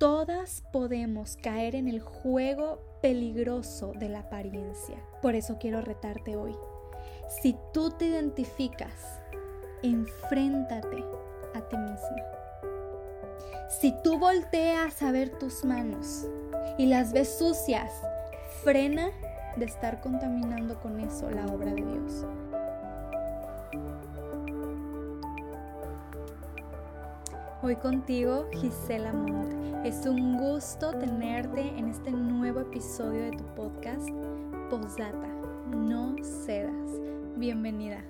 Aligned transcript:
todas 0.00 0.64
podemos 0.72 1.36
caer 1.36 1.74
en 1.74 1.86
el 1.86 2.00
juego 2.00 2.80
peligroso 3.02 3.92
de 3.94 4.08
la 4.08 4.20
apariencia. 4.20 4.96
Por 5.20 5.34
eso 5.34 5.58
quiero 5.60 5.82
retarte 5.82 6.36
hoy. 6.36 6.56
Si 7.42 7.54
tú 7.74 7.90
te 7.90 8.06
identificas, 8.06 9.20
enfréntate 9.82 11.04
a 11.54 11.60
ti 11.68 11.76
misma. 11.76 12.16
Si 13.78 13.94
tú 14.02 14.18
volteas 14.18 15.02
a 15.02 15.12
ver 15.12 15.38
tus 15.38 15.66
manos 15.66 16.26
y 16.78 16.86
las 16.86 17.12
ves 17.12 17.36
sucias, 17.38 17.92
frena 18.64 19.10
de 19.56 19.66
estar 19.66 20.00
contaminando 20.00 20.80
con 20.80 20.98
eso 21.00 21.30
la 21.30 21.44
obra 21.44 21.74
de 21.74 21.84
Dios. 21.84 22.24
Hoy 27.62 27.76
contigo, 27.76 28.48
Gisela 28.58 29.12
Montt. 29.12 29.84
Es 29.84 30.06
un 30.06 30.38
gusto 30.38 30.98
tenerte 30.98 31.60
en 31.60 31.90
este 31.90 32.10
nuevo 32.10 32.60
episodio 32.60 33.20
de 33.20 33.32
tu 33.32 33.44
podcast, 33.54 34.08
Posdata. 34.70 35.28
No 35.66 36.16
cedas. 36.24 36.90
Bienvenida. 37.36 38.02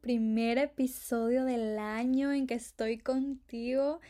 Primer 0.00 0.58
episodio 0.58 1.44
del 1.44 1.78
año 1.78 2.32
en 2.32 2.48
que 2.48 2.54
estoy 2.54 2.98
contigo. 2.98 4.00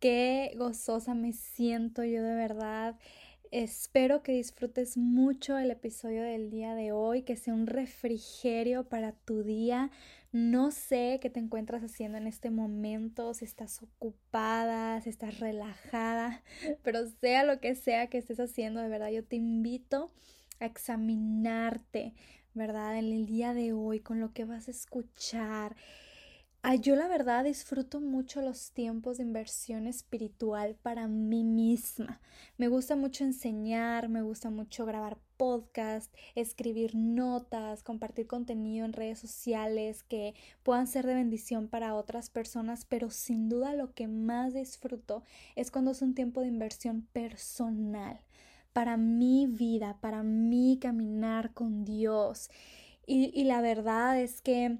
Qué 0.00 0.54
gozosa 0.56 1.12
me 1.12 1.34
siento 1.34 2.02
yo 2.02 2.22
de 2.22 2.34
verdad. 2.34 2.96
Espero 3.50 4.22
que 4.22 4.32
disfrutes 4.32 4.98
mucho 4.98 5.56
el 5.56 5.70
episodio 5.70 6.22
del 6.22 6.50
día 6.50 6.74
de 6.74 6.92
hoy, 6.92 7.22
que 7.22 7.34
sea 7.34 7.54
un 7.54 7.66
refrigerio 7.66 8.84
para 8.90 9.12
tu 9.12 9.42
día. 9.42 9.90
No 10.32 10.70
sé 10.70 11.18
qué 11.22 11.30
te 11.30 11.40
encuentras 11.40 11.82
haciendo 11.82 12.18
en 12.18 12.26
este 12.26 12.50
momento, 12.50 13.32
si 13.32 13.46
estás 13.46 13.82
ocupada, 13.82 15.00
si 15.00 15.08
estás 15.08 15.40
relajada, 15.40 16.42
pero 16.82 17.08
sea 17.22 17.42
lo 17.44 17.58
que 17.58 17.74
sea 17.74 18.08
que 18.08 18.18
estés 18.18 18.38
haciendo, 18.38 18.82
de 18.82 18.88
verdad 18.88 19.08
yo 19.08 19.24
te 19.24 19.36
invito 19.36 20.10
a 20.60 20.66
examinarte, 20.66 22.12
¿verdad? 22.52 22.98
En 22.98 23.06
el 23.06 23.24
día 23.24 23.54
de 23.54 23.72
hoy, 23.72 24.00
con 24.00 24.20
lo 24.20 24.34
que 24.34 24.44
vas 24.44 24.68
a 24.68 24.72
escuchar 24.72 25.74
yo 26.80 26.96
la 26.96 27.08
verdad 27.08 27.44
disfruto 27.44 28.00
mucho 28.00 28.42
los 28.42 28.72
tiempos 28.72 29.18
de 29.18 29.24
inversión 29.24 29.86
espiritual 29.86 30.76
para 30.82 31.08
mí 31.08 31.44
misma. 31.44 32.20
Me 32.56 32.68
gusta 32.68 32.94
mucho 32.96 33.24
enseñar, 33.24 34.08
me 34.08 34.22
gusta 34.22 34.50
mucho 34.50 34.84
grabar 34.84 35.18
podcast, 35.36 36.12
escribir 36.34 36.94
notas, 36.94 37.82
compartir 37.82 38.26
contenido 38.26 38.84
en 38.84 38.92
redes 38.92 39.18
sociales 39.18 40.02
que 40.02 40.34
puedan 40.62 40.86
ser 40.86 41.06
de 41.06 41.14
bendición 41.14 41.68
para 41.68 41.94
otras 41.94 42.28
personas, 42.28 42.84
pero 42.84 43.10
sin 43.10 43.48
duda 43.48 43.74
lo 43.74 43.94
que 43.94 44.08
más 44.08 44.52
disfruto 44.52 45.22
es 45.56 45.70
cuando 45.70 45.92
es 45.92 46.02
un 46.02 46.14
tiempo 46.14 46.40
de 46.40 46.48
inversión 46.48 47.02
personal 47.12 48.20
para 48.72 48.96
mi 48.96 49.46
vida, 49.46 49.98
para 50.00 50.22
mi 50.22 50.78
caminar 50.80 51.54
con 51.54 51.84
Dios. 51.84 52.50
Y, 53.06 53.30
y 53.38 53.44
la 53.44 53.62
verdad 53.62 54.20
es 54.20 54.42
que 54.42 54.78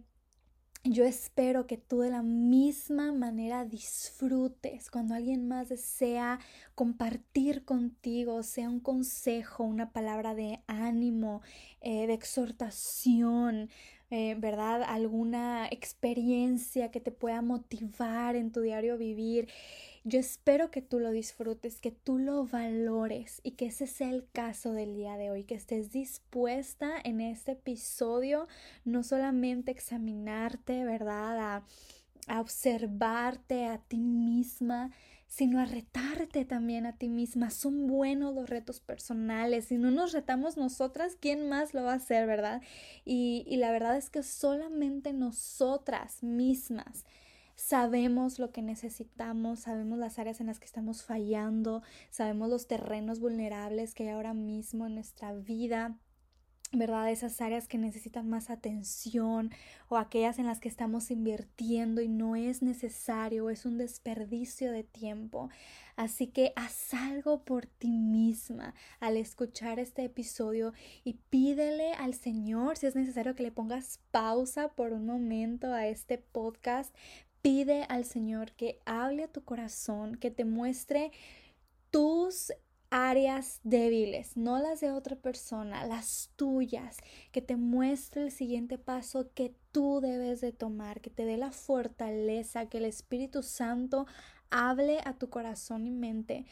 yo 0.90 1.04
espero 1.04 1.66
que 1.66 1.76
tú 1.76 2.00
de 2.00 2.10
la 2.10 2.22
misma 2.22 3.12
manera 3.12 3.64
disfrutes 3.64 4.90
cuando 4.90 5.14
alguien 5.14 5.46
más 5.46 5.68
desea 5.68 6.38
compartir 6.74 7.64
contigo, 7.64 8.42
sea 8.42 8.68
un 8.68 8.80
consejo, 8.80 9.64
una 9.64 9.92
palabra 9.92 10.34
de 10.34 10.60
ánimo, 10.66 11.42
eh, 11.80 12.06
de 12.06 12.14
exhortación, 12.14 13.68
eh, 14.10 14.36
¿verdad? 14.38 14.82
Alguna 14.82 15.68
experiencia 15.70 16.90
que 16.90 17.00
te 17.00 17.12
pueda 17.12 17.42
motivar 17.42 18.36
en 18.36 18.50
tu 18.52 18.62
diario 18.62 18.96
vivir. 18.96 19.48
Yo 20.08 20.18
espero 20.18 20.70
que 20.70 20.80
tú 20.80 21.00
lo 21.00 21.10
disfrutes, 21.10 21.82
que 21.82 21.90
tú 21.90 22.16
lo 22.16 22.46
valores 22.46 23.42
y 23.44 23.50
que 23.50 23.66
ese 23.66 23.86
sea 23.86 24.08
el 24.08 24.26
caso 24.32 24.72
del 24.72 24.94
día 24.94 25.18
de 25.18 25.30
hoy, 25.30 25.44
que 25.44 25.54
estés 25.54 25.92
dispuesta 25.92 26.92
en 27.04 27.20
este 27.20 27.52
episodio 27.52 28.48
no 28.86 29.02
solamente 29.02 29.70
examinarte, 29.70 30.86
¿verdad? 30.86 31.38
A, 32.26 32.40
observarte 32.40 33.66
a 33.66 33.78
ti 33.78 33.98
misma, 33.98 34.92
sino 35.26 35.60
a 35.60 35.66
retarte 35.66 36.46
también 36.46 36.86
a 36.86 36.96
ti 36.96 37.10
misma. 37.10 37.50
Son 37.50 37.86
buenos 37.86 38.34
los 38.34 38.48
retos 38.48 38.80
personales. 38.80 39.66
Si 39.66 39.76
no 39.76 39.90
nos 39.90 40.12
retamos 40.12 40.56
nosotras, 40.56 41.16
¿quién 41.20 41.50
más 41.50 41.74
lo 41.74 41.82
va 41.82 41.92
a 41.92 41.96
hacer, 41.96 42.26
verdad? 42.26 42.62
Y 43.04 43.56
la 43.58 43.70
verdad 43.72 43.98
es 43.98 44.08
que 44.08 44.22
solamente 44.22 45.12
nosotras 45.12 46.22
mismas 46.22 47.04
sabemos 47.58 48.38
lo 48.38 48.52
que 48.52 48.62
necesitamos, 48.62 49.60
sabemos 49.60 49.98
las 49.98 50.20
áreas 50.20 50.40
en 50.40 50.46
las 50.46 50.60
que 50.60 50.66
estamos 50.66 51.02
fallando, 51.02 51.82
sabemos 52.08 52.48
los 52.48 52.68
terrenos 52.68 53.18
vulnerables 53.18 53.94
que 53.94 54.04
hay 54.04 54.10
ahora 54.10 54.32
mismo 54.32 54.86
en 54.86 54.94
nuestra 54.94 55.34
vida. 55.34 55.98
¿verdad? 56.70 57.10
Esas 57.10 57.40
áreas 57.40 57.66
que 57.66 57.78
necesitan 57.78 58.28
más 58.28 58.50
atención 58.50 59.50
o 59.88 59.96
aquellas 59.96 60.38
en 60.38 60.44
las 60.44 60.60
que 60.60 60.68
estamos 60.68 61.10
invirtiendo 61.10 62.02
y 62.02 62.08
no 62.08 62.36
es 62.36 62.60
necesario, 62.60 63.48
es 63.48 63.64
un 63.64 63.78
desperdicio 63.78 64.70
de 64.70 64.84
tiempo. 64.84 65.48
Así 65.96 66.26
que 66.26 66.52
haz 66.56 66.92
algo 66.92 67.42
por 67.42 67.64
ti 67.64 67.98
misma 67.98 68.74
al 69.00 69.16
escuchar 69.16 69.78
este 69.78 70.04
episodio 70.04 70.74
y 71.04 71.14
pídele 71.14 71.94
al 71.94 72.12
Señor 72.12 72.76
si 72.76 72.86
es 72.86 72.94
necesario 72.94 73.34
que 73.34 73.42
le 73.42 73.50
pongas 73.50 73.98
pausa 74.10 74.68
por 74.68 74.92
un 74.92 75.06
momento 75.06 75.72
a 75.72 75.86
este 75.86 76.18
podcast 76.18 76.94
Pide 77.42 77.84
al 77.88 78.04
Señor 78.04 78.52
que 78.52 78.80
hable 78.84 79.24
a 79.24 79.32
tu 79.32 79.44
corazón, 79.44 80.16
que 80.16 80.30
te 80.30 80.44
muestre 80.44 81.12
tus 81.90 82.52
áreas 82.90 83.60
débiles, 83.64 84.36
no 84.36 84.58
las 84.58 84.80
de 84.80 84.90
otra 84.90 85.16
persona, 85.16 85.86
las 85.86 86.30
tuyas, 86.36 86.96
que 87.32 87.42
te 87.42 87.56
muestre 87.56 88.22
el 88.22 88.30
siguiente 88.30 88.78
paso 88.78 89.30
que 89.34 89.54
tú 89.72 90.00
debes 90.00 90.40
de 90.40 90.52
tomar, 90.52 91.00
que 91.00 91.10
te 91.10 91.24
dé 91.24 91.36
la 91.36 91.52
fortaleza, 91.52 92.66
que 92.66 92.78
el 92.78 92.86
Espíritu 92.86 93.42
Santo 93.42 94.06
hable 94.50 95.00
a 95.04 95.14
tu 95.14 95.28
corazón 95.28 95.86
y 95.86 95.90
mente 95.90 96.46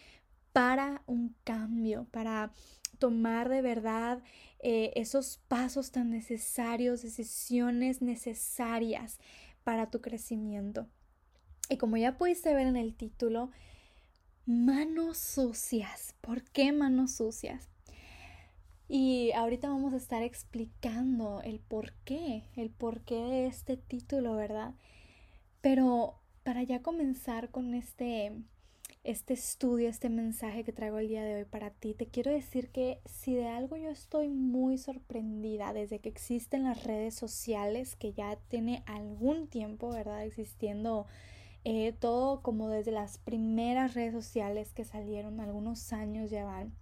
para 0.52 1.02
un 1.06 1.34
cambio, 1.44 2.06
para 2.10 2.52
tomar 2.98 3.48
de 3.48 3.62
verdad 3.62 4.22
eh, 4.60 4.92
esos 4.94 5.38
pasos 5.48 5.90
tan 5.90 6.10
necesarios, 6.10 7.02
decisiones 7.02 8.02
necesarias 8.02 9.18
para 9.66 9.90
tu 9.90 10.00
crecimiento. 10.00 10.86
Y 11.68 11.76
como 11.76 11.96
ya 11.96 12.16
pudiste 12.16 12.54
ver 12.54 12.68
en 12.68 12.76
el 12.76 12.94
título, 12.94 13.50
manos 14.44 15.18
sucias. 15.18 16.14
¿Por 16.20 16.44
qué 16.44 16.70
manos 16.70 17.16
sucias? 17.16 17.68
Y 18.86 19.32
ahorita 19.32 19.68
vamos 19.68 19.92
a 19.92 19.96
estar 19.96 20.22
explicando 20.22 21.42
el 21.42 21.58
por 21.58 21.94
qué, 22.04 22.44
el 22.54 22.70
por 22.70 23.00
qué 23.00 23.16
de 23.16 23.46
este 23.48 23.76
título, 23.76 24.36
¿verdad? 24.36 24.76
Pero 25.62 26.20
para 26.44 26.62
ya 26.62 26.80
comenzar 26.80 27.50
con 27.50 27.74
este 27.74 28.40
este 29.06 29.34
estudio, 29.34 29.88
este 29.88 30.08
mensaje 30.08 30.64
que 30.64 30.72
traigo 30.72 30.98
el 30.98 31.06
día 31.06 31.22
de 31.22 31.36
hoy 31.36 31.44
para 31.44 31.70
ti, 31.70 31.94
te 31.94 32.08
quiero 32.08 32.32
decir 32.32 32.70
que 32.70 33.00
si 33.04 33.36
de 33.36 33.46
algo 33.46 33.76
yo 33.76 33.88
estoy 33.88 34.28
muy 34.28 34.78
sorprendida 34.78 35.72
desde 35.72 36.00
que 36.00 36.08
existen 36.08 36.64
las 36.64 36.82
redes 36.82 37.14
sociales, 37.14 37.94
que 37.94 38.12
ya 38.12 38.36
tiene 38.48 38.82
algún 38.84 39.46
tiempo, 39.46 39.90
¿verdad? 39.90 40.24
Existiendo 40.24 41.06
eh, 41.62 41.92
todo 41.92 42.42
como 42.42 42.68
desde 42.68 42.90
las 42.90 43.18
primeras 43.18 43.94
redes 43.94 44.12
sociales 44.12 44.72
que 44.72 44.84
salieron, 44.84 45.38
algunos 45.38 45.92
años 45.92 46.28
ya 46.28 46.44
van. 46.44 46.74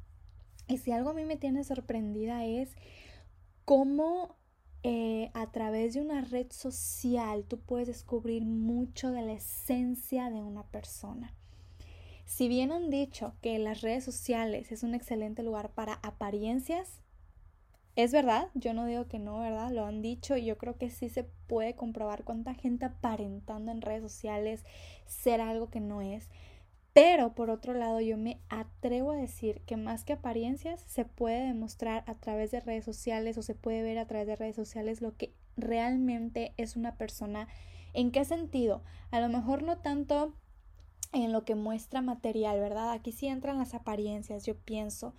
Y 0.66 0.78
si 0.78 0.92
algo 0.92 1.10
a 1.10 1.14
mí 1.14 1.26
me 1.26 1.36
tiene 1.36 1.62
sorprendida 1.62 2.46
es 2.46 2.74
cómo 3.66 4.38
eh, 4.82 5.30
a 5.34 5.52
través 5.52 5.92
de 5.92 6.00
una 6.00 6.22
red 6.22 6.46
social 6.50 7.44
tú 7.44 7.60
puedes 7.60 7.86
descubrir 7.86 8.46
mucho 8.46 9.10
de 9.10 9.20
la 9.20 9.34
esencia 9.34 10.30
de 10.30 10.42
una 10.42 10.62
persona. 10.62 11.34
Si 12.24 12.48
bien 12.48 12.72
han 12.72 12.91
dicho 12.91 13.34
que 13.42 13.59
las 13.59 13.80
redes 13.82 14.04
sociales 14.04 14.72
es 14.72 14.82
un 14.82 14.94
excelente 14.94 15.42
lugar 15.42 15.71
para 15.71 15.94
apariencias, 16.03 17.00
es 17.97 18.10
verdad, 18.10 18.48
yo 18.54 18.74
no 18.74 18.86
digo 18.86 19.06
que 19.06 19.21
no, 19.21 19.38
¿verdad? 19.38 19.71
Lo 19.71 19.84
han 19.84 20.03
dicho 20.03 20.36
y 20.36 20.44
yo 20.44 20.59
creo 20.59 20.76
que 20.76 20.91
sí 20.91 21.09
se 21.09 21.24
puede 21.47 21.76
comprobar 21.76 22.24
cuánta 22.24 22.54
gente 22.54 22.86
aparentando 22.86 23.71
en 23.71 23.82
redes 23.82 24.03
sociales 24.03 24.65
ser 25.06 25.41
algo 25.41 25.71
que 25.71 25.80
no 25.80 26.03
es. 26.03 26.28
Pero 26.92 27.34
por 27.34 27.50
otro 27.50 27.74
lado, 27.74 28.00
yo 28.00 28.16
me 28.16 28.41
atrevo 28.48 29.12
a 29.12 29.16
decir 29.16 29.62
que 29.66 29.77
más 29.77 30.04
que 30.04 30.12
apariencias 30.12 30.80
se 30.86 31.04
puede 31.04 31.47
demostrar 31.47 32.04
a 32.06 32.15
través 32.15 32.50
de 32.50 32.60
redes 32.60 32.84
sociales 32.84 33.38
o 33.38 33.42
se 33.42 33.54
puede 33.54 33.82
ver 33.82 33.98
a 33.98 34.06
través 34.06 34.27
de 34.27 34.36
redes 34.36 34.56
sociales 34.56 35.00
lo 35.00 35.16
que 35.16 35.34
realmente 35.56 36.53
es 36.56 36.77
una 36.77 36.97
persona. 36.97 37.48
¿En 37.92 38.10
qué 38.10 38.24
sentido? 38.24 38.82
A 39.10 39.20
lo 39.20 39.28
mejor 39.28 39.62
no 39.62 39.78
tanto 39.78 40.34
en 41.15 41.33
lo 41.33 41.45
que 41.45 41.55
muestra 41.55 42.03
material, 42.03 42.59
¿verdad? 42.61 42.91
Aquí 42.93 43.13
sí 43.13 43.27
entran 43.27 43.59
las 43.59 43.75
apariencias, 43.75 44.45
yo 44.45 44.55
pienso 44.57 45.15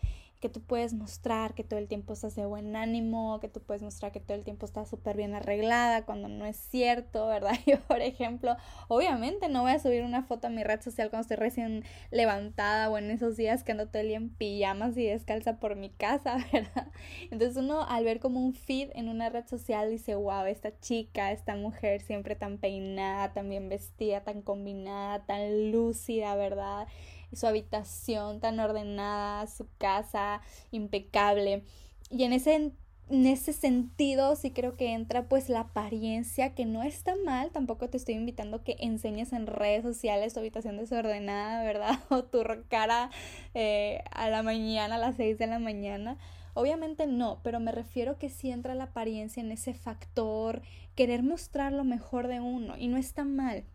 que 0.46 0.50
tú 0.50 0.62
puedes 0.62 0.94
mostrar 0.94 1.56
que 1.56 1.64
todo 1.64 1.80
el 1.80 1.88
tiempo 1.88 2.14
estás 2.14 2.36
de 2.36 2.46
buen 2.46 2.76
ánimo, 2.76 3.40
que 3.40 3.48
tú 3.48 3.62
puedes 3.62 3.82
mostrar 3.82 4.12
que 4.12 4.20
todo 4.20 4.38
el 4.38 4.44
tiempo 4.44 4.68
estás 4.68 4.88
súper 4.88 5.18
bien 5.18 5.34
arreglada 5.34 6.06
cuando 6.06 6.28
no 6.28 6.46
es 6.46 6.56
cierto, 6.56 7.26
¿verdad? 7.26 7.56
Yo, 7.66 7.80
por 7.88 8.02
ejemplo, 8.02 8.56
obviamente 8.88 9.50
no 9.50 9.64
voy 9.64 9.72
a 9.72 9.80
subir 9.80 10.04
una 10.04 10.22
foto 10.22 10.46
a 10.46 10.50
mi 10.52 10.64
red 10.64 10.82
social 10.82 11.10
cuando 11.10 11.24
estoy 11.24 11.38
recién 11.38 11.84
levantada 12.12 12.92
o 12.92 13.00
en 13.00 13.10
esos 13.10 13.38
días 13.38 13.64
que 13.64 13.72
ando 13.72 13.88
todo 13.88 14.04
el 14.04 14.10
día 14.10 14.18
en 14.18 14.30
pijamas 14.30 14.96
y 14.98 15.08
descalza 15.08 15.60
por 15.60 15.76
mi 15.76 15.90
casa, 15.90 16.38
¿verdad? 16.54 16.92
Entonces 17.32 17.58
uno 17.58 17.82
al 17.82 18.04
ver 18.04 18.20
como 18.20 18.40
un 18.40 18.54
feed 18.54 18.92
en 18.94 19.10
una 19.10 19.30
red 19.30 19.48
social 19.48 19.90
dice, 19.90 20.14
wow, 20.14 20.46
esta 20.46 20.80
chica, 20.80 21.32
esta 21.32 21.56
mujer 21.56 22.02
siempre 22.02 22.36
tan 22.36 22.60
peinada, 22.60 23.34
tan 23.34 23.50
bien 23.50 23.68
vestida, 23.68 24.24
tan 24.24 24.44
combinada, 24.44 25.26
tan 25.26 25.72
lúcida, 25.72 26.36
¿verdad? 26.36 26.88
Su 27.36 27.48
habitación 27.48 28.40
tan 28.40 28.60
ordenada, 28.60 29.48
su 29.48 29.68
casa 29.78 30.42
impecable. 30.72 31.64
Y 32.10 32.24
en 32.24 32.34
ese, 32.34 32.72
en 33.10 33.26
ese 33.26 33.54
sentido 33.54 34.36
sí 34.36 34.52
creo 34.52 34.78
que 34.78 34.94
entra 34.94 35.28
pues 35.28 35.50
la 35.50 35.62
apariencia 35.62 36.56
que 36.56 36.66
no 36.66 36.84
está 36.84 37.16
mal, 37.26 37.52
tampoco 37.52 37.90
te 37.90 37.98
estoy 37.98 38.16
invitando 38.16 38.64
que 38.64 38.76
enseñes 38.80 39.34
en 39.34 39.48
redes 39.48 39.84
sociales 39.84 40.34
tu 40.34 40.40
habitación 40.40 40.78
desordenada, 40.78 41.64
¿verdad? 41.64 42.00
O 42.10 42.24
tu 42.24 42.44
cara 42.68 43.12
eh, 43.54 44.04
a 44.12 44.30
la 44.30 44.44
mañana, 44.44 44.96
a 44.96 45.00
las 45.00 45.16
6 45.16 45.38
de 45.38 45.48
la 45.48 45.60
mañana. 45.60 46.18
Obviamente 46.54 47.06
no, 47.06 47.42
pero 47.44 47.60
me 47.60 47.74
refiero 47.74 48.18
que 48.18 48.30
sí 48.30 48.50
entra 48.50 48.76
la 48.76 48.86
apariencia 48.86 49.42
en 49.42 49.52
ese 49.52 49.74
factor, 49.74 50.62
querer 50.96 51.22
mostrar 51.22 51.74
lo 51.74 51.84
mejor 51.84 52.28
de 52.28 52.40
uno 52.40 52.78
y 52.78 52.88
no 52.88 52.98
está 52.98 53.26
mal 53.26 53.66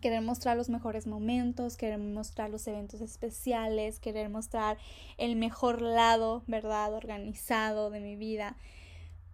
querer 0.00 0.20
mostrar 0.22 0.56
los 0.56 0.68
mejores 0.68 1.06
momentos, 1.06 1.76
querer 1.76 1.98
mostrar 1.98 2.50
los 2.50 2.66
eventos 2.66 3.00
especiales, 3.00 3.98
querer 4.00 4.28
mostrar 4.28 4.78
el 5.18 5.36
mejor 5.36 5.82
lado, 5.82 6.42
¿verdad? 6.46 6.92
Organizado 6.94 7.90
de 7.90 8.00
mi 8.00 8.16
vida. 8.16 8.56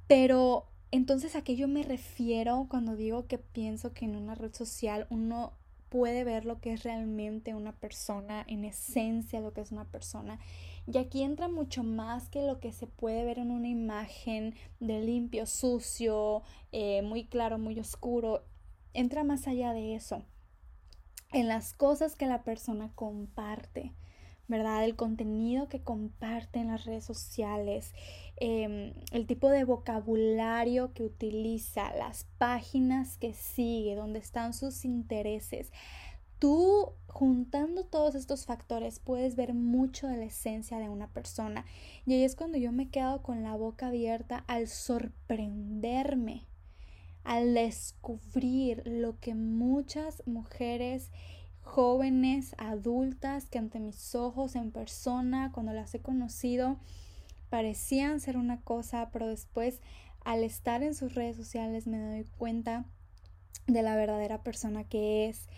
Pero 0.06 0.66
entonces 0.90 1.36
a 1.36 1.42
qué 1.42 1.56
yo 1.56 1.68
me 1.68 1.82
refiero 1.82 2.66
cuando 2.68 2.96
digo 2.96 3.26
que 3.26 3.38
pienso 3.38 3.92
que 3.92 4.04
en 4.04 4.16
una 4.16 4.34
red 4.34 4.54
social 4.54 5.06
uno 5.10 5.52
puede 5.88 6.24
ver 6.24 6.44
lo 6.44 6.60
que 6.60 6.72
es 6.72 6.84
realmente 6.84 7.54
una 7.54 7.72
persona, 7.72 8.44
en 8.48 8.64
esencia 8.64 9.40
lo 9.40 9.52
que 9.52 9.60
es 9.60 9.72
una 9.72 9.84
persona. 9.84 10.38
Y 10.86 10.98
aquí 10.98 11.22
entra 11.22 11.48
mucho 11.48 11.82
más 11.82 12.28
que 12.28 12.42
lo 12.42 12.60
que 12.60 12.72
se 12.72 12.86
puede 12.86 13.24
ver 13.24 13.38
en 13.38 13.50
una 13.50 13.68
imagen 13.68 14.54
de 14.78 15.00
limpio, 15.00 15.46
sucio, 15.46 16.42
eh, 16.72 17.02
muy 17.02 17.24
claro, 17.24 17.58
muy 17.58 17.78
oscuro. 17.78 18.44
Entra 18.94 19.24
más 19.24 19.46
allá 19.46 19.72
de 19.72 19.94
eso 19.94 20.24
en 21.32 21.48
las 21.48 21.74
cosas 21.74 22.16
que 22.16 22.26
la 22.26 22.42
persona 22.42 22.90
comparte, 22.94 23.92
¿verdad? 24.48 24.84
El 24.84 24.96
contenido 24.96 25.68
que 25.68 25.82
comparte 25.82 26.58
en 26.58 26.68
las 26.68 26.84
redes 26.84 27.04
sociales, 27.04 27.94
em, 28.36 28.94
el 29.12 29.26
tipo 29.26 29.48
de 29.48 29.64
vocabulario 29.64 30.92
que 30.92 31.04
utiliza, 31.04 31.94
las 31.94 32.24
páginas 32.38 33.16
que 33.16 33.32
sigue, 33.32 33.94
donde 33.94 34.18
están 34.18 34.54
sus 34.54 34.84
intereses. 34.84 35.70
Tú, 36.40 36.94
juntando 37.06 37.84
todos 37.84 38.14
estos 38.14 38.46
factores, 38.46 38.98
puedes 38.98 39.36
ver 39.36 39.54
mucho 39.54 40.08
de 40.08 40.16
la 40.16 40.24
esencia 40.24 40.78
de 40.78 40.88
una 40.88 41.08
persona. 41.08 41.64
Y 42.06 42.14
ahí 42.14 42.24
es 42.24 42.34
cuando 42.34 42.58
yo 42.58 42.72
me 42.72 42.88
quedo 42.88 43.22
con 43.22 43.42
la 43.42 43.54
boca 43.54 43.88
abierta 43.88 44.44
al 44.48 44.66
sorprenderme 44.66 46.49
al 47.24 47.54
descubrir 47.54 48.82
lo 48.86 49.18
que 49.18 49.34
muchas 49.34 50.22
mujeres 50.26 51.10
jóvenes, 51.62 52.54
adultas, 52.58 53.46
que 53.46 53.58
ante 53.58 53.78
mis 53.78 54.14
ojos 54.14 54.56
en 54.56 54.72
persona, 54.72 55.52
cuando 55.52 55.72
las 55.72 55.94
he 55.94 56.00
conocido, 56.00 56.78
parecían 57.48 58.20
ser 58.20 58.36
una 58.36 58.60
cosa, 58.62 59.10
pero 59.12 59.28
después 59.28 59.80
al 60.24 60.44
estar 60.44 60.82
en 60.82 60.94
sus 60.94 61.14
redes 61.14 61.36
sociales 61.36 61.86
me 61.86 61.98
doy 61.98 62.24
cuenta 62.38 62.84
de 63.66 63.82
la 63.82 63.96
verdadera 63.96 64.42
persona 64.42 64.84
que 64.84 65.28
es 65.28 65.48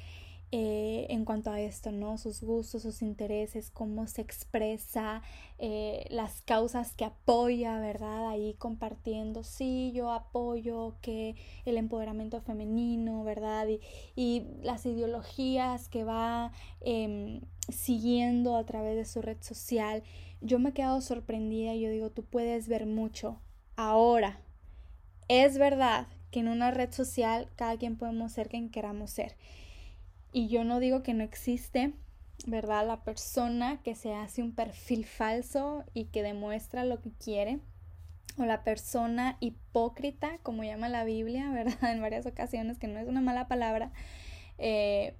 eh, 0.54 1.06
en 1.08 1.25
cuanto 1.25 1.50
a 1.50 1.62
esto, 1.62 1.93
¿no? 1.93 2.19
Sus 2.19 2.43
gustos, 2.43 2.82
sus 2.82 3.00
intereses, 3.00 3.70
cómo 3.70 4.06
se 4.06 4.20
expresa, 4.20 5.22
eh, 5.58 6.04
las 6.10 6.43
causas 6.43 6.94
que 6.94 7.06
apoya, 7.06 7.81
¿verdad? 7.81 8.28
Ahí 8.28 8.52
compartiendo, 8.58 9.44
sí, 9.44 9.93
yo 9.94 10.12
apoyo 10.12 10.96
que 11.00 11.37
el 11.64 11.78
empoderamiento 11.78 12.38
femenino, 12.43 13.25
¿verdad? 13.25 13.66
Y, 14.14 14.43
las 14.62 14.84
ideologías 14.84 15.88
que 15.88 16.04
va 16.04 16.52
em, 16.82 17.40
siguiendo 17.70 18.56
a 18.56 18.66
través 18.66 18.94
de 18.96 19.06
su 19.06 19.22
red 19.22 19.38
social. 19.40 20.02
Yo 20.43 20.58
me 20.58 20.70
he 20.70 20.72
quedado 20.75 21.00
sorprendida 21.00 21.75
y 21.75 21.81
yo 21.81 21.88
digo, 21.88 22.10
tú 22.10 22.25
puedes 22.25 22.69
ver 22.69 22.84
mucho. 22.84 23.40
Ahora, 23.76 24.38
es 25.28 25.56
verdad 25.56 26.08
que 26.31 26.40
en 26.40 26.49
una 26.49 26.70
red 26.70 26.93
social 26.93 27.49
cada 27.56 27.78
quien 27.78 27.96
podemos 27.96 28.32
ser 28.32 28.50
quien 28.50 28.70
queramos 28.70 29.10
ser. 29.10 29.37
Y 30.32 30.49
yo 30.49 30.64
no 30.64 30.81
digo 30.81 31.02
que 31.02 31.14
no 31.14 31.23
existe, 31.23 31.93
¿verdad? 32.46 32.87
La 32.87 33.05
persona 33.05 33.82
que 33.82 33.94
se 33.94 34.14
hace 34.14 34.43
un 34.43 34.55
perfil 34.55 35.05
falso 35.05 35.84
y 35.93 36.06
que 36.06 36.23
demuestra 36.23 36.84
lo 36.84 37.00
que 37.00 37.12
quiere. 37.12 37.61
O 38.38 38.46
la 38.46 38.64
persona 38.64 39.37
hipócrita, 39.40 40.38
como 40.43 40.64
llama 40.64 40.88
la 40.88 41.05
Biblia, 41.05 41.50
¿verdad? 41.52 41.93
En 41.93 42.00
varias 42.00 42.26
ocasiones, 42.26 42.79
que 42.79 42.88
no 42.88 42.99
es 42.99 43.08
una 43.08 43.20
mala 43.20 43.46
palabra. 43.46 43.93
Eh, 44.58 45.17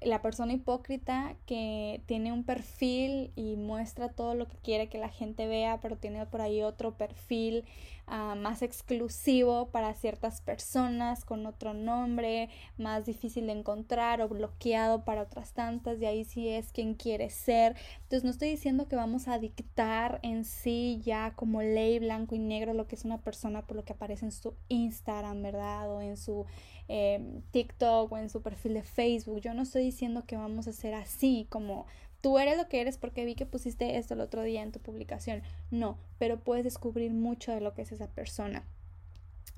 la 0.00 0.22
persona 0.22 0.52
hipócrita 0.52 1.36
que 1.46 2.02
tiene 2.06 2.32
un 2.32 2.44
perfil 2.44 3.32
y 3.36 3.56
muestra 3.56 4.08
todo 4.08 4.34
lo 4.34 4.48
que 4.48 4.56
quiere 4.58 4.88
que 4.88 4.98
la 4.98 5.10
gente 5.10 5.46
vea, 5.46 5.80
pero 5.80 5.96
tiene 5.96 6.24
por 6.26 6.40
ahí 6.40 6.62
otro 6.62 6.96
perfil 6.96 7.64
Ah, 8.06 8.34
más 8.34 8.62
exclusivo 8.62 9.70
para 9.70 9.94
ciertas 9.94 10.40
personas 10.40 11.24
con 11.24 11.46
otro 11.46 11.72
nombre, 11.72 12.50
más 12.76 13.06
difícil 13.06 13.46
de 13.46 13.52
encontrar 13.52 14.20
o 14.20 14.28
bloqueado 14.28 15.04
para 15.04 15.22
otras 15.22 15.52
tantas 15.52 16.00
y 16.00 16.06
ahí 16.06 16.24
sí 16.24 16.48
es 16.48 16.72
quien 16.72 16.94
quiere 16.94 17.30
ser. 17.30 17.76
Entonces 18.02 18.24
no 18.24 18.30
estoy 18.30 18.50
diciendo 18.50 18.88
que 18.88 18.96
vamos 18.96 19.28
a 19.28 19.38
dictar 19.38 20.18
en 20.22 20.44
sí 20.44 21.00
ya 21.02 21.32
como 21.36 21.62
ley 21.62 22.00
blanco 22.00 22.34
y 22.34 22.38
negro 22.38 22.74
lo 22.74 22.88
que 22.88 22.96
es 22.96 23.04
una 23.04 23.18
persona 23.22 23.66
por 23.66 23.76
lo 23.76 23.84
que 23.84 23.92
aparece 23.92 24.26
en 24.26 24.32
su 24.32 24.54
Instagram, 24.68 25.40
¿verdad? 25.42 25.90
O 25.90 26.00
en 26.00 26.16
su 26.16 26.44
eh, 26.88 27.40
TikTok 27.52 28.12
o 28.12 28.18
en 28.18 28.28
su 28.28 28.42
perfil 28.42 28.74
de 28.74 28.82
Facebook. 28.82 29.40
Yo 29.40 29.54
no 29.54 29.62
estoy 29.62 29.84
diciendo 29.84 30.24
que 30.26 30.36
vamos 30.36 30.66
a 30.66 30.72
ser 30.72 30.94
así 30.94 31.46
como 31.48 31.86
tú 32.22 32.38
eres 32.38 32.56
lo 32.56 32.68
que 32.68 32.80
eres 32.80 32.96
porque 32.96 33.26
vi 33.26 33.34
que 33.34 33.44
pusiste 33.44 33.98
esto 33.98 34.14
el 34.14 34.20
otro 34.20 34.42
día 34.42 34.62
en 34.62 34.72
tu 34.72 34.80
publicación. 34.80 35.42
No, 35.70 35.98
pero 36.18 36.40
puedes 36.40 36.64
descubrir 36.64 37.12
mucho 37.12 37.52
de 37.52 37.60
lo 37.60 37.74
que 37.74 37.82
es 37.82 37.92
esa 37.92 38.08
persona. 38.08 38.64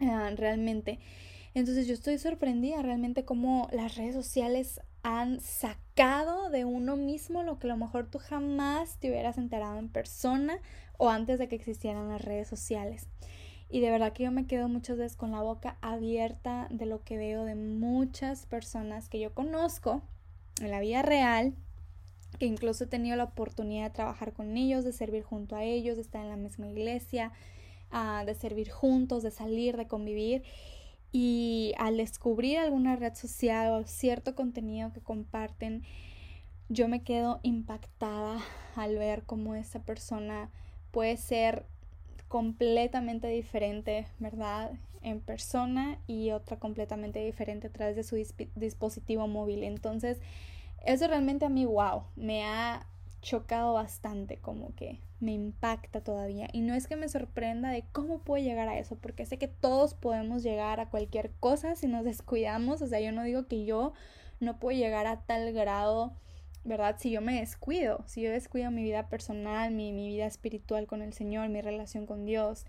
Ah, 0.00 0.32
realmente. 0.34 0.98
Entonces 1.52 1.86
yo 1.86 1.94
estoy 1.94 2.18
sorprendida 2.18 2.82
realmente 2.82 3.24
cómo 3.24 3.68
las 3.70 3.94
redes 3.94 4.14
sociales 4.14 4.80
han 5.02 5.40
sacado 5.40 6.48
de 6.50 6.64
uno 6.64 6.96
mismo 6.96 7.42
lo 7.42 7.58
que 7.58 7.68
a 7.68 7.70
lo 7.70 7.76
mejor 7.76 8.10
tú 8.10 8.18
jamás 8.18 8.98
te 8.98 9.10
hubieras 9.10 9.38
enterado 9.38 9.78
en 9.78 9.90
persona 9.90 10.58
o 10.96 11.10
antes 11.10 11.38
de 11.38 11.48
que 11.48 11.56
existieran 11.56 12.08
las 12.08 12.22
redes 12.22 12.48
sociales. 12.48 13.06
Y 13.68 13.80
de 13.80 13.90
verdad 13.90 14.12
que 14.14 14.24
yo 14.24 14.30
me 14.30 14.46
quedo 14.46 14.68
muchas 14.68 14.96
veces 14.96 15.16
con 15.16 15.32
la 15.32 15.42
boca 15.42 15.76
abierta 15.82 16.66
de 16.70 16.86
lo 16.86 17.04
que 17.04 17.18
veo 17.18 17.44
de 17.44 17.54
muchas 17.54 18.46
personas 18.46 19.08
que 19.08 19.20
yo 19.20 19.34
conozco 19.34 20.02
en 20.60 20.70
la 20.70 20.80
vida 20.80 21.02
real 21.02 21.54
que 22.38 22.46
incluso 22.46 22.84
he 22.84 22.86
tenido 22.86 23.16
la 23.16 23.24
oportunidad 23.24 23.84
de 23.84 23.94
trabajar 23.94 24.32
con 24.32 24.56
ellos, 24.56 24.84
de 24.84 24.92
servir 24.92 25.22
junto 25.22 25.56
a 25.56 25.64
ellos, 25.64 25.96
de 25.96 26.02
estar 26.02 26.22
en 26.22 26.30
la 26.30 26.36
misma 26.36 26.68
iglesia, 26.68 27.32
ah, 27.90 28.24
de 28.26 28.34
servir 28.34 28.70
juntos, 28.70 29.22
de 29.22 29.30
salir, 29.30 29.76
de 29.76 29.86
convivir. 29.86 30.42
Y 31.12 31.74
al 31.78 31.96
descubrir 31.96 32.58
alguna 32.58 32.96
red 32.96 33.14
social 33.14 33.72
o 33.72 33.86
cierto 33.86 34.34
contenido 34.34 34.92
que 34.92 35.00
comparten, 35.00 35.84
yo 36.68 36.88
me 36.88 37.02
quedo 37.02 37.40
impactada 37.42 38.40
al 38.74 38.96
ver 38.96 39.22
cómo 39.24 39.54
esa 39.54 39.82
persona 39.82 40.50
puede 40.90 41.16
ser 41.16 41.66
completamente 42.28 43.28
diferente, 43.28 44.06
¿verdad? 44.18 44.72
En 45.02 45.20
persona 45.20 45.98
y 46.06 46.30
otra 46.30 46.58
completamente 46.58 47.24
diferente 47.24 47.68
a 47.68 47.70
través 47.70 47.94
de 47.94 48.02
su 48.02 48.16
dispositivo 48.56 49.28
móvil. 49.28 49.62
Entonces, 49.62 50.18
eso 50.86 51.06
realmente 51.06 51.44
a 51.44 51.48
mí, 51.48 51.64
wow, 51.64 52.04
me 52.16 52.44
ha 52.44 52.86
chocado 53.24 53.72
bastante, 53.72 54.38
como 54.38 54.74
que 54.74 55.00
me 55.18 55.32
impacta 55.32 56.02
todavía. 56.02 56.48
Y 56.52 56.60
no 56.60 56.74
es 56.74 56.86
que 56.86 56.96
me 56.96 57.08
sorprenda 57.08 57.70
de 57.70 57.84
cómo 57.90 58.18
puedo 58.18 58.44
llegar 58.44 58.68
a 58.68 58.78
eso, 58.78 58.96
porque 58.96 59.26
sé 59.26 59.38
que 59.38 59.48
todos 59.48 59.94
podemos 59.94 60.42
llegar 60.42 60.78
a 60.80 60.90
cualquier 60.90 61.32
cosa 61.40 61.74
si 61.74 61.88
nos 61.88 62.04
descuidamos. 62.04 62.82
O 62.82 62.86
sea, 62.86 63.00
yo 63.00 63.12
no 63.12 63.24
digo 63.24 63.46
que 63.46 63.64
yo 63.64 63.92
no 64.40 64.58
puedo 64.60 64.78
llegar 64.78 65.06
a 65.06 65.22
tal 65.22 65.52
grado, 65.52 66.12
¿verdad? 66.64 66.96
Si 66.98 67.10
yo 67.10 67.20
me 67.20 67.40
descuido, 67.40 68.04
si 68.06 68.22
yo 68.22 68.30
descuido 68.30 68.70
mi 68.70 68.82
vida 68.82 69.08
personal, 69.08 69.72
mi, 69.72 69.92
mi 69.92 70.08
vida 70.08 70.26
espiritual 70.26 70.86
con 70.86 71.02
el 71.02 71.12
Señor, 71.14 71.48
mi 71.48 71.62
relación 71.62 72.06
con 72.06 72.26
Dios. 72.26 72.66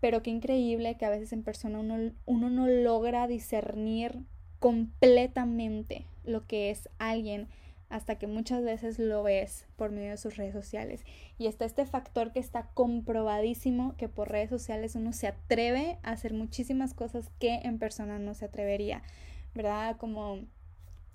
Pero 0.00 0.22
qué 0.22 0.30
increíble 0.30 0.96
que 0.96 1.04
a 1.04 1.10
veces 1.10 1.32
en 1.32 1.42
persona 1.42 1.80
uno, 1.80 2.12
uno 2.24 2.50
no 2.50 2.66
logra 2.68 3.26
discernir 3.26 4.24
completamente 4.60 6.06
lo 6.28 6.46
que 6.46 6.70
es 6.70 6.88
alguien 6.98 7.48
hasta 7.90 8.16
que 8.16 8.26
muchas 8.26 8.62
veces 8.62 8.98
lo 8.98 9.22
ves 9.22 9.66
por 9.76 9.90
medio 9.90 10.10
de 10.10 10.16
sus 10.18 10.36
redes 10.36 10.52
sociales. 10.52 11.04
Y 11.38 11.46
está 11.46 11.64
este 11.64 11.86
factor 11.86 12.32
que 12.32 12.38
está 12.38 12.68
comprobadísimo 12.74 13.96
que 13.96 14.08
por 14.08 14.28
redes 14.28 14.50
sociales 14.50 14.94
uno 14.94 15.12
se 15.12 15.28
atreve 15.28 15.98
a 16.02 16.12
hacer 16.12 16.34
muchísimas 16.34 16.92
cosas 16.92 17.30
que 17.38 17.54
en 17.62 17.78
persona 17.78 18.18
no 18.18 18.34
se 18.34 18.44
atrevería, 18.44 19.02
¿verdad? 19.54 19.96
Como 19.96 20.40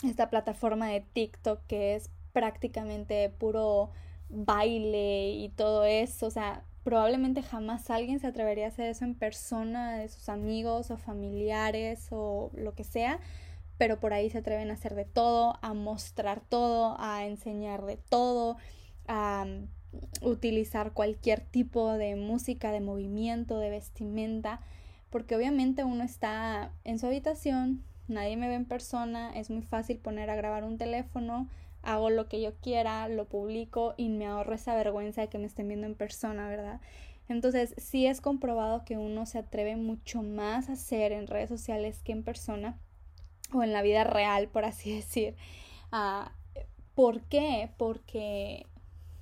esta 0.04 0.30
plataforma 0.30 0.88
de 0.90 1.02
TikTok 1.02 1.62
que 1.68 1.96
es 1.96 2.10
prácticamente 2.34 3.30
puro 3.30 3.92
baile 4.30 5.30
y 5.30 5.50
todo 5.50 5.86
eso, 5.86 6.26
o 6.26 6.32
sea, 6.32 6.64
probablemente 6.84 7.44
jamás 7.44 7.90
alguien 7.90 8.20
se 8.20 8.28
atrevería 8.28 8.66
a 8.66 8.70
hacer 8.70 8.90
eso 8.90 9.06
en 9.06 9.16
persona 9.16 9.98
de 9.98 10.10
sus 10.10 10.28
amigos 10.28 10.90
o 10.92 10.98
familiares 10.98 12.08
o 12.12 12.52
lo 12.56 12.74
que 12.74 12.84
sea, 12.84 13.20
pero 13.78 14.00
por 14.00 14.14
ahí 14.14 14.30
se 14.30 14.40
atreven 14.40 14.70
a 14.70 14.74
hacer 14.74 14.96
de 14.96 15.06
todo, 15.06 15.58
a 15.62 15.74
mostrar 15.74 16.42
todo, 16.42 16.96
a 17.00 17.26
enseñar 17.26 17.86
de 17.86 17.98
todo, 17.98 18.58
a 19.08 19.46
mm, 19.46 19.68
utilizar 20.26 20.94
cualquier 20.94 21.42
tipo 21.42 21.92
de 21.94 22.16
música, 22.16 22.72
de 22.72 22.82
movimiento, 22.82 23.60
de 23.60 23.70
vestimenta, 23.70 24.62
porque 25.10 25.36
obviamente 25.36 25.84
uno 25.84 26.04
está 26.04 26.72
en 26.84 27.00
su 27.00 27.06
habitación, 27.06 27.84
nadie 28.08 28.38
me 28.38 28.48
ve 28.48 28.56
en 28.56 28.66
persona, 28.66 29.32
es 29.36 29.50
muy 29.50 29.62
fácil 29.62 29.98
poner 29.98 30.30
a 30.30 30.36
grabar 30.36 30.64
un 30.64 30.78
teléfono, 30.78 31.48
hago 31.84 32.10
lo 32.10 32.28
que 32.28 32.42
yo 32.42 32.56
quiera, 32.62 33.08
lo 33.10 33.26
publico 33.26 33.94
y 33.98 34.10
me 34.10 34.26
ahorro 34.26 34.56
esa 34.56 34.76
vergüenza 34.76 35.22
de 35.22 35.28
que 35.28 35.38
me 35.38 35.46
estén 35.46 35.68
viendo 35.68 35.86
en 35.86 35.96
persona, 35.96 36.48
¿verdad? 36.48 36.80
Entonces, 37.30 37.74
sí 37.78 38.06
es 38.06 38.22
comprobado 38.22 38.84
que 38.86 38.98
uno 38.98 39.26
se 39.26 39.40
atreve 39.40 39.76
mucho 39.76 40.24
más 40.24 40.70
a 40.70 40.74
hacer 40.74 41.12
en 41.12 41.28
redes 41.28 41.50
sociales 41.50 42.02
que 42.04 42.12
en 42.12 42.24
persona 42.24 42.78
o 43.54 43.64
en 43.64 43.74
la 43.74 43.82
vida 43.82 44.04
real, 44.04 44.48
por 44.48 44.66
así 44.66 44.96
decir. 44.96 45.36
Uh, 45.92 46.30
¿Por 46.96 47.22
qué? 47.24 47.70
Porque, 47.78 48.68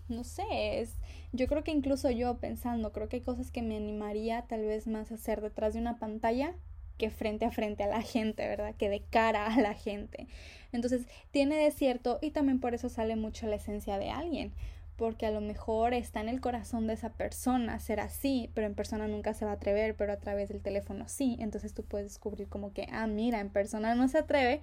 no 0.10 0.24
sé, 0.24 0.82
es, 0.82 0.96
yo 1.32 1.48
creo 1.48 1.64
que 1.64 1.72
incluso 1.72 2.10
yo 2.12 2.38
pensando, 2.38 2.92
creo 2.92 3.08
que 3.08 3.18
hay 3.18 3.22
cosas 3.22 3.52
que 3.52 3.62
me 3.62 3.78
animaría 3.78 4.42
tal 4.44 4.66
vez 4.66 4.88
más 4.88 5.12
a 5.12 5.16
hacer 5.16 5.42
detrás 5.42 5.74
de 5.74 5.80
una 5.80 5.98
pantalla 5.98 6.54
que 6.98 7.10
frente 7.10 7.46
a 7.46 7.52
frente 7.52 7.84
a 7.84 7.88
la 7.88 8.02
gente, 8.02 8.48
¿verdad? 8.48 8.76
Que 8.76 8.90
de 8.90 9.02
cara 9.02 9.48
a 9.48 9.62
la 9.62 9.74
gente. 9.74 10.28
Entonces, 10.72 11.08
tiene 11.32 11.56
de 11.56 11.72
cierto 11.72 12.20
y 12.22 12.32
también 12.32 12.60
por 12.60 12.74
eso 12.74 12.90
sale 12.90 13.16
mucho 13.16 13.48
la 13.48 13.56
esencia 13.56 13.98
de 13.98 14.10
alguien, 14.10 14.54
porque 15.02 15.26
a 15.26 15.32
lo 15.32 15.42
mejor 15.42 15.96
está 15.96 16.22
en 16.22 16.30
el 16.30 16.42
corazón 16.42 16.86
de 16.86 16.94
esa 16.94 17.10
persona 17.10 17.80
ser 17.80 18.00
así, 18.00 18.52
pero 18.54 18.68
en 18.68 18.76
persona 18.76 19.08
nunca 19.08 19.34
se 19.34 19.46
va 19.46 19.50
a 19.50 19.54
atrever, 19.56 19.96
pero 19.96 20.14
a 20.14 20.18
través 20.18 20.50
del 20.50 20.62
teléfono 20.62 21.06
sí. 21.08 21.38
Entonces 21.40 21.74
tú 21.74 21.84
puedes 21.84 22.06
descubrir 22.06 22.48
como 22.50 22.72
que, 22.72 22.88
ah, 22.92 23.08
mira, 23.08 23.40
en 23.40 23.50
persona 23.50 23.96
no 23.96 24.08
se 24.10 24.20
atreve, 24.20 24.62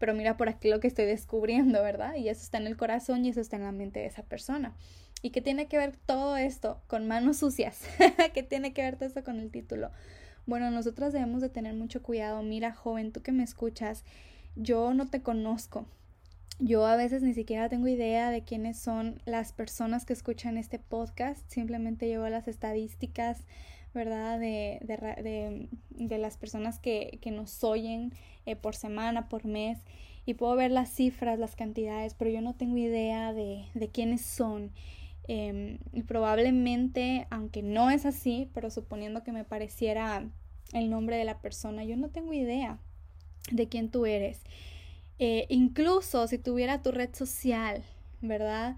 pero 0.00 0.12
mira 0.12 0.36
por 0.36 0.48
aquí 0.48 0.70
lo 0.70 0.80
que 0.80 0.88
estoy 0.88 1.04
descubriendo, 1.04 1.84
¿verdad? 1.84 2.16
Y 2.16 2.28
eso 2.28 2.42
está 2.42 2.58
en 2.58 2.66
el 2.66 2.76
corazón 2.76 3.24
y 3.24 3.28
eso 3.28 3.40
está 3.40 3.54
en 3.54 3.62
la 3.62 3.70
mente 3.70 4.00
de 4.00 4.06
esa 4.06 4.24
persona. 4.24 4.74
¿Y 5.22 5.30
qué 5.30 5.40
tiene 5.40 5.68
que 5.68 5.78
ver 5.78 5.96
todo 6.04 6.36
esto 6.36 6.82
con 6.88 7.06
manos 7.06 7.36
sucias? 7.36 7.82
¿Qué 8.34 8.42
tiene 8.42 8.72
que 8.72 8.82
ver 8.82 8.96
todo 8.96 9.06
esto 9.06 9.22
con 9.22 9.38
el 9.38 9.52
título? 9.52 9.92
Bueno, 10.46 10.68
nosotras 10.72 11.12
debemos 11.12 11.42
de 11.42 11.48
tener 11.48 11.74
mucho 11.74 12.02
cuidado. 12.02 12.42
Mira, 12.42 12.72
joven, 12.72 13.12
tú 13.12 13.22
que 13.22 13.30
me 13.30 13.44
escuchas, 13.44 14.02
yo 14.56 14.94
no 14.94 15.06
te 15.06 15.22
conozco, 15.22 15.86
yo 16.58 16.86
a 16.86 16.96
veces 16.96 17.22
ni 17.22 17.34
siquiera 17.34 17.68
tengo 17.68 17.88
idea 17.88 18.30
de 18.30 18.42
quiénes 18.42 18.78
son 18.78 19.20
las 19.24 19.52
personas 19.52 20.04
que 20.04 20.12
escuchan 20.12 20.56
este 20.56 20.78
podcast, 20.78 21.48
simplemente 21.50 22.06
llevo 22.06 22.28
las 22.28 22.48
estadísticas, 22.48 23.44
¿verdad? 23.94 24.38
De, 24.38 24.78
de, 24.82 25.68
de, 25.90 26.18
las 26.18 26.36
personas 26.36 26.78
que, 26.78 27.18
que 27.20 27.30
nos 27.30 27.62
oyen 27.64 28.12
eh, 28.46 28.56
por 28.56 28.74
semana, 28.74 29.28
por 29.28 29.44
mes, 29.44 29.78
y 30.26 30.34
puedo 30.34 30.56
ver 30.56 30.70
las 30.70 30.90
cifras, 30.90 31.38
las 31.38 31.56
cantidades, 31.56 32.14
pero 32.14 32.30
yo 32.30 32.40
no 32.40 32.54
tengo 32.54 32.76
idea 32.76 33.32
de, 33.32 33.66
de 33.74 33.88
quiénes 33.88 34.22
son. 34.22 34.72
Em, 35.28 35.78
y 35.92 36.02
probablemente, 36.02 37.26
aunque 37.30 37.62
no 37.62 37.90
es 37.90 38.06
así, 38.06 38.50
pero 38.54 38.70
suponiendo 38.70 39.22
que 39.22 39.32
me 39.32 39.44
pareciera 39.44 40.28
el 40.72 40.90
nombre 40.90 41.16
de 41.16 41.24
la 41.24 41.40
persona, 41.40 41.84
yo 41.84 41.96
no 41.96 42.08
tengo 42.08 42.32
idea 42.32 42.78
de 43.50 43.68
quién 43.68 43.90
tú 43.90 44.06
eres. 44.06 44.42
Eh, 45.18 45.46
incluso 45.48 46.26
si 46.26 46.38
tuviera 46.38 46.82
tu 46.82 46.92
red 46.92 47.14
social, 47.14 47.82
¿verdad? 48.20 48.76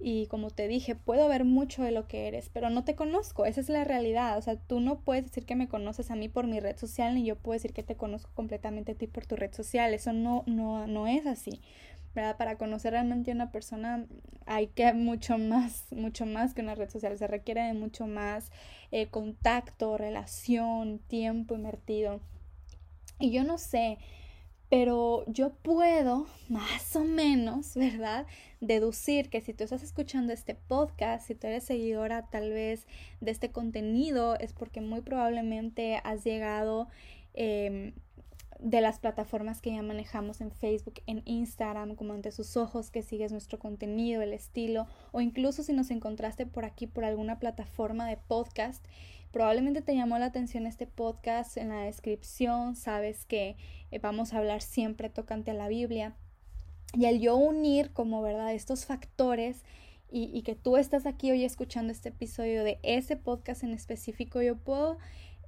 Y 0.00 0.26
como 0.26 0.50
te 0.50 0.68
dije, 0.68 0.94
puedo 0.94 1.28
ver 1.28 1.44
mucho 1.44 1.82
de 1.82 1.90
lo 1.90 2.06
que 2.06 2.28
eres, 2.28 2.50
pero 2.52 2.70
no 2.70 2.84
te 2.84 2.94
conozco, 2.94 3.46
esa 3.46 3.60
es 3.60 3.68
la 3.68 3.84
realidad. 3.84 4.38
O 4.38 4.42
sea, 4.42 4.56
tú 4.56 4.80
no 4.80 5.00
puedes 5.00 5.24
decir 5.24 5.44
que 5.44 5.56
me 5.56 5.68
conoces 5.68 6.10
a 6.10 6.16
mí 6.16 6.28
por 6.28 6.46
mi 6.46 6.60
red 6.60 6.76
social, 6.76 7.14
ni 7.14 7.24
yo 7.24 7.36
puedo 7.36 7.54
decir 7.54 7.72
que 7.72 7.82
te 7.82 7.96
conozco 7.96 8.30
completamente 8.34 8.92
a 8.92 8.94
ti 8.94 9.06
por 9.08 9.26
tu 9.26 9.34
red 9.36 9.52
social. 9.52 9.92
Eso 9.94 10.12
no, 10.12 10.44
no, 10.46 10.86
no 10.86 11.06
es 11.06 11.26
así. 11.26 11.60
¿verdad? 12.14 12.36
Para 12.36 12.58
conocer 12.58 12.92
realmente 12.92 13.30
a 13.30 13.34
una 13.34 13.52
persona 13.52 14.06
hay 14.46 14.68
que 14.68 14.92
mucho 14.92 15.38
más, 15.38 15.84
mucho 15.92 16.26
más 16.26 16.54
que 16.54 16.62
una 16.62 16.74
red 16.74 16.90
social. 16.90 17.16
Se 17.18 17.26
requiere 17.26 17.62
de 17.62 17.74
mucho 17.74 18.06
más 18.06 18.50
eh, 18.90 19.06
contacto, 19.08 19.96
relación, 19.98 20.98
tiempo 20.98 21.54
invertido. 21.54 22.20
Y 23.20 23.30
yo 23.30 23.44
no 23.44 23.58
sé, 23.58 23.98
pero 24.68 25.24
yo 25.26 25.50
puedo 25.50 26.26
más 26.48 26.94
o 26.94 27.04
menos, 27.04 27.74
¿verdad? 27.74 28.26
Deducir 28.60 29.30
que 29.30 29.40
si 29.40 29.54
tú 29.54 29.64
estás 29.64 29.82
escuchando 29.82 30.32
este 30.32 30.54
podcast, 30.54 31.26
si 31.26 31.34
tú 31.34 31.46
eres 31.46 31.64
seguidora 31.64 32.28
tal 32.30 32.50
vez 32.50 32.86
de 33.20 33.30
este 33.30 33.50
contenido, 33.50 34.38
es 34.38 34.52
porque 34.52 34.80
muy 34.80 35.00
probablemente 35.00 36.00
has 36.04 36.24
llegado 36.24 36.88
em, 37.34 37.94
de 38.58 38.80
las 38.80 38.98
plataformas 38.98 39.60
que 39.62 39.72
ya 39.72 39.82
manejamos 39.82 40.40
en 40.40 40.50
Facebook, 40.50 41.00
en 41.06 41.22
Instagram, 41.24 41.94
como 41.94 42.12
ante 42.12 42.32
sus 42.32 42.56
ojos, 42.56 42.90
que 42.90 43.02
sigues 43.02 43.32
nuestro 43.32 43.58
contenido, 43.58 44.20
el 44.20 44.32
estilo, 44.32 44.86
o 45.12 45.20
incluso 45.20 45.62
si 45.62 45.72
nos 45.72 45.90
encontraste 45.90 46.44
por 46.44 46.64
aquí 46.64 46.86
por 46.86 47.04
alguna 47.04 47.38
plataforma 47.38 48.06
de 48.08 48.16
podcast 48.16 48.84
Probablemente 49.32 49.82
te 49.82 49.94
llamó 49.94 50.18
la 50.18 50.26
atención 50.26 50.66
este 50.66 50.86
podcast 50.86 51.56
en 51.56 51.68
la 51.68 51.82
descripción, 51.82 52.76
sabes 52.76 53.24
que 53.26 53.56
eh, 53.90 53.98
vamos 53.98 54.32
a 54.32 54.38
hablar 54.38 54.62
siempre 54.62 55.10
tocante 55.10 55.50
a 55.50 55.54
la 55.54 55.68
Biblia. 55.68 56.14
Y 56.94 57.06
al 57.06 57.20
yo 57.20 57.36
unir 57.36 57.92
como 57.92 58.22
verdad 58.22 58.54
estos 58.54 58.86
factores 58.86 59.64
y, 60.10 60.30
y 60.32 60.42
que 60.42 60.54
tú 60.54 60.78
estás 60.78 61.04
aquí 61.04 61.30
hoy 61.30 61.44
escuchando 61.44 61.92
este 61.92 62.08
episodio 62.08 62.64
de 62.64 62.78
ese 62.82 63.16
podcast 63.16 63.62
en 63.62 63.74
específico, 63.74 64.40
yo 64.40 64.56
puedo 64.56 64.96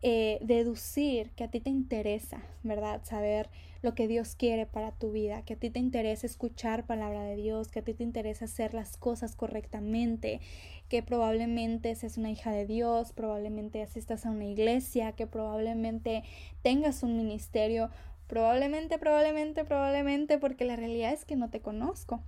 eh, 0.03 0.39
deducir 0.41 1.31
que 1.33 1.45
a 1.45 1.51
ti 1.51 1.61
te 1.61 1.69
interesa, 1.69 2.43
¿verdad? 2.63 3.03
Saber 3.05 3.51
lo 3.83 3.95
que 3.95 4.09
Dios 4.09 4.35
quiere 4.35 4.67
para 4.67 4.93
tu 4.93 5.13
vida, 5.13 5.43
que 5.43 5.55
a 5.55 5.57
ti 5.57 5.71
te 5.71 5.79
interesa 5.79 6.27
escuchar 6.27 6.87
palabra 6.87 7.23
de 7.23 7.37
Dios, 7.37 7.69
que 7.69 7.81
a 7.81 7.83
ti 7.83 7.95
te 7.95 8.03
interesa 8.03 8.47
hacer 8.47 8.73
las 8.75 8.97
cosas 8.97 9.37
correctamente, 9.37 10.41
que 10.89 11.03
probablemente 11.03 11.95
seas 11.95 12.17
una 12.17 12.31
hija 12.31 12.51
de 12.51 12.67
Dios, 12.67 13.13
probablemente 13.13 13.83
asistas 13.83 14.27
a 14.27 14.31
una 14.31 14.47
iglesia, 14.47 15.13
que 15.13 15.27
probablemente 15.27 16.25
tengas 16.63 17.03
un 17.03 17.17
ministerio, 17.17 17.91
probablemente, 18.27 18.99
probablemente, 18.99 19.65
probablemente, 19.65 20.39
porque 20.39 20.65
la 20.65 20.77
realidad 20.77 21.13
es 21.13 21.25
que 21.25 21.37
no 21.37 21.51
te 21.51 21.61
conozco. 21.61 22.23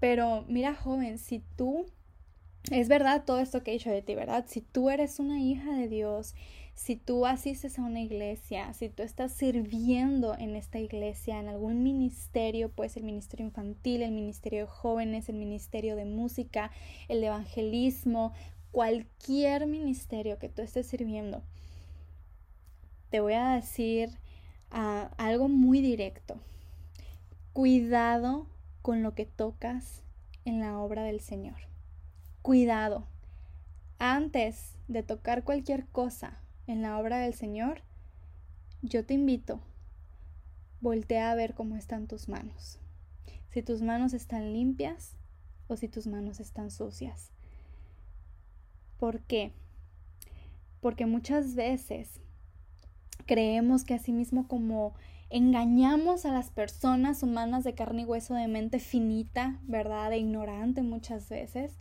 Pero 0.00 0.44
mira, 0.48 0.74
joven, 0.74 1.18
si 1.18 1.42
tú, 1.56 1.86
es 2.70 2.88
verdad 2.88 3.24
todo 3.24 3.40
esto 3.40 3.62
que 3.62 3.70
he 3.70 3.74
dicho 3.74 3.90
de 3.90 4.02
ti, 4.02 4.14
¿verdad? 4.14 4.44
Si 4.48 4.60
tú 4.60 4.90
eres 4.90 5.18
una 5.18 5.40
hija 5.40 5.72
de 5.74 5.88
Dios, 5.88 6.34
si 6.74 6.96
tú 6.96 7.24
asistes 7.24 7.78
a 7.78 7.82
una 7.82 8.00
iglesia, 8.00 8.72
si 8.74 8.88
tú 8.88 9.02
estás 9.02 9.32
sirviendo 9.32 10.36
en 10.36 10.56
esta 10.56 10.78
iglesia, 10.78 11.38
en 11.38 11.48
algún 11.48 11.82
ministerio, 11.82 12.68
pues 12.68 12.96
el 12.96 13.04
ministerio 13.04 13.46
infantil, 13.46 14.02
el 14.02 14.10
ministerio 14.10 14.62
de 14.62 14.66
jóvenes, 14.66 15.28
el 15.28 15.36
ministerio 15.36 15.94
de 15.96 16.04
música, 16.04 16.72
el 17.08 17.22
evangelismo, 17.22 18.32
cualquier 18.72 19.66
ministerio 19.66 20.38
que 20.38 20.48
tú 20.48 20.62
estés 20.62 20.86
sirviendo, 20.88 21.42
te 23.10 23.20
voy 23.20 23.34
a 23.34 23.50
decir 23.50 24.10
ah, 24.72 25.12
algo 25.16 25.48
muy 25.48 25.80
directo. 25.80 26.40
Cuidado 27.52 28.48
con 28.82 29.04
lo 29.04 29.14
que 29.14 29.26
tocas 29.26 30.02
en 30.44 30.58
la 30.58 30.80
obra 30.80 31.04
del 31.04 31.20
Señor. 31.20 31.54
Cuidado. 32.42 33.06
Antes 34.00 34.74
de 34.88 35.04
tocar 35.04 35.44
cualquier 35.44 35.86
cosa, 35.86 36.40
en 36.66 36.82
la 36.82 36.98
obra 36.98 37.18
del 37.18 37.34
Señor, 37.34 37.82
yo 38.82 39.04
te 39.04 39.14
invito, 39.14 39.60
voltea 40.80 41.30
a 41.30 41.34
ver 41.34 41.54
cómo 41.54 41.76
están 41.76 42.06
tus 42.06 42.28
manos. 42.28 42.78
Si 43.50 43.62
tus 43.62 43.82
manos 43.82 44.14
están 44.14 44.52
limpias 44.52 45.16
o 45.68 45.76
si 45.76 45.88
tus 45.88 46.06
manos 46.06 46.40
están 46.40 46.70
sucias. 46.70 47.30
¿Por 48.98 49.20
qué? 49.20 49.52
Porque 50.80 51.06
muchas 51.06 51.54
veces 51.54 52.20
creemos 53.26 53.84
que 53.84 53.94
así 53.94 54.12
mismo 54.12 54.46
como 54.48 54.94
engañamos 55.30 56.26
a 56.26 56.32
las 56.32 56.50
personas 56.50 57.22
humanas 57.22 57.64
de 57.64 57.74
carne 57.74 58.02
y 58.02 58.04
hueso 58.04 58.34
de 58.34 58.48
mente 58.48 58.78
finita, 58.78 59.58
¿verdad? 59.62 60.10
De 60.10 60.18
ignorante 60.18 60.82
muchas 60.82 61.28
veces, 61.28 61.72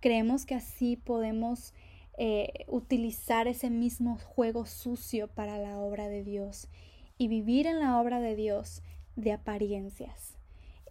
creemos 0.00 0.46
que 0.46 0.54
así 0.54 0.96
podemos 0.96 1.74
eh, 2.20 2.64
utilizar 2.66 3.46
ese 3.46 3.70
mismo 3.70 4.18
juego 4.18 4.66
sucio 4.66 5.28
para 5.28 5.56
la 5.56 5.78
obra 5.78 6.08
de 6.08 6.24
Dios 6.24 6.68
y 7.16 7.28
vivir 7.28 7.68
en 7.68 7.78
la 7.78 8.00
obra 8.00 8.20
de 8.20 8.34
Dios 8.34 8.82
de 9.16 9.32
apariencias. 9.32 10.34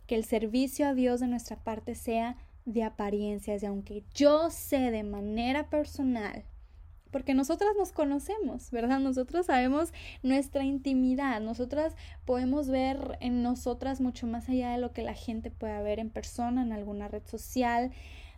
que 0.08 0.16
el 0.16 0.24
servicio 0.24 0.88
a 0.88 0.94
Dios 0.94 1.20
de 1.20 1.28
nuestra 1.28 1.58
parte 1.58 1.94
sea 1.94 2.38
de 2.64 2.84
apariencias, 2.84 3.62
y 3.62 3.66
aunque 3.66 4.04
yo 4.14 4.50
sé 4.50 4.90
de 4.90 5.04
manera 5.04 5.70
personal, 5.70 6.46
porque 7.12 7.34
nosotras 7.34 7.72
nos 7.78 7.92
conocemos, 7.92 8.72
¿verdad? 8.72 9.00
Nosotros 9.00 9.48
sabemos 9.48 9.92
nuestra 10.24 10.64
intimidad, 10.64 11.42
nosotras 11.42 11.96
podemos 12.26 12.70
ver 12.70 13.18
en 13.22 13.44
nosotras 13.44 14.02
mucho 14.02 14.28
más 14.28 14.48
allá 14.50 14.72
de 14.72 14.78
lo 14.78 14.94
que 14.94 15.02
la 15.04 15.14
gente 15.14 15.52
pueda 15.52 15.82
ver 15.82 16.00
en 16.00 16.10
persona, 16.10 16.62
en 16.62 16.72
alguna 16.72 17.08
red 17.08 17.26
social. 17.26 17.92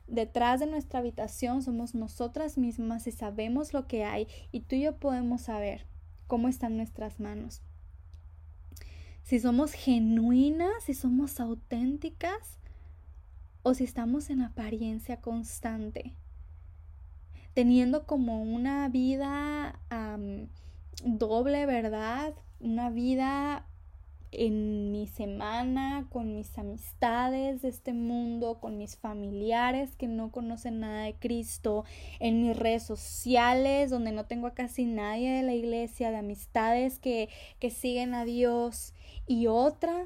Detrás 0.09 0.59
de 0.59 0.65
nuestra 0.65 0.99
habitación 0.99 1.61
somos 1.61 1.95
nosotras 1.95 2.57
mismas 2.57 3.07
y 3.07 3.11
sabemos 3.11 3.73
lo 3.73 3.87
que 3.87 4.03
hay 4.03 4.27
y 4.51 4.61
tú 4.61 4.75
y 4.75 4.81
yo 4.81 4.97
podemos 4.97 5.41
saber 5.41 5.85
cómo 6.27 6.47
están 6.47 6.77
nuestras 6.77 7.19
manos. 7.19 7.61
Si 9.23 9.39
somos 9.39 9.73
genuinas, 9.73 10.83
si 10.83 10.93
somos 10.93 11.39
auténticas 11.39 12.57
o 13.61 13.73
si 13.73 13.83
estamos 13.83 14.29
en 14.29 14.41
apariencia 14.41 15.21
constante 15.21 16.15
teniendo 17.53 18.05
como 18.05 18.41
una 18.41 18.87
vida 18.89 19.79
doble, 21.03 21.65
¿verdad? 21.65 22.33
Una 22.59 22.89
vida 22.89 23.65
en 24.31 24.91
mi 24.91 25.07
semana, 25.07 26.07
con 26.09 26.35
mis 26.35 26.57
amistades 26.57 27.61
de 27.61 27.69
este 27.69 27.93
mundo, 27.93 28.59
con 28.59 28.77
mis 28.77 28.97
familiares 28.97 29.95
que 29.95 30.07
no 30.07 30.31
conocen 30.31 30.79
nada 30.79 31.03
de 31.03 31.15
Cristo, 31.15 31.85
en 32.19 32.41
mis 32.41 32.55
redes 32.55 32.83
sociales 32.83 33.89
donde 33.89 34.11
no 34.11 34.25
tengo 34.25 34.47
a 34.47 34.53
casi 34.53 34.85
nadie 34.85 35.31
de 35.31 35.43
la 35.43 35.53
iglesia, 35.53 36.11
de 36.11 36.17
amistades 36.17 36.99
que, 36.99 37.29
que 37.59 37.69
siguen 37.69 38.13
a 38.13 38.25
Dios. 38.25 38.93
Y 39.25 39.47
otra 39.47 40.05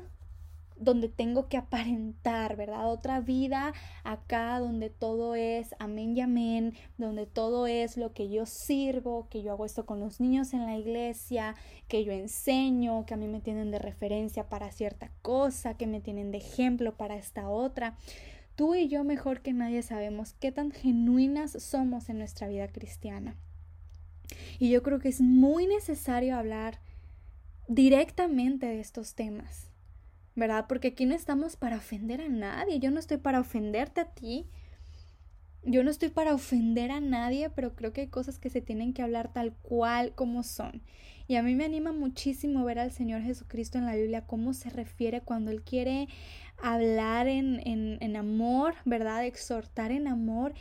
donde 0.84 1.10
tengo 1.10 1.48
que 1.48 1.58
aparentar, 1.58 2.56
¿verdad? 2.56 2.92
Otra 2.92 3.20
vida 3.20 3.74
acá 4.04 4.60
donde 4.60 4.90
todo 4.90 5.36
es 5.36 5.76
amén 5.80 6.16
y 6.16 6.22
amén, 6.22 6.74
donde 6.98 7.26
todo 7.26 7.68
es 7.68 7.98
lo 7.98 8.14
que 8.14 8.30
yo 8.30 8.46
sirvo, 8.46 9.28
que 9.30 9.42
yo 9.42 9.52
hago 9.52 9.66
esto 9.66 9.86
con 9.86 10.00
los 10.00 10.20
niños 10.20 10.54
en 10.54 10.66
la 10.66 10.78
iglesia, 10.78 11.56
que 11.88 12.04
yo 12.04 12.12
enseño, 12.12 13.06
que 13.06 13.14
a 13.14 13.18
mí 13.18 13.28
me 13.28 13.42
tienen 13.42 13.72
de 13.72 13.80
referencia 13.80 14.50
para 14.50 14.72
cierta 14.72 15.12
cosa, 15.22 15.76
que 15.76 15.88
me 15.88 16.02
tienen 16.02 16.32
de 16.32 16.38
ejemplo 16.40 16.96
para 16.96 17.16
esta 17.16 17.50
otra. 17.50 17.98
Tú 18.56 18.76
y 18.76 18.88
yo 18.88 19.04
mejor 19.04 19.42
que 19.42 19.54
nadie 19.54 19.82
sabemos 19.82 20.34
qué 20.34 20.52
tan 20.52 20.72
genuinas 20.72 21.52
somos 21.52 22.10
en 22.10 22.20
nuestra 22.20 22.48
vida 22.48 22.68
cristiana. 22.68 23.36
Y 24.60 24.70
yo 24.70 24.84
creo 24.84 25.00
que 25.00 25.10
es 25.10 25.22
muy 25.22 25.68
necesario 25.68 26.36
hablar 26.36 26.80
directamente 27.68 28.68
de 28.68 28.80
estos 28.80 29.16
temas 29.16 29.73
¿verdad? 30.36 30.66
Porque 30.68 30.90
aquí 30.90 31.06
no 31.06 31.16
estamos 31.16 31.56
para 31.56 31.78
ofender 31.78 32.22
a 32.22 32.30
nadie. 32.30 32.80
Yo 32.80 32.92
no 32.92 33.00
estoy 33.00 33.18
para 33.18 33.40
ofenderte 33.40 34.02
a 34.02 34.06
ti. 34.06 34.48
Yo 35.66 35.84
no 35.84 35.92
estoy 35.92 36.10
para 36.10 36.34
ofender 36.34 36.92
a 36.92 37.00
nadie, 37.00 37.50
pero 37.50 37.74
creo 37.76 37.94
que 37.94 38.02
hay 38.02 38.08
cosas 38.08 38.38
que 38.38 38.50
se 38.50 38.62
tienen 38.62 38.94
que 38.94 39.02
hablar 39.02 39.32
tal 39.32 39.54
cual 39.54 40.14
como 40.14 40.44
son. 40.44 40.82
Y 41.26 41.36
a 41.36 41.44
mí 41.44 41.56
me 41.56 41.64
anima 41.64 41.94
muchísimo 41.94 42.66
ver 42.66 42.80
al 42.80 42.92
Señor 42.92 43.22
Jesucristo 43.22 43.78
en 43.78 43.86
la 43.86 43.96
Biblia, 43.96 44.26
cómo 44.26 44.54
se 44.54 44.70
refiere 44.70 45.22
cuando 45.22 45.52
Él 45.52 45.62
quiere 45.64 46.10
hablar 46.62 47.28
en, 47.28 47.66
en, 47.66 47.98
en 48.02 48.16
amor, 48.18 48.76
¿verdad? 48.84 49.26
Exhortar 49.26 49.92
en 49.92 50.08
amor 50.08 50.54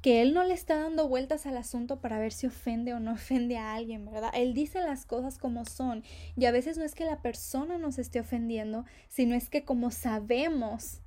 que 0.00 0.22
él 0.22 0.32
no 0.32 0.44
le 0.44 0.54
está 0.54 0.76
dando 0.76 1.08
vueltas 1.08 1.46
al 1.46 1.56
asunto 1.56 2.00
para 2.00 2.18
ver 2.18 2.32
si 2.32 2.46
ofende 2.46 2.94
o 2.94 3.00
no 3.00 3.12
ofende 3.14 3.58
a 3.58 3.74
alguien, 3.74 4.04
¿verdad? 4.06 4.30
Él 4.34 4.54
dice 4.54 4.80
las 4.80 5.04
cosas 5.04 5.38
como 5.38 5.64
son 5.64 6.02
y 6.36 6.46
a 6.46 6.52
veces 6.52 6.78
no 6.78 6.84
es 6.84 6.94
que 6.94 7.04
la 7.04 7.20
persona 7.20 7.78
nos 7.78 7.98
esté 7.98 8.20
ofendiendo, 8.20 8.84
sino 9.08 9.34
es 9.34 9.50
que 9.50 9.64
como 9.64 9.90
sabemos, 9.90 11.00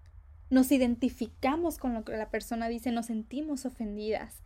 nos 0.49 0.71
identificamos 0.71 1.77
con 1.77 1.93
lo 1.93 2.03
que 2.05 2.13
la 2.13 2.29
persona 2.29 2.67
dice, 2.67 2.91
nos 2.91 3.07
sentimos 3.07 3.65
ofendidas. 3.65 4.41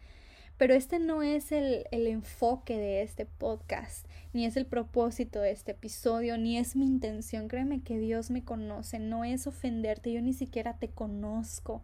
Pero 0.58 0.74
este 0.74 1.00
no 1.00 1.24
es 1.24 1.54
el, 1.54 1.86
el 1.92 2.06
enfoque 2.06 2.78
de 2.78 3.02
este 3.02 3.26
podcast, 3.26 4.06
ni 4.34 4.46
es 4.46 4.58
el 4.58 4.66
propósito 4.66 5.40
de 5.40 5.52
este 5.52 5.72
episodio, 5.72 6.38
ni 6.38 6.58
es 6.58 6.76
mi 6.76 6.86
intención. 6.86 7.48
Créeme 7.48 7.82
que 7.82 7.98
Dios 7.98 8.30
me 8.30 8.44
conoce, 8.44 9.00
no 9.00 9.24
es 9.24 9.48
ofenderte, 9.48 10.12
yo 10.12 10.22
ni 10.22 10.34
siquiera 10.34 10.78
te 10.78 10.90
conozco. 10.90 11.82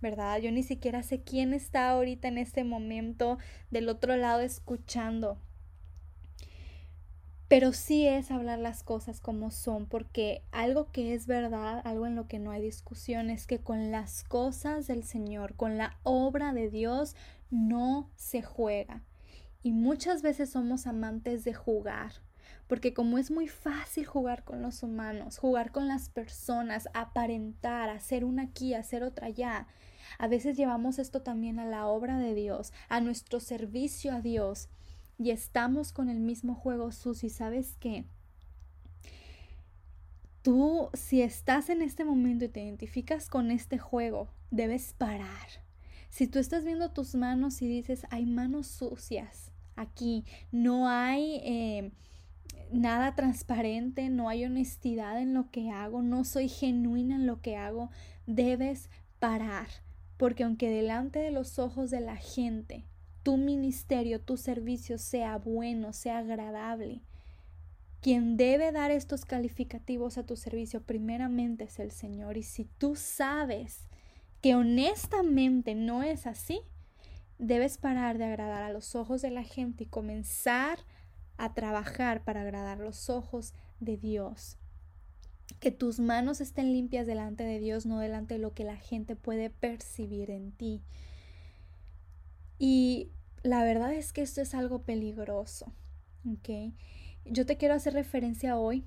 ¿Verdad? 0.00 0.38
Yo 0.38 0.50
ni 0.50 0.62
siquiera 0.62 1.02
sé 1.02 1.22
quién 1.22 1.54
está 1.54 1.90
ahorita 1.90 2.28
en 2.28 2.38
este 2.38 2.64
momento 2.64 3.38
del 3.70 3.88
otro 3.88 4.16
lado 4.16 4.40
escuchando. 4.40 5.38
Pero 7.48 7.72
sí 7.72 8.08
es 8.08 8.32
hablar 8.32 8.58
las 8.58 8.82
cosas 8.82 9.20
como 9.20 9.52
son, 9.52 9.86
porque 9.86 10.42
algo 10.50 10.90
que 10.90 11.14
es 11.14 11.28
verdad, 11.28 11.80
algo 11.84 12.06
en 12.06 12.16
lo 12.16 12.26
que 12.26 12.40
no 12.40 12.50
hay 12.50 12.60
discusión, 12.60 13.30
es 13.30 13.46
que 13.46 13.60
con 13.60 13.92
las 13.92 14.24
cosas 14.24 14.88
del 14.88 15.04
Señor, 15.04 15.54
con 15.54 15.78
la 15.78 15.96
obra 16.02 16.52
de 16.52 16.70
Dios, 16.70 17.14
no 17.50 18.10
se 18.16 18.42
juega. 18.42 19.04
Y 19.62 19.70
muchas 19.70 20.22
veces 20.22 20.50
somos 20.50 20.88
amantes 20.88 21.44
de 21.44 21.54
jugar, 21.54 22.14
porque 22.66 22.92
como 22.92 23.16
es 23.16 23.30
muy 23.30 23.46
fácil 23.46 24.06
jugar 24.06 24.42
con 24.42 24.60
los 24.60 24.82
humanos, 24.82 25.38
jugar 25.38 25.70
con 25.70 25.86
las 25.86 26.08
personas, 26.08 26.88
aparentar, 26.94 27.90
hacer 27.90 28.24
una 28.24 28.42
aquí, 28.42 28.74
hacer 28.74 29.04
otra 29.04 29.28
allá, 29.28 29.68
a 30.18 30.28
veces 30.28 30.56
llevamos 30.56 30.98
esto 30.98 31.22
también 31.22 31.58
a 31.58 31.64
la 31.64 31.86
obra 31.86 32.18
de 32.18 32.34
Dios, 32.34 32.72
a 32.88 33.00
nuestro 33.00 33.40
servicio 33.40 34.12
a 34.12 34.20
Dios, 34.20 34.68
y 35.18 35.30
estamos 35.30 35.92
con 35.92 36.08
el 36.08 36.20
mismo 36.20 36.54
juego 36.54 36.92
sucio. 36.92 37.26
¿Y 37.26 37.30
sabes 37.30 37.76
qué? 37.80 38.04
Tú, 40.42 40.90
si 40.94 41.22
estás 41.22 41.70
en 41.70 41.82
este 41.82 42.04
momento 42.04 42.44
y 42.44 42.48
te 42.48 42.62
identificas 42.62 43.28
con 43.28 43.50
este 43.50 43.78
juego, 43.78 44.28
debes 44.50 44.92
parar. 44.92 45.48
Si 46.08 46.26
tú 46.26 46.38
estás 46.38 46.64
viendo 46.64 46.92
tus 46.92 47.14
manos 47.14 47.60
y 47.62 47.68
dices, 47.68 48.06
hay 48.10 48.26
manos 48.26 48.66
sucias 48.68 49.50
aquí, 49.74 50.24
no 50.52 50.88
hay 50.88 51.40
eh, 51.44 51.92
nada 52.72 53.14
transparente, 53.14 54.08
no 54.08 54.28
hay 54.28 54.44
honestidad 54.44 55.20
en 55.20 55.34
lo 55.34 55.50
que 55.50 55.70
hago, 55.70 56.02
no 56.02 56.24
soy 56.24 56.48
genuina 56.48 57.16
en 57.16 57.26
lo 57.26 57.40
que 57.40 57.56
hago, 57.56 57.90
debes 58.26 58.88
parar 59.18 59.68
porque 60.16 60.44
aunque 60.44 60.70
delante 60.70 61.18
de 61.18 61.30
los 61.30 61.58
ojos 61.58 61.90
de 61.90 62.00
la 62.00 62.16
gente 62.16 62.84
tu 63.22 63.36
ministerio, 63.36 64.20
tu 64.20 64.36
servicio 64.36 64.98
sea 64.98 65.38
bueno, 65.38 65.92
sea 65.92 66.18
agradable, 66.18 67.02
quien 68.00 68.36
debe 68.36 68.70
dar 68.70 68.92
estos 68.92 69.24
calificativos 69.24 70.16
a 70.16 70.24
tu 70.24 70.36
servicio 70.36 70.80
primeramente 70.80 71.64
es 71.64 71.80
el 71.80 71.90
Señor. 71.90 72.36
Y 72.36 72.44
si 72.44 72.66
tú 72.78 72.94
sabes 72.94 73.88
que 74.42 74.54
honestamente 74.54 75.74
no 75.74 76.04
es 76.04 76.28
así, 76.28 76.60
debes 77.40 77.78
parar 77.78 78.16
de 78.16 78.26
agradar 78.26 78.62
a 78.62 78.72
los 78.72 78.94
ojos 78.94 79.22
de 79.22 79.30
la 79.30 79.42
gente 79.42 79.82
y 79.82 79.88
comenzar 79.88 80.78
a 81.36 81.52
trabajar 81.52 82.22
para 82.22 82.42
agradar 82.42 82.78
los 82.78 83.10
ojos 83.10 83.54
de 83.80 83.96
Dios 83.96 84.56
que 85.60 85.70
tus 85.70 85.98
manos 85.98 86.40
estén 86.40 86.72
limpias 86.72 87.06
delante 87.06 87.44
de 87.44 87.58
Dios, 87.58 87.86
no 87.86 87.98
delante 87.98 88.34
de 88.34 88.40
lo 88.40 88.54
que 88.54 88.64
la 88.64 88.76
gente 88.76 89.16
puede 89.16 89.50
percibir 89.50 90.30
en 90.30 90.52
ti. 90.52 90.82
Y 92.58 93.10
la 93.42 93.64
verdad 93.64 93.92
es 93.92 94.12
que 94.12 94.22
esto 94.22 94.40
es 94.40 94.54
algo 94.54 94.82
peligroso, 94.82 95.72
¿ok? 96.30 96.72
Yo 97.24 97.46
te 97.46 97.56
quiero 97.56 97.74
hacer 97.74 97.94
referencia 97.94 98.56
hoy 98.58 98.84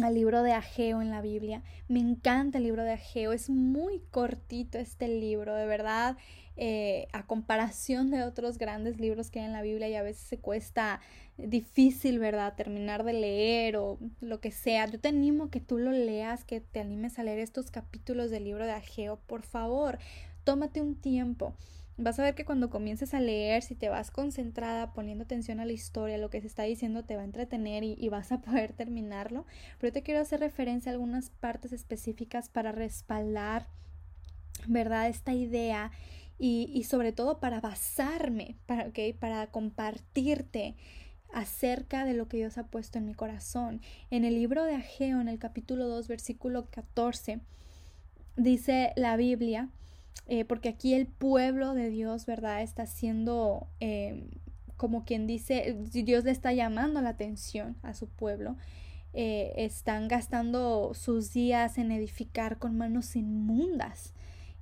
al 0.00 0.14
libro 0.14 0.42
de 0.42 0.52
Ageo 0.52 1.02
en 1.02 1.10
la 1.10 1.20
Biblia. 1.20 1.62
Me 1.88 2.00
encanta 2.00 2.58
el 2.58 2.64
libro 2.64 2.84
de 2.84 2.92
Ageo, 2.92 3.32
es 3.32 3.50
muy 3.50 4.00
cortito 4.10 4.78
este 4.78 5.08
libro, 5.08 5.54
de 5.54 5.66
verdad, 5.66 6.16
eh, 6.56 7.08
a 7.12 7.26
comparación 7.26 8.10
de 8.10 8.22
otros 8.22 8.58
grandes 8.58 9.00
libros 9.00 9.30
que 9.30 9.40
hay 9.40 9.46
en 9.46 9.52
la 9.52 9.62
Biblia 9.62 9.88
y 9.88 9.94
a 9.94 10.02
veces 10.02 10.22
se 10.22 10.38
cuesta 10.38 11.00
difícil, 11.36 12.18
¿verdad? 12.18 12.54
Terminar 12.54 13.04
de 13.04 13.12
leer 13.12 13.76
o 13.76 13.98
lo 14.20 14.40
que 14.40 14.50
sea. 14.50 14.86
Yo 14.86 15.00
te 15.00 15.08
animo 15.08 15.50
que 15.50 15.60
tú 15.60 15.78
lo 15.78 15.92
leas, 15.92 16.44
que 16.44 16.60
te 16.60 16.80
animes 16.80 17.18
a 17.18 17.24
leer 17.24 17.38
estos 17.38 17.70
capítulos 17.70 18.30
del 18.30 18.44
libro 18.44 18.64
de 18.64 18.72
Ageo, 18.72 19.18
por 19.26 19.42
favor, 19.42 19.98
tómate 20.44 20.80
un 20.80 20.94
tiempo. 20.94 21.54
Vas 21.98 22.18
a 22.18 22.22
ver 22.22 22.34
que 22.34 22.46
cuando 22.46 22.70
comiences 22.70 23.12
a 23.12 23.20
leer, 23.20 23.62
si 23.62 23.74
te 23.74 23.90
vas 23.90 24.10
concentrada, 24.10 24.94
poniendo 24.94 25.24
atención 25.24 25.60
a 25.60 25.66
la 25.66 25.72
historia, 25.72 26.16
lo 26.16 26.30
que 26.30 26.40
se 26.40 26.46
está 26.46 26.62
diciendo, 26.62 27.04
te 27.04 27.16
va 27.16 27.22
a 27.22 27.26
entretener 27.26 27.84
y, 27.84 28.08
vas 28.08 28.32
a 28.32 28.40
poder 28.42 28.72
terminarlo. 28.72 29.44
Pero 29.78 29.90
yo 29.90 29.92
te 29.92 30.02
quiero 30.02 30.20
hacer 30.20 30.40
referencia 30.40 30.90
a 30.90 30.94
algunas 30.94 31.30
partes 31.30 31.72
específicas 31.72 32.48
para 32.48 32.72
respaldar, 32.72 33.66
¿verdad? 34.66 35.08
Esta 35.08 35.34
idea 35.34 35.90
y, 36.38 36.82
sobre 36.84 37.12
todo 37.12 37.38
para 37.38 37.60
basarme, 37.60 38.56
para, 38.66 38.90
para 39.20 39.46
compartirte 39.48 40.74
acerca 41.32 42.04
de 42.04 42.14
lo 42.14 42.26
que 42.26 42.38
Dios 42.38 42.58
ha 42.58 42.66
puesto 42.66 42.98
en 42.98 43.06
mi 43.06 43.14
corazón. 43.14 43.80
En 44.10 44.24
el 44.24 44.34
libro 44.34 44.64
de 44.64 44.74
Ageo, 44.74 45.20
en 45.20 45.28
el 45.28 45.38
capítulo 45.38 45.88
2, 45.88 46.08
versículo 46.08 46.66
14, 46.70 47.40
dice 48.36 48.92
la 48.96 49.16
Biblia, 49.16 49.68
eh, 50.26 50.44
porque 50.44 50.68
aquí 50.68 50.94
el 50.94 51.06
pueblo 51.06 51.74
de 51.74 51.90
Dios, 51.90 52.26
¿verdad? 52.26 52.62
Está 52.62 52.86
siendo 52.86 53.68
em, 53.80 54.28
como 54.76 55.04
quien 55.04 55.26
dice, 55.28 55.76
Dios 55.92 56.24
le 56.24 56.32
está 56.32 56.52
llamando 56.52 57.00
la 57.02 57.10
atención 57.10 57.76
a 57.82 57.94
su 57.94 58.08
pueblo. 58.08 58.56
eh, 59.14 59.52
están 59.56 60.08
gastando 60.08 60.94
sus 60.94 61.32
días 61.32 61.78
en 61.78 61.92
edificar 61.92 62.58
con 62.58 62.76
manos 62.76 63.14
inmundas. 63.16 64.14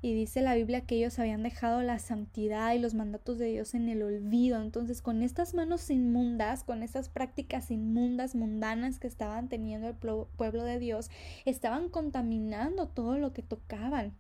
Y 0.02 0.14
dice 0.14 0.40
la 0.40 0.54
Biblia 0.54 0.82
que 0.82 0.96
ellos 0.96 1.18
habían 1.18 1.42
dejado 1.42 1.82
la 1.82 1.98
santidad 1.98 2.74
y 2.74 2.78
los 2.78 2.94
mandatos 2.94 3.38
de 3.38 3.46
Dios 3.46 3.74
en 3.74 3.88
el 3.88 4.02
olvido. 4.02 4.60
Entonces, 4.60 5.02
con 5.02 5.22
estas 5.22 5.54
manos 5.54 5.90
inmundas, 5.90 6.64
con 6.64 6.82
estas 6.82 7.08
prácticas 7.10 7.70
inmundas, 7.70 8.34
mundanas 8.34 8.98
que 8.98 9.06
estaban 9.08 9.48
teniendo 9.48 9.88
el 9.88 9.94
pueblo 9.94 10.64
de 10.64 10.78
Dios, 10.78 11.10
estaban 11.44 11.90
contaminando 11.90 12.88
todo 12.88 13.18
lo 13.18 13.32
que 13.32 13.42
tocaban. 13.42 14.14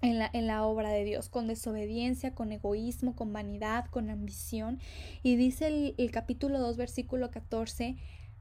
En 0.00 0.18
la, 0.18 0.28
en 0.32 0.46
la, 0.46 0.66
obra 0.66 0.90
de 0.90 1.04
Dios, 1.04 1.30
con 1.30 1.46
desobediencia, 1.46 2.34
con 2.34 2.52
egoísmo, 2.52 3.16
con 3.16 3.32
vanidad, 3.32 3.86
con 3.86 4.10
ambición. 4.10 4.78
Y 5.22 5.36
dice 5.36 5.94
el, 5.96 6.10
capítulo 6.10 6.58
2, 6.58 6.76
versículo 6.76 7.30
14, 7.30 7.96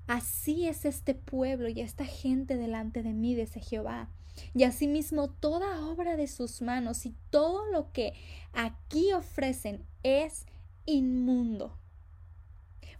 Así 0.07 0.67
es 0.67 0.83
este 0.83 1.13
pueblo 1.13 1.69
y 1.69 1.79
esta 1.79 2.03
gente 2.03 2.57
delante 2.57 3.01
de 3.01 3.13
mí, 3.13 3.35
dice 3.35 3.61
Jehová. 3.61 4.09
Y 4.53 4.63
asimismo 4.63 5.29
toda 5.29 5.85
obra 5.87 6.17
de 6.17 6.27
sus 6.27 6.61
manos 6.61 7.05
y 7.05 7.15
todo 7.29 7.65
lo 7.71 7.93
que 7.93 8.13
aquí 8.51 9.13
ofrecen 9.13 9.85
es 10.01 10.45
inmundo. 10.85 11.77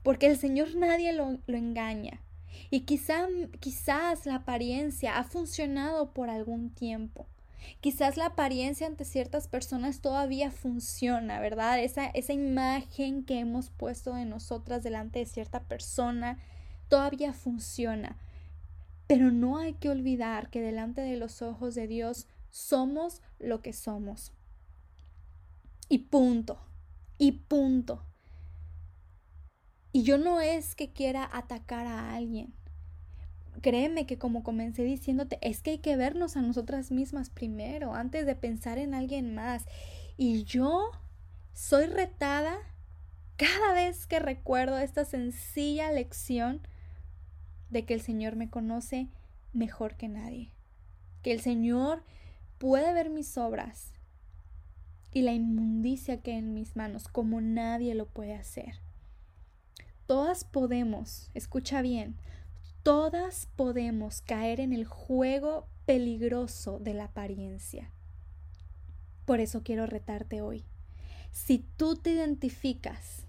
Porque 0.03 0.27
el 0.27 0.37
Señor 0.37 0.75
nadie 0.75 1.11
lo, 1.11 1.39
lo 1.47 1.57
engaña. 1.57 2.21
Y 2.69 2.81
quizá, 2.81 3.27
quizás 3.59 4.25
la 4.25 4.35
apariencia 4.35 5.17
ha 5.17 5.23
funcionado 5.23 6.13
por 6.13 6.29
algún 6.29 6.69
tiempo. 6.69 7.27
Quizás 7.81 8.17
la 8.17 8.27
apariencia 8.27 8.87
ante 8.87 9.05
ciertas 9.05 9.47
personas 9.47 10.01
todavía 10.01 10.51
funciona, 10.51 11.39
¿verdad? 11.39 11.79
Esa, 11.79 12.05
esa 12.07 12.33
imagen 12.33 13.23
que 13.23 13.39
hemos 13.39 13.69
puesto 13.69 14.13
de 14.13 14.25
nosotras 14.25 14.83
delante 14.83 15.19
de 15.19 15.25
cierta 15.25 15.63
persona 15.63 16.39
todavía 16.87 17.33
funciona. 17.33 18.17
Pero 19.07 19.31
no 19.31 19.57
hay 19.57 19.73
que 19.73 19.89
olvidar 19.89 20.49
que 20.49 20.61
delante 20.61 21.01
de 21.01 21.17
los 21.17 21.41
ojos 21.41 21.75
de 21.75 21.87
Dios 21.87 22.27
somos 22.49 23.21
lo 23.39 23.61
que 23.61 23.73
somos. 23.73 24.31
Y 25.89 25.99
punto. 25.99 26.59
Y 27.17 27.31
punto. 27.33 28.03
Y 29.91 30.03
yo 30.03 30.17
no 30.17 30.41
es 30.41 30.73
que 30.73 30.91
quiera 30.91 31.29
atacar 31.31 31.85
a 31.85 32.15
alguien. 32.15 32.53
Créeme 33.63 34.05
que 34.05 34.17
como 34.17 34.43
comencé 34.43 34.83
diciéndote, 34.83 35.37
es 35.41 35.61
que 35.61 35.71
hay 35.71 35.77
que 35.77 35.95
vernos 35.95 36.35
a 36.35 36.41
nosotras 36.41 36.91
mismas 36.91 37.29
primero, 37.29 37.93
antes 37.93 38.25
de 38.25 38.35
pensar 38.35 38.77
en 38.77 38.93
alguien 38.93 39.33
más. 39.33 39.63
Y 40.17 40.43
yo 40.43 40.91
soy 41.53 41.85
retada 41.85 42.57
cada 43.37 43.71
vez 43.73 44.05
que 44.05 44.19
recuerdo 44.19 44.77
esta 44.79 45.05
sencilla 45.05 45.93
lección 45.93 46.59
de 47.69 47.85
que 47.85 47.93
el 47.93 48.01
Señor 48.01 48.35
me 48.35 48.49
conoce 48.49 49.07
mejor 49.53 49.95
que 49.95 50.09
nadie, 50.09 50.51
que 51.21 51.31
el 51.31 51.39
Señor 51.39 52.03
puede 52.57 52.93
ver 52.93 53.09
mis 53.09 53.37
obras 53.37 53.93
y 55.13 55.21
la 55.21 55.31
inmundicia 55.31 56.21
que 56.21 56.31
hay 56.31 56.39
en 56.39 56.53
mis 56.53 56.75
manos 56.75 57.07
como 57.07 57.39
nadie 57.39 57.95
lo 57.95 58.07
puede 58.07 58.33
hacer. 58.33 58.81
Todas 60.05 60.43
podemos, 60.43 61.31
escucha 61.33 61.81
bien, 61.81 62.17
todas 62.83 63.47
podemos 63.55 64.21
caer 64.21 64.59
en 64.59 64.73
el 64.73 64.85
juego 64.85 65.67
peligroso 65.85 66.79
de 66.79 66.93
la 66.93 67.05
apariencia. 67.05 67.89
Por 69.25 69.39
eso 69.39 69.63
quiero 69.63 69.85
retarte 69.85 70.41
hoy. 70.41 70.65
Si 71.31 71.59
tú 71.77 71.95
te 71.95 72.11
identificas, 72.11 73.25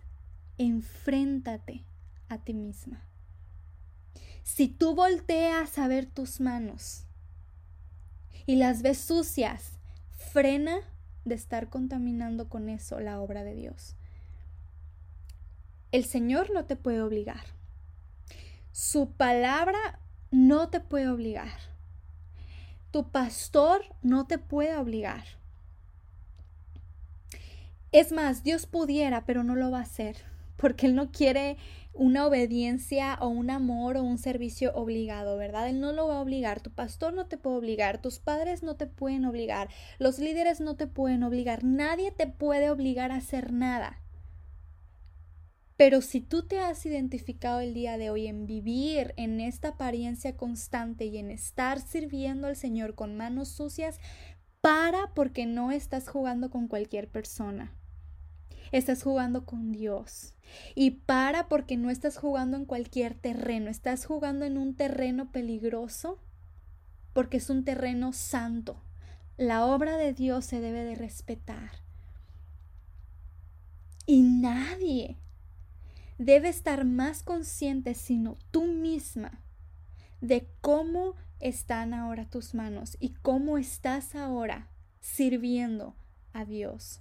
enfréntate 0.58 1.84
a 2.28 2.38
ti 2.38 2.52
misma. 2.52 3.02
Si 4.42 4.68
tú 4.68 4.94
volteas 4.94 5.78
a 5.78 5.88
ver 5.88 6.06
tus 6.06 6.40
manos 6.40 7.06
y 8.46 8.56
las 8.56 8.82
ves 8.82 8.98
sucias, 8.98 9.78
frena 10.10 10.80
de 11.24 11.34
estar 11.34 11.70
contaminando 11.70 12.48
con 12.48 12.68
eso 12.68 13.00
la 13.00 13.20
obra 13.20 13.44
de 13.44 13.54
Dios. 13.54 13.94
El 15.92 16.04
Señor 16.04 16.50
no 16.52 16.66
te 16.66 16.76
puede 16.76 17.00
obligar. 17.00 17.46
Su 18.74 19.12
palabra 19.12 20.00
no 20.32 20.68
te 20.68 20.80
puede 20.80 21.08
obligar. 21.08 21.60
Tu 22.90 23.08
pastor 23.08 23.84
no 24.02 24.26
te 24.26 24.38
puede 24.38 24.76
obligar. 24.76 25.22
Es 27.92 28.10
más, 28.10 28.42
Dios 28.42 28.66
pudiera, 28.66 29.26
pero 29.26 29.44
no 29.44 29.54
lo 29.54 29.70
va 29.70 29.78
a 29.78 29.82
hacer, 29.82 30.16
porque 30.56 30.87
Él 30.87 30.96
no 30.96 31.12
quiere 31.12 31.56
una 31.92 32.26
obediencia 32.26 33.16
o 33.20 33.28
un 33.28 33.50
amor 33.50 33.96
o 33.96 34.02
un 34.02 34.18
servicio 34.18 34.72
obligado, 34.74 35.37
¿verdad? 35.37 35.68
Él 35.68 35.78
no 35.78 35.92
lo 35.92 36.08
va 36.08 36.16
a 36.16 36.22
obligar, 36.22 36.60
tu 36.60 36.72
pastor 36.72 37.14
no 37.14 37.26
te 37.26 37.38
puede 37.38 37.58
obligar, 37.58 38.02
tus 38.02 38.18
padres 38.18 38.64
no 38.64 38.74
te 38.74 38.88
pueden 38.88 39.24
obligar, 39.24 39.68
los 40.00 40.18
líderes 40.18 40.60
no 40.60 40.74
te 40.74 40.88
pueden 40.88 41.22
obligar, 41.22 41.62
nadie 41.62 42.10
te 42.10 42.26
puede 42.26 42.70
obligar 42.70 43.12
a 43.12 43.18
hacer 43.18 43.52
nada. 43.52 44.00
Pero 45.76 46.00
si 46.00 46.20
tú 46.20 46.46
te 46.46 46.60
has 46.60 46.87
identificado 46.87 47.60
el 47.60 47.74
día 47.74 47.98
de 47.98 48.10
hoy 48.10 48.26
en 48.26 48.46
vivir 48.46 49.12
en 49.16 49.40
esta 49.40 49.68
apariencia 49.68 50.37
constante 50.37 51.06
y 51.06 51.18
en 51.18 51.30
estar 51.30 51.80
sirviendo 51.80 52.46
al 52.46 52.56
Señor 52.56 52.94
con 52.94 53.16
manos 53.16 53.48
sucias, 53.48 53.98
para 54.60 55.12
porque 55.14 55.46
no 55.46 55.72
estás 55.72 56.08
jugando 56.08 56.50
con 56.50 56.68
cualquier 56.68 57.08
persona 57.08 57.74
estás 58.78 59.02
jugando 59.02 59.44
con 59.44 59.72
Dios. 59.72 60.34
Y 60.74 60.90
para 60.92 61.48
porque 61.48 61.76
no 61.76 61.90
estás 61.90 62.16
jugando 62.18 62.56
en 62.56 62.64
cualquier 62.64 63.14
terreno, 63.14 63.70
estás 63.70 64.04
jugando 64.04 64.44
en 64.44 64.58
un 64.58 64.74
terreno 64.74 65.30
peligroso 65.30 66.18
porque 67.12 67.37
es 67.38 67.50
un 67.50 67.64
terreno 67.64 68.12
santo. 68.12 68.82
La 69.37 69.64
obra 69.66 69.96
de 69.96 70.12
Dios 70.12 70.44
se 70.44 70.60
debe 70.60 70.84
de 70.84 70.94
respetar. 70.94 71.70
Y 74.06 74.22
nadie 74.22 75.18
debe 76.18 76.48
estar 76.48 76.85
más 76.85 77.22
consciente 77.22 77.94
sino 77.94 78.37
tú 78.50 78.66
misma 78.66 79.40
de 80.20 80.48
cómo 80.61 81.14
están 81.40 81.92
ahora 81.92 82.29
tus 82.31 82.55
manos 82.55 82.96
y 83.00 83.11
cómo 83.11 83.59
estás 83.59 84.14
ahora 84.14 84.68
sirviendo 85.00 85.94
a 86.33 86.44
Dios. 86.44 87.00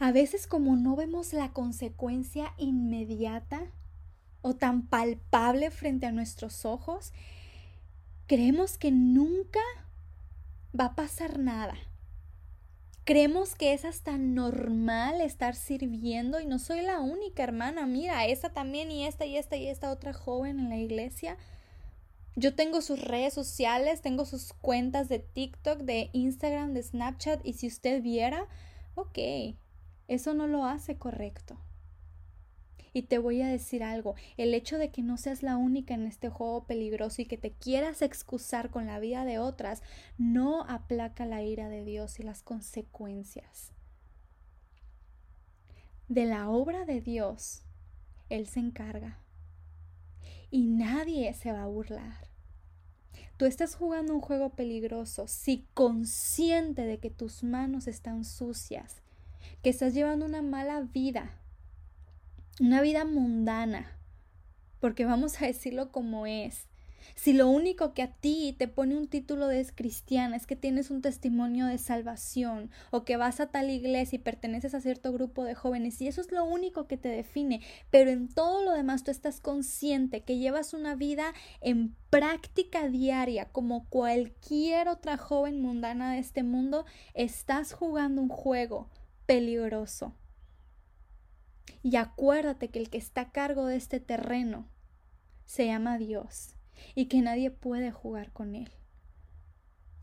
A 0.00 0.12
veces 0.12 0.46
como 0.46 0.76
no 0.76 0.96
vemos 0.96 1.32
la 1.32 1.52
consecuencia 1.52 2.52
inmediata 2.56 3.62
o 4.42 4.54
tan 4.54 4.86
palpable 4.86 5.70
frente 5.70 6.06
a 6.06 6.12
nuestros 6.12 6.64
ojos, 6.64 7.12
creemos 8.26 8.78
que 8.78 8.92
nunca 8.92 9.60
va 10.78 10.86
a 10.86 10.94
pasar 10.94 11.38
nada. 11.38 11.74
Creemos 13.08 13.54
que 13.54 13.72
es 13.72 13.86
hasta 13.86 14.18
normal 14.18 15.22
estar 15.22 15.54
sirviendo 15.54 16.40
y 16.40 16.44
no 16.44 16.58
soy 16.58 16.82
la 16.82 17.00
única 17.00 17.42
hermana. 17.42 17.86
Mira, 17.86 18.26
esta 18.26 18.52
también 18.52 18.90
y 18.90 19.06
esta 19.06 19.24
y 19.24 19.38
esta 19.38 19.56
y 19.56 19.66
esta 19.66 19.90
otra 19.90 20.12
joven 20.12 20.60
en 20.60 20.68
la 20.68 20.76
iglesia. 20.76 21.38
Yo 22.36 22.54
tengo 22.54 22.82
sus 22.82 23.02
redes 23.02 23.32
sociales, 23.32 24.02
tengo 24.02 24.26
sus 24.26 24.52
cuentas 24.52 25.08
de 25.08 25.20
TikTok, 25.20 25.78
de 25.78 26.10
Instagram, 26.12 26.74
de 26.74 26.82
Snapchat 26.82 27.40
y 27.46 27.54
si 27.54 27.68
usted 27.68 28.02
viera, 28.02 28.46
ok, 28.94 29.18
eso 30.06 30.34
no 30.34 30.46
lo 30.46 30.66
hace 30.66 30.98
correcto. 30.98 31.58
Y 32.92 33.02
te 33.02 33.18
voy 33.18 33.42
a 33.42 33.48
decir 33.48 33.82
algo, 33.82 34.14
el 34.36 34.54
hecho 34.54 34.78
de 34.78 34.90
que 34.90 35.02
no 35.02 35.16
seas 35.16 35.42
la 35.42 35.56
única 35.56 35.94
en 35.94 36.06
este 36.06 36.28
juego 36.28 36.64
peligroso 36.64 37.22
y 37.22 37.26
que 37.26 37.38
te 37.38 37.52
quieras 37.52 38.02
excusar 38.02 38.70
con 38.70 38.86
la 38.86 38.98
vida 38.98 39.24
de 39.24 39.38
otras, 39.38 39.82
no 40.16 40.62
aplaca 40.64 41.26
la 41.26 41.42
ira 41.42 41.68
de 41.68 41.84
Dios 41.84 42.20
y 42.20 42.22
las 42.22 42.42
consecuencias. 42.42 43.72
De 46.08 46.24
la 46.24 46.48
obra 46.48 46.84
de 46.84 47.00
Dios, 47.00 47.62
Él 48.28 48.46
se 48.46 48.60
encarga. 48.60 49.18
Y 50.50 50.66
nadie 50.66 51.34
se 51.34 51.52
va 51.52 51.64
a 51.64 51.66
burlar. 51.66 52.28
Tú 53.36 53.44
estás 53.44 53.76
jugando 53.76 54.14
un 54.14 54.20
juego 54.20 54.50
peligroso 54.50 55.28
si 55.28 55.66
consciente 55.74 56.82
de 56.82 56.98
que 56.98 57.10
tus 57.10 57.44
manos 57.44 57.86
están 57.86 58.24
sucias 58.24 59.02
que 59.62 59.70
estás 59.70 59.94
llevando 59.94 60.26
una 60.26 60.42
mala 60.42 60.80
vida, 60.80 61.32
una 62.60 62.80
vida 62.80 63.04
mundana, 63.04 63.96
porque 64.80 65.04
vamos 65.04 65.40
a 65.40 65.46
decirlo 65.46 65.92
como 65.92 66.26
es. 66.26 66.66
Si 67.14 67.32
lo 67.32 67.48
único 67.48 67.94
que 67.94 68.02
a 68.02 68.12
ti 68.12 68.54
te 68.58 68.68
pone 68.68 68.96
un 68.96 69.08
título 69.08 69.46
de 69.46 69.64
cristiana 69.74 70.36
es 70.36 70.46
que 70.46 70.56
tienes 70.56 70.90
un 70.90 71.00
testimonio 71.00 71.66
de 71.66 71.78
salvación 71.78 72.70
o 72.90 73.04
que 73.04 73.16
vas 73.16 73.40
a 73.40 73.46
tal 73.46 73.70
iglesia 73.70 74.16
y 74.16 74.20
perteneces 74.20 74.74
a 74.74 74.80
cierto 74.80 75.12
grupo 75.12 75.44
de 75.44 75.54
jóvenes 75.54 76.00
y 76.00 76.08
eso 76.08 76.20
es 76.20 76.32
lo 76.32 76.44
único 76.44 76.86
que 76.86 76.96
te 76.96 77.08
define, 77.08 77.62
pero 77.90 78.10
en 78.10 78.28
todo 78.28 78.62
lo 78.62 78.72
demás 78.72 79.04
tú 79.04 79.10
estás 79.10 79.40
consciente 79.40 80.22
que 80.22 80.38
llevas 80.38 80.74
una 80.74 80.94
vida 80.94 81.32
en 81.60 81.94
práctica 82.10 82.88
diaria 82.88 83.46
como 83.46 83.88
cualquier 83.88 84.88
otra 84.88 85.16
joven 85.16 85.60
mundana 85.60 86.12
de 86.12 86.18
este 86.18 86.42
mundo, 86.42 86.84
estás 87.14 87.72
jugando 87.72 88.20
un 88.20 88.28
juego 88.28 88.88
peligroso. 89.26 90.14
Y 91.82 91.96
acuérdate 91.96 92.68
que 92.68 92.78
el 92.78 92.90
que 92.90 92.98
está 92.98 93.22
a 93.22 93.32
cargo 93.32 93.66
de 93.66 93.76
este 93.76 94.00
terreno 94.00 94.68
se 95.44 95.66
llama 95.66 95.98
Dios 95.98 96.54
y 96.94 97.06
que 97.06 97.22
nadie 97.22 97.50
puede 97.50 97.90
jugar 97.90 98.32
con 98.32 98.54
él. 98.54 98.70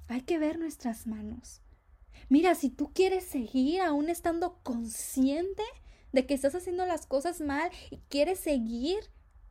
Hay 0.07 0.21
que 0.21 0.37
ver 0.37 0.59
nuestras 0.59 1.07
manos. 1.07 1.61
Mira, 2.29 2.55
si 2.55 2.69
tú 2.69 2.91
quieres 2.93 3.23
seguir 3.23 3.81
aún 3.81 4.09
estando 4.09 4.59
consciente 4.63 5.63
de 6.11 6.25
que 6.25 6.33
estás 6.33 6.55
haciendo 6.55 6.85
las 6.85 7.05
cosas 7.05 7.41
mal 7.41 7.69
y 7.89 7.97
quieres 8.09 8.39
seguir 8.39 8.99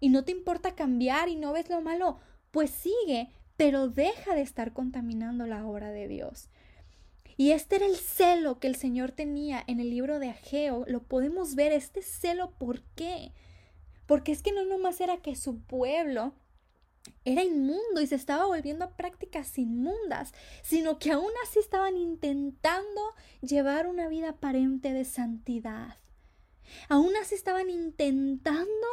y 0.01 0.09
no 0.09 0.25
te 0.25 0.33
importa 0.33 0.75
cambiar 0.75 1.29
y 1.29 1.37
no 1.37 1.53
ves 1.53 1.69
lo 1.69 1.81
malo, 1.81 2.19
pues 2.51 2.71
sigue, 2.71 3.31
pero 3.57 3.89
deja 3.89 4.35
de 4.35 4.43
estar 4.43 4.73
contaminando 4.73 5.47
la 5.47 5.67
obra 5.67 5.91
de 5.91 6.09
Dios. 6.09 6.49
Y 7.37 7.51
este 7.51 7.77
era 7.77 7.87
el 7.87 7.97
celo 7.97 8.59
que 8.59 8.69
el 8.69 8.77
Señor 8.77 9.13
tenía 9.13 9.63
en 9.67 9.81
el 9.81 9.91
libro 9.91 10.19
de 10.19 10.31
Ageo. 10.31 10.85
Lo 10.87 11.03
podemos 11.03 11.55
ver, 11.55 11.73
este 11.73 12.03
celo, 12.03 12.53
¿por 12.53 12.83
qué? 12.95 13.33
Porque 14.07 14.33
es 14.33 14.43
que 14.43 14.53
no 14.53 14.65
nomás 14.65 15.01
era 15.01 15.19
que 15.19 15.35
su 15.35 15.61
pueblo 15.61 16.35
era 17.25 17.43
inmundo 17.43 18.01
y 18.01 18.07
se 18.07 18.15
estaba 18.15 18.47
volviendo 18.47 18.85
a 18.85 18.97
prácticas 18.97 19.59
inmundas, 19.59 20.33
sino 20.63 20.99
que 20.99 21.11
aún 21.11 21.31
así 21.45 21.59
estaban 21.59 21.97
intentando 21.97 23.01
llevar 23.41 23.87
una 23.87 24.09
vida 24.09 24.31
aparente 24.31 24.93
de 24.93 25.05
santidad. 25.05 25.99
Aún 26.89 27.15
así 27.17 27.35
estaban 27.35 27.69
intentando 27.69 28.87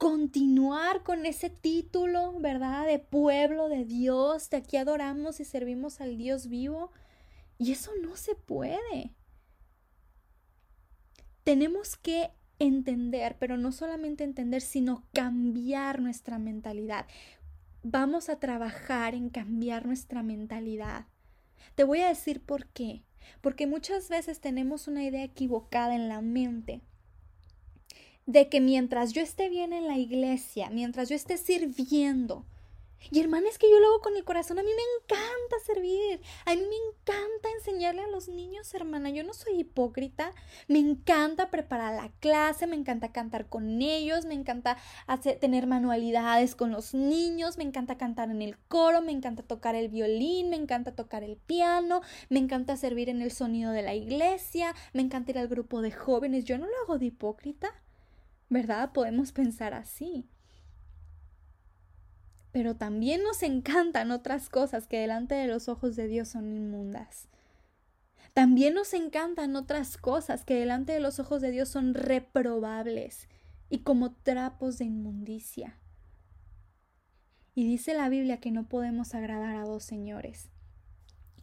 continuar 0.00 1.02
con 1.02 1.26
ese 1.26 1.50
título, 1.50 2.32
¿verdad? 2.40 2.86
De 2.86 2.98
pueblo 2.98 3.68
de 3.68 3.84
Dios, 3.84 4.48
de 4.48 4.56
aquí 4.56 4.78
adoramos 4.78 5.40
y 5.40 5.44
servimos 5.44 6.00
al 6.00 6.16
Dios 6.16 6.48
vivo. 6.48 6.90
Y 7.58 7.72
eso 7.72 7.90
no 8.00 8.16
se 8.16 8.34
puede. 8.34 9.14
Tenemos 11.44 11.98
que 11.98 12.30
entender, 12.58 13.36
pero 13.38 13.58
no 13.58 13.72
solamente 13.72 14.24
entender, 14.24 14.62
sino 14.62 15.04
cambiar 15.12 16.00
nuestra 16.00 16.38
mentalidad. 16.38 17.06
Vamos 17.82 18.30
a 18.30 18.40
trabajar 18.40 19.14
en 19.14 19.28
cambiar 19.28 19.84
nuestra 19.84 20.22
mentalidad. 20.22 21.08
Te 21.74 21.84
voy 21.84 22.00
a 22.00 22.08
decir 22.08 22.42
por 22.42 22.68
qué. 22.68 23.04
Porque 23.42 23.66
muchas 23.66 24.08
veces 24.08 24.40
tenemos 24.40 24.88
una 24.88 25.04
idea 25.04 25.24
equivocada 25.24 25.94
en 25.94 26.08
la 26.08 26.22
mente 26.22 26.80
de 28.26 28.48
que 28.48 28.60
mientras 28.60 29.12
yo 29.12 29.22
esté 29.22 29.48
bien 29.48 29.72
en 29.72 29.86
la 29.86 29.98
iglesia, 29.98 30.70
mientras 30.70 31.08
yo 31.08 31.16
esté 31.16 31.36
sirviendo, 31.36 32.44
y 33.10 33.18
hermana, 33.18 33.48
es 33.48 33.58
que 33.58 33.70
yo 33.70 33.80
lo 33.80 33.86
hago 33.88 34.00
con 34.02 34.16
el 34.16 34.24
corazón. 34.24 34.58
A 34.58 34.62
mí 34.62 34.68
me 34.68 35.16
encanta 35.16 35.56
servir. 35.64 36.20
A 36.44 36.54
mí 36.54 36.60
me 36.60 36.76
encanta 36.90 37.48
enseñarle 37.56 38.02
a 38.02 38.08
los 38.08 38.28
niños, 38.28 38.72
hermana. 38.74 39.08
Yo 39.10 39.24
no 39.24 39.32
soy 39.32 39.60
hipócrita. 39.60 40.32
Me 40.68 40.78
encanta 40.78 41.50
preparar 41.50 41.94
la 41.94 42.10
clase, 42.20 42.66
me 42.66 42.76
encanta 42.76 43.10
cantar 43.10 43.48
con 43.48 43.80
ellos, 43.80 44.26
me 44.26 44.34
encanta 44.34 44.76
hacer, 45.06 45.38
tener 45.38 45.66
manualidades 45.66 46.54
con 46.54 46.70
los 46.70 46.92
niños, 46.92 47.56
me 47.56 47.64
encanta 47.64 47.96
cantar 47.96 48.30
en 48.30 48.42
el 48.42 48.58
coro, 48.68 49.00
me 49.00 49.12
encanta 49.12 49.42
tocar 49.42 49.74
el 49.74 49.88
violín, 49.88 50.50
me 50.50 50.56
encanta 50.56 50.94
tocar 50.94 51.24
el 51.24 51.36
piano, 51.36 52.02
me 52.28 52.38
encanta 52.38 52.76
servir 52.76 53.08
en 53.08 53.22
el 53.22 53.32
sonido 53.32 53.72
de 53.72 53.82
la 53.82 53.94
iglesia, 53.94 54.74
me 54.92 55.02
encanta 55.02 55.30
ir 55.30 55.38
al 55.38 55.48
grupo 55.48 55.80
de 55.80 55.90
jóvenes. 55.90 56.44
Yo 56.44 56.58
no 56.58 56.66
lo 56.66 56.76
hago 56.84 56.98
de 56.98 57.06
hipócrita. 57.06 57.72
¿Verdad? 58.50 58.92
Podemos 58.92 59.32
pensar 59.32 59.72
así 59.72 60.28
pero 62.52 62.76
también 62.76 63.22
nos 63.22 63.42
encantan 63.42 64.10
otras 64.10 64.48
cosas 64.48 64.86
que 64.86 64.98
delante 64.98 65.34
de 65.34 65.46
los 65.46 65.68
ojos 65.68 65.96
de 65.96 66.08
Dios 66.08 66.28
son 66.28 66.52
inmundas. 66.52 67.28
También 68.34 68.74
nos 68.74 68.94
encantan 68.94 69.56
otras 69.56 69.96
cosas 69.96 70.44
que 70.44 70.54
delante 70.54 70.92
de 70.92 71.00
los 71.00 71.18
ojos 71.18 71.40
de 71.42 71.50
Dios 71.50 71.68
son 71.68 71.94
reprobables 71.94 73.28
y 73.68 73.78
como 73.80 74.12
trapos 74.12 74.78
de 74.78 74.86
inmundicia. 74.86 75.78
Y 77.54 77.66
dice 77.66 77.94
la 77.94 78.08
Biblia 78.08 78.40
que 78.40 78.50
no 78.50 78.68
podemos 78.68 79.14
agradar 79.14 79.56
a 79.56 79.64
dos 79.64 79.84
señores. 79.84 80.50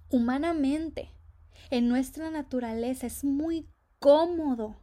Humanamente, 0.10 1.12
en 1.70 1.90
nuestra 1.90 2.32
naturaleza 2.32 3.08
es 3.08 3.24
muy 3.24 3.68
cómodo, 4.00 4.78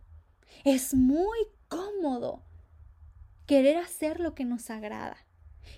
es 0.65 0.95
muy 0.95 1.39
cómodo 1.75 2.43
querer 3.47 3.77
hacer 3.77 4.21
lo 4.21 4.35
que 4.35 4.45
nos 4.45 4.71
agrada. 4.71 5.17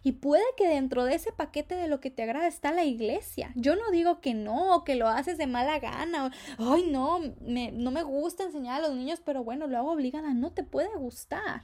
Y 0.03 0.13
puede 0.13 0.45
que 0.57 0.69
dentro 0.69 1.05
de 1.05 1.15
ese 1.15 1.33
paquete 1.33 1.75
de 1.75 1.89
lo 1.89 2.01
que 2.01 2.11
te 2.11 2.23
agrada 2.23 2.47
está 2.47 2.73
la 2.73 2.85
iglesia. 2.85 3.53
Yo 3.55 3.77
no 3.77 3.91
digo 3.91 4.21
que 4.21 4.35
no, 4.35 4.75
o 4.77 4.85
que 4.85 4.97
lo 4.97 5.09
haces 5.09 5.39
de 5.39 5.47
mala 5.47 5.79
gana. 5.79 6.33
Ay, 6.59 6.89
no, 6.91 7.21
me, 7.41 7.73
no 7.73 7.91
me 7.91 8.03
gusta 8.03 8.45
enseñar 8.45 8.83
a 8.83 8.89
los 8.89 8.97
niños, 8.97 9.21
pero 9.25 9.45
bueno, 9.45 9.67
lo 9.67 9.79
hago 9.79 9.93
obligada. 9.93 10.35
No 10.35 10.53
te 10.53 10.65
puede 10.65 10.95
gustar. 10.97 11.63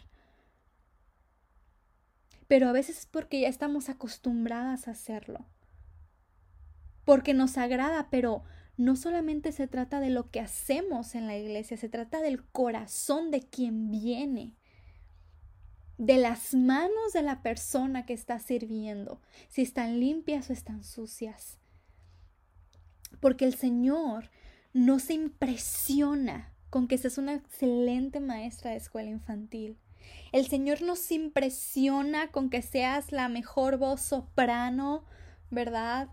Pero 2.48 2.68
a 2.68 2.72
veces 2.72 2.98
es 2.98 3.06
porque 3.06 3.40
ya 3.40 3.48
estamos 3.48 3.88
acostumbradas 3.88 4.86
a 4.86 4.92
hacerlo. 4.92 5.46
Porque 7.04 7.34
nos 7.34 7.58
agrada, 7.58 8.08
pero 8.10 8.44
no 8.76 8.96
solamente 8.96 9.52
se 9.52 9.68
trata 9.68 10.00
de 10.00 10.10
lo 10.10 10.30
que 10.30 10.40
hacemos 10.40 11.14
en 11.14 11.26
la 11.26 11.36
iglesia, 11.36 11.76
se 11.76 11.88
trata 11.88 12.20
del 12.20 12.44
corazón 12.44 13.30
de 13.30 13.40
quien 13.40 13.90
viene 13.90 14.56
de 15.98 16.16
las 16.16 16.52
manos 16.52 17.12
de 17.12 17.22
la 17.22 17.42
persona 17.42 18.04
que 18.04 18.12
está 18.12 18.40
sirviendo, 18.40 19.20
si 19.48 19.62
están 19.62 20.00
limpias 20.00 20.50
o 20.50 20.52
están 20.52 20.82
sucias. 20.82 21.58
Porque 23.20 23.44
el 23.44 23.54
Señor 23.54 24.30
no 24.72 24.98
se 24.98 25.14
impresiona 25.14 26.52
con 26.70 26.88
que 26.88 26.98
seas 26.98 27.18
una 27.18 27.34
excelente 27.34 28.18
maestra 28.18 28.72
de 28.72 28.78
escuela 28.78 29.10
infantil. 29.10 29.78
El 30.32 30.46
Señor 30.48 30.82
no 30.82 30.96
se 30.96 31.14
impresiona 31.14 32.32
con 32.32 32.50
que 32.50 32.62
seas 32.62 33.12
la 33.12 33.28
mejor 33.28 33.76
voz 33.76 34.00
soprano, 34.00 35.04
¿verdad? 35.50 36.08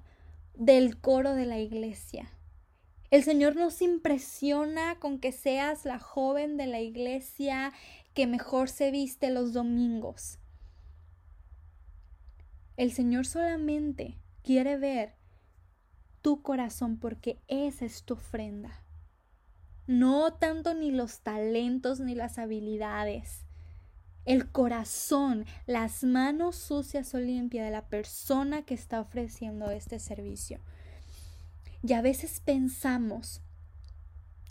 Del 0.53 0.99
coro 0.99 1.33
de 1.33 1.47
la 1.47 1.57
iglesia. 1.57 2.31
El 3.11 3.23
Señor 3.23 3.55
no 3.55 3.71
se 3.71 3.85
impresiona 3.85 4.99
con 4.99 5.19
que 5.19 5.31
seas 5.31 5.83
la 5.83 5.97
joven 5.97 6.57
de 6.57 6.67
la 6.67 6.79
iglesia 6.79 7.73
que 8.13 8.27
mejor 8.27 8.69
se 8.69 8.91
viste 8.91 9.31
los 9.31 9.51
domingos. 9.51 10.37
El 12.77 12.91
Señor 12.91 13.25
solamente 13.25 14.17
quiere 14.43 14.77
ver 14.77 15.15
tu 16.21 16.43
corazón 16.43 16.97
porque 16.97 17.39
esa 17.47 17.85
es 17.85 18.03
tu 18.03 18.13
ofrenda. 18.13 18.83
No 19.87 20.33
tanto 20.33 20.75
ni 20.75 20.91
los 20.91 21.21
talentos 21.21 21.99
ni 21.99 22.13
las 22.13 22.37
habilidades. 22.37 23.45
El 24.25 24.51
corazón, 24.51 25.45
las 25.65 26.03
manos 26.03 26.55
sucias 26.57 27.15
o 27.15 27.19
limpias 27.19 27.65
de 27.65 27.71
la 27.71 27.87
persona 27.87 28.61
que 28.61 28.75
está 28.75 29.01
ofreciendo 29.01 29.71
este 29.71 29.97
servicio. 29.97 30.59
Y 31.83 31.93
a 31.93 32.01
veces 32.01 32.39
pensamos 32.39 33.41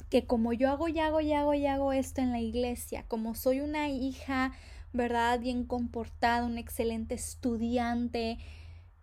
que 0.08 0.26
como 0.26 0.52
yo 0.52 0.70
hago 0.70 0.88
y 0.88 0.98
hago 0.98 1.20
y 1.20 1.32
hago 1.32 1.54
y 1.54 1.66
hago 1.66 1.92
esto 1.92 2.20
en 2.20 2.32
la 2.32 2.40
iglesia, 2.40 3.04
como 3.08 3.34
soy 3.34 3.60
una 3.60 3.88
hija, 3.88 4.52
¿verdad? 4.92 5.38
Bien 5.38 5.64
comportada, 5.64 6.46
un 6.46 6.56
excelente 6.56 7.14
estudiante 7.14 8.38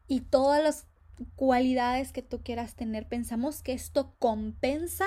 y 0.08 0.22
todas 0.22 0.64
las 0.64 0.88
cualidades 1.36 2.12
que 2.12 2.22
tú 2.22 2.42
quieras 2.42 2.76
tener, 2.76 3.08
pensamos 3.08 3.62
que 3.62 3.74
esto 3.74 4.16
compensa 4.20 5.06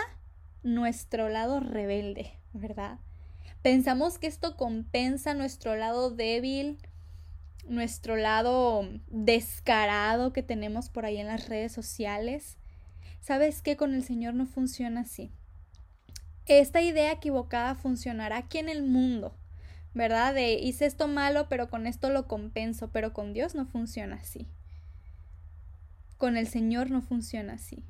nuestro 0.63 1.29
lado 1.29 1.61
rebelde, 1.61 2.39
¿verdad? 2.53 2.99
Pensamos 3.63 4.19
que 4.19 4.29
esto 4.29 4.57
compensa 4.57 5.35
nuestro 5.35 5.75
lado 5.77 6.11
débil, 6.11 6.79
nuestro 7.67 8.17
lado 8.17 8.89
descarado 9.09 10.33
que 10.33 10.43
tenemos 10.43 10.89
por 10.91 11.05
ahí 11.05 11.19
en 11.19 11.27
las 11.27 11.49
redes 11.49 11.73
sociales. 11.73 12.58
¿Sabes 13.29 13.63
qué? 13.63 13.77
Con 13.77 13.95
el 13.95 14.03
Señor 14.03 14.35
no 14.35 14.47
funciona 14.47 15.03
así 15.03 15.31
esta 16.49 16.81
idea 16.81 17.13
equivocada 17.13 17.75
funcionará 17.75 18.39
aquí 18.39 18.59
en 18.59 18.69
el 18.69 18.83
mundo, 18.83 19.35
¿verdad? 19.95 20.35
De 20.35 20.55
hice 20.55 20.87
esto 20.87 21.07
malo, 21.07 21.49
pero 21.49 21.69
con 21.69 21.87
esto 21.87 22.09
lo 22.09 22.27
compenso, 22.27 22.91
pero 22.91 23.13
con 23.13 23.35
Dios 23.35 23.55
no 23.55 23.67
funciona 23.67 24.17
así. 24.17 24.47
Con 26.17 26.37
el 26.37 26.49
Señor 26.49 26.91
no 26.91 27.03
funciona 27.03 27.55
así. 27.55 27.85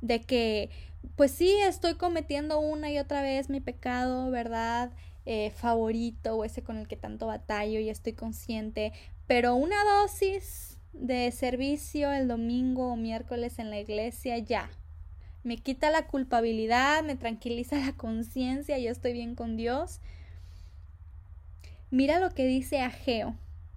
De 0.00 0.22
que, 0.22 0.70
pues 1.16 1.32
sí, 1.32 1.54
estoy 1.66 1.94
cometiendo 1.94 2.60
una 2.60 2.90
y 2.90 2.98
otra 2.98 3.22
vez 3.22 3.50
mi 3.50 3.60
pecado, 3.60 4.30
¿verdad? 4.30 4.92
Eh, 5.26 5.50
favorito 5.50 6.36
o 6.36 6.44
ese 6.44 6.62
con 6.62 6.78
el 6.78 6.88
que 6.88 6.96
tanto 6.96 7.26
batallo 7.26 7.80
y 7.80 7.90
estoy 7.90 8.14
consciente, 8.14 8.92
pero 9.26 9.54
una 9.54 9.76
dosis 9.84 10.78
de 10.92 11.30
servicio 11.32 12.12
el 12.12 12.28
domingo 12.28 12.92
o 12.92 12.96
miércoles 12.96 13.58
en 13.58 13.70
la 13.70 13.80
iglesia 13.80 14.38
ya, 14.38 14.70
me 15.42 15.56
quita 15.56 15.90
la 15.90 16.06
culpabilidad, 16.06 17.02
me 17.02 17.16
tranquiliza 17.16 17.78
la 17.84 17.92
conciencia, 17.92 18.78
yo 18.78 18.90
estoy 18.90 19.12
bien 19.12 19.34
con 19.34 19.56
Dios. 19.56 20.00
Mira 21.90 22.20
lo 22.20 22.30
que 22.30 22.46
dice 22.46 22.80
Ageo, 22.80 23.36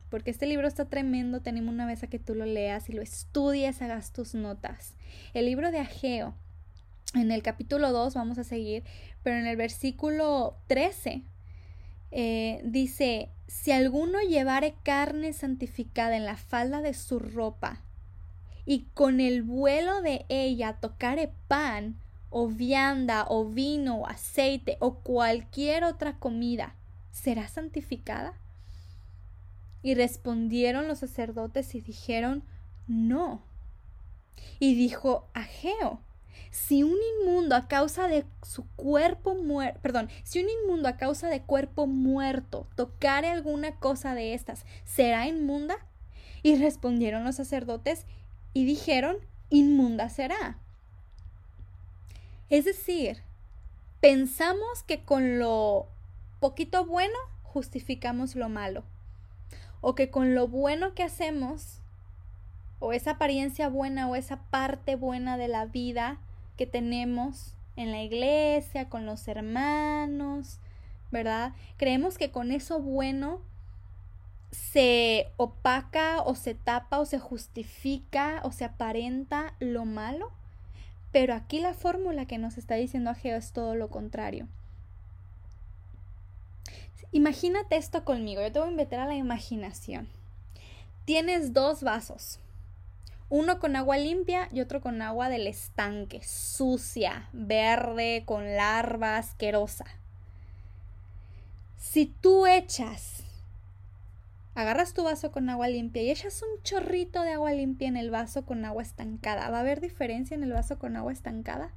porque 0.10 0.30
este 0.30 0.45
libro 0.45 0.67
está 0.67 0.86
tremendo, 0.86 1.41
tenemos 1.41 1.73
una 1.73 1.86
vez 1.86 2.04
a 2.04 2.08
que 2.08 2.19
tú 2.19 2.36
lo 2.36 2.45
leas 2.45 2.89
y 2.89 2.93
lo 2.93 3.02
estudies, 3.02 3.82
hagas 3.82 4.13
tus 4.13 4.36
notas. 4.36 4.93
El 5.34 5.45
libro 5.45 5.71
de 5.71 5.80
Ageo, 5.80 6.36
en 7.15 7.32
el 7.32 7.41
capítulo 7.41 7.91
2 7.91 8.13
vamos 8.13 8.38
a 8.38 8.43
seguir, 8.43 8.84
pero 9.23 9.38
en 9.38 9.47
el 9.47 9.56
versículo 9.56 10.58
13 10.67 11.23
eh, 12.15 12.62
dice, 12.63 13.30
si 13.47 13.71
alguno 13.71 14.19
llevare 14.21 14.76
carne 14.84 15.34
santificada 15.34 16.15
en 16.15 16.26
la 16.26 16.38
falda 16.38 16.82
de 16.82 16.93
su 16.93 17.19
ropa, 17.19 17.82
y 18.65 18.86
con 18.93 19.19
el 19.19 19.43
vuelo 19.43 20.02
de 20.02 20.26
ella 20.30 20.78
tocare 20.80 21.34
pan, 21.47 21.97
o 22.30 22.47
vianda, 22.47 23.26
o 23.28 23.45
vino, 23.45 23.97
o 23.97 24.08
aceite, 24.08 24.78
o 24.80 24.99
cualquier 24.99 25.84
otra 25.84 26.17
comida, 26.17 26.76
¿será 27.12 27.47
santificada? 27.47 28.34
Y 29.82 29.95
respondieron 29.95 30.88
los 30.88 30.99
sacerdotes 30.99 31.76
y 31.76 31.82
dijeron, 31.82 32.43
no. 32.88 33.41
Y 34.60 34.76
dijo 34.76 35.28
Ageo, 35.34 35.99
si 36.53 36.83
un 36.83 36.99
inmundo 37.19 37.55
a 37.55 37.67
causa 37.67 38.07
de 38.07 38.25
su 38.43 38.67
cuerpo 38.75 39.33
muerto, 39.33 39.79
perdón, 39.81 40.09
si 40.21 40.39
un 40.39 40.49
inmundo 40.49 40.87
a 40.87 40.97
causa 40.97 41.27
de 41.27 41.41
cuerpo 41.41 41.87
muerto 41.87 42.67
tocare 42.75 43.27
alguna 43.27 43.75
cosa 43.77 44.13
de 44.13 44.35
estas, 44.35 44.63
¿será 44.85 45.25
inmunda? 45.25 45.77
Y 46.43 46.55
respondieron 46.57 47.23
los 47.23 47.37
sacerdotes 47.37 48.05
y 48.53 48.65
dijeron, 48.65 49.17
inmunda 49.49 50.09
será. 50.09 50.59
Es 52.51 52.65
decir, 52.65 53.23
pensamos 53.99 54.83
que 54.83 55.03
con 55.03 55.39
lo 55.39 55.87
poquito 56.39 56.85
bueno 56.85 57.17
justificamos 57.41 58.35
lo 58.35 58.47
malo, 58.47 58.83
o 59.81 59.95
que 59.95 60.11
con 60.11 60.35
lo 60.35 60.47
bueno 60.47 60.93
que 60.93 61.01
hacemos, 61.01 61.79
o 62.77 62.93
esa 62.93 63.11
apariencia 63.11 63.69
buena 63.69 64.07
o 64.07 64.15
esa 64.15 64.37
parte 64.51 64.95
buena 64.95 65.35
de 65.37 65.47
la 65.47 65.65
vida 65.65 66.19
que 66.57 66.67
tenemos 66.67 67.53
en 67.75 67.91
la 67.91 68.03
iglesia, 68.03 68.89
con 68.89 69.05
los 69.05 69.27
hermanos, 69.27 70.59
¿verdad? 71.11 71.53
Creemos 71.77 72.17
que 72.17 72.31
con 72.31 72.51
eso 72.51 72.79
bueno 72.79 73.41
se 74.51 75.31
opaca 75.37 76.21
o 76.21 76.35
se 76.35 76.53
tapa 76.53 76.99
o 76.99 77.05
se 77.05 77.19
justifica 77.19 78.41
o 78.43 78.51
se 78.51 78.65
aparenta 78.65 79.55
lo 79.59 79.85
malo. 79.85 80.31
Pero 81.11 81.33
aquí 81.33 81.59
la 81.59 81.73
fórmula 81.73 82.25
que 82.25 82.37
nos 82.37 82.57
está 82.57 82.75
diciendo 82.75 83.09
Ageo 83.09 83.37
es 83.37 83.51
todo 83.51 83.75
lo 83.75 83.89
contrario. 83.89 84.47
Imagínate 87.11 87.77
esto 87.77 88.03
conmigo, 88.05 88.41
yo 88.41 88.51
te 88.51 88.59
voy 88.59 88.69
a 88.69 88.71
invitar 88.71 88.99
a 88.99 89.05
la 89.05 89.15
imaginación. 89.15 90.07
Tienes 91.05 91.53
dos 91.53 91.83
vasos, 91.83 92.39
uno 93.34 93.58
con 93.58 93.76
agua 93.76 93.98
limpia 93.98 94.48
y 94.52 94.62
otro 94.62 94.80
con 94.80 95.02
agua 95.02 95.28
del 95.28 95.48
estanque, 95.48 96.22
sucia, 96.22 97.30
verde, 97.34 98.22
con 98.28 98.56
larva 98.56 99.17
asquerosa. 99.17 99.86
Si 101.76 102.06
tú 102.06 102.46
echas 102.46 103.24
Agarras 104.54 104.93
tu 104.93 105.04
vaso 105.04 105.32
con 105.32 105.50
agua 105.50 105.67
limpia 105.67 106.04
y 106.04 106.12
echas 106.12 106.43
un 106.43 106.62
chorrito 106.62 107.24
de 107.24 107.32
agua 107.32 107.52
limpia 107.54 107.88
en 107.88 107.98
el 107.98 108.12
vaso 108.12 108.46
con 108.46 108.65
agua 108.65 108.84
estancada. 108.84 109.50
¿Va 109.50 109.58
a 109.58 109.62
haber 109.62 109.82
diferencia 109.82 110.36
en 110.36 110.43
el 110.43 110.54
vaso 110.54 110.78
con 110.78 110.96
agua 110.96 111.12
estancada? 111.12 111.72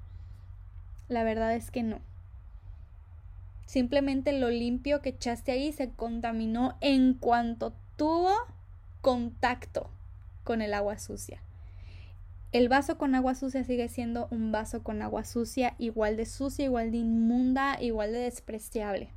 La 1.09 1.25
verdad 1.25 1.55
es 1.55 1.71
que 1.71 1.83
no. 1.83 2.01
Simplemente 3.65 4.33
lo 4.33 4.51
limpio 4.51 5.01
que 5.01 5.09
echaste 5.09 5.53
ahí 5.53 5.73
se 5.73 5.89
contaminó 5.89 6.77
en 6.83 7.15
cuanto 7.15 7.73
tuvo 7.97 8.35
contacto 9.01 9.89
con 10.45 10.61
el 10.61 10.75
agua 10.75 10.99
sucia. 10.99 11.41
El 12.53 12.69
vaso 12.69 12.97
con 12.97 13.15
agua 13.15 13.35
sucia 13.35 13.65
sigue 13.65 13.89
siendo 13.89 14.29
un 14.31 14.53
vaso 14.53 14.83
con 14.83 15.03
agua 15.03 15.25
sucia, 15.25 15.75
igual 15.79 16.17
de 16.17 16.27
sucia, 16.27 16.65
igual 16.65 16.91
de 16.91 16.99
inmunda, 16.99 17.77
igual 17.81 18.13
de 18.13 18.21
despreciable. 18.21 19.11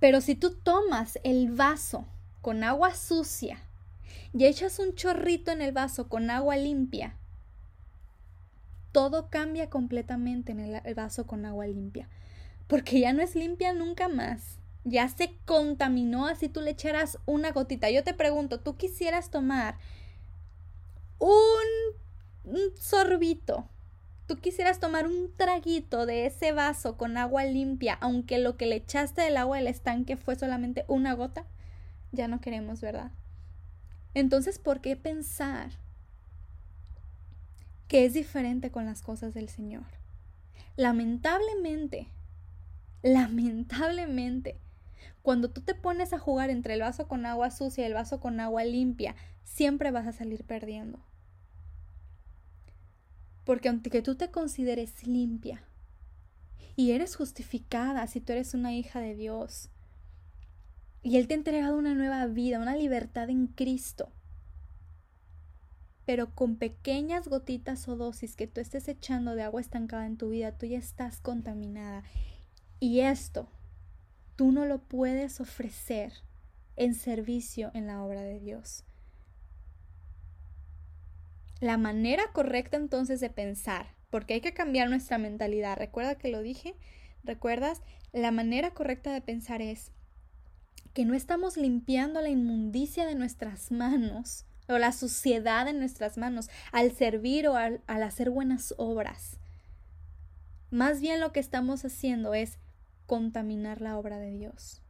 Pero 0.00 0.20
si 0.20 0.34
tú 0.34 0.54
tomas 0.54 1.18
el 1.22 1.50
vaso 1.50 2.06
con 2.40 2.64
agua 2.64 2.94
sucia 2.94 3.58
y 4.32 4.46
echas 4.46 4.78
un 4.80 4.94
chorrito 4.94 5.52
en 5.52 5.62
el 5.62 5.72
vaso 5.72 6.08
con 6.08 6.30
agua 6.30 6.56
limpia, 6.56 7.14
todo 8.90 9.30
cambia 9.30 9.70
completamente 9.70 10.52
en 10.52 10.60
el 10.60 10.94
vaso 10.94 11.26
con 11.26 11.46
agua 11.46 11.66
limpia, 11.66 12.08
porque 12.66 12.98
ya 13.00 13.12
no 13.12 13.22
es 13.22 13.36
limpia 13.36 13.72
nunca 13.72 14.08
más. 14.08 14.58
Ya 14.84 15.08
se 15.08 15.36
contaminó 15.44 16.26
así 16.26 16.48
tú 16.48 16.60
le 16.60 16.72
echaras 16.72 17.18
una 17.24 17.52
gotita. 17.52 17.88
Yo 17.88 18.02
te 18.02 18.14
pregunto, 18.14 18.58
¿tú 18.58 18.76
quisieras 18.76 19.30
tomar 19.30 19.76
un, 21.22 22.74
sorbito 22.76 23.68
tú 24.26 24.40
quisieras 24.40 24.80
tomar 24.80 25.06
un 25.06 25.32
traguito 25.36 26.06
de 26.06 26.26
ese 26.26 26.52
vaso 26.52 26.96
con 26.96 27.16
agua 27.16 27.44
limpia, 27.44 27.94
aunque 28.00 28.38
lo 28.38 28.56
que 28.56 28.66
le 28.66 28.76
echaste 28.76 29.22
del 29.22 29.36
agua 29.36 29.58
del 29.58 29.66
estanque 29.66 30.16
fue 30.16 30.36
solamente 30.36 30.84
una 30.88 31.14
gota, 31.14 31.46
ya 32.12 32.28
no 32.28 32.40
queremos, 32.40 32.80
¿verdad? 32.80 33.12
Entonces, 34.14 34.58
¿por 34.58 34.80
qué 34.80 34.96
pensar 34.96 35.70
que 37.88 38.04
es 38.04 38.14
diferente 38.14 38.70
con 38.70 38.86
las 38.86 39.02
cosas 39.02 39.34
del 39.34 39.48
Señor? 39.48 39.84
Lamentablemente, 40.76 42.08
lamentablemente, 43.02 44.58
cuando 45.22 45.50
tú 45.50 45.60
te 45.60 45.74
pones 45.74 46.12
a 46.12 46.18
jugar 46.18 46.50
entre 46.50 46.74
el 46.74 46.80
vaso 46.80 47.06
con 47.06 47.26
agua 47.26 47.50
sucia 47.50 47.84
y 47.84 47.86
el 47.86 47.94
vaso 47.94 48.18
con 48.18 48.40
agua 48.40 48.64
limpia, 48.64 49.14
siempre 49.44 49.90
vas 49.90 50.06
a 50.06 50.12
salir 50.12 50.44
perdiendo. 50.44 50.98
Porque 53.44 53.68
aunque 53.68 54.02
tú 54.02 54.14
te 54.14 54.30
consideres 54.30 55.06
limpia 55.06 55.64
y 56.76 56.92
eres 56.92 57.16
justificada 57.16 58.06
si 58.06 58.20
tú 58.20 58.32
eres 58.32 58.54
una 58.54 58.72
hija 58.74 59.00
de 59.00 59.14
Dios, 59.14 59.68
y 61.02 61.16
Él 61.16 61.26
te 61.26 61.34
ha 61.34 61.36
entregado 61.36 61.76
una 61.76 61.94
nueva 61.94 62.26
vida, 62.26 62.60
una 62.60 62.76
libertad 62.76 63.28
en 63.28 63.48
Cristo, 63.48 64.10
pero 66.04 66.34
con 66.34 66.56
pequeñas 66.56 67.28
gotitas 67.28 67.88
o 67.88 67.96
dosis 67.96 68.36
que 68.36 68.46
tú 68.46 68.60
estés 68.60 68.88
echando 68.88 69.34
de 69.34 69.42
agua 69.42 69.60
estancada 69.60 70.06
en 70.06 70.16
tu 70.16 70.30
vida, 70.30 70.56
tú 70.56 70.66
ya 70.66 70.78
estás 70.78 71.20
contaminada. 71.20 72.04
Y 72.80 73.00
esto 73.00 73.48
tú 74.36 74.50
no 74.52 74.64
lo 74.66 74.78
puedes 74.78 75.40
ofrecer 75.40 76.12
en 76.76 76.94
servicio 76.94 77.70
en 77.74 77.86
la 77.86 78.02
obra 78.02 78.22
de 78.22 78.40
Dios. 78.40 78.84
La 81.62 81.78
manera 81.78 82.24
correcta 82.32 82.76
entonces 82.76 83.20
de 83.20 83.30
pensar, 83.30 83.94
porque 84.10 84.34
hay 84.34 84.40
que 84.40 84.52
cambiar 84.52 84.90
nuestra 84.90 85.16
mentalidad. 85.16 85.76
Recuerda 85.76 86.16
que 86.16 86.26
lo 86.26 86.42
dije, 86.42 86.74
recuerdas, 87.22 87.82
la 88.12 88.32
manera 88.32 88.72
correcta 88.72 89.12
de 89.12 89.20
pensar 89.20 89.62
es 89.62 89.92
que 90.92 91.04
no 91.04 91.14
estamos 91.14 91.56
limpiando 91.56 92.20
la 92.20 92.30
inmundicia 92.30 93.06
de 93.06 93.14
nuestras 93.14 93.70
manos 93.70 94.44
o 94.66 94.76
la 94.78 94.90
suciedad 94.90 95.64
de 95.64 95.72
nuestras 95.72 96.18
manos 96.18 96.50
al 96.72 96.90
servir 96.90 97.46
o 97.46 97.54
al, 97.54 97.80
al 97.86 98.02
hacer 98.02 98.30
buenas 98.30 98.74
obras. 98.76 99.38
Más 100.72 101.00
bien 101.00 101.20
lo 101.20 101.30
que 101.30 101.38
estamos 101.38 101.84
haciendo 101.84 102.34
es 102.34 102.58
contaminar 103.06 103.80
la 103.80 103.96
obra 103.98 104.18
de 104.18 104.32
Dios. 104.32 104.82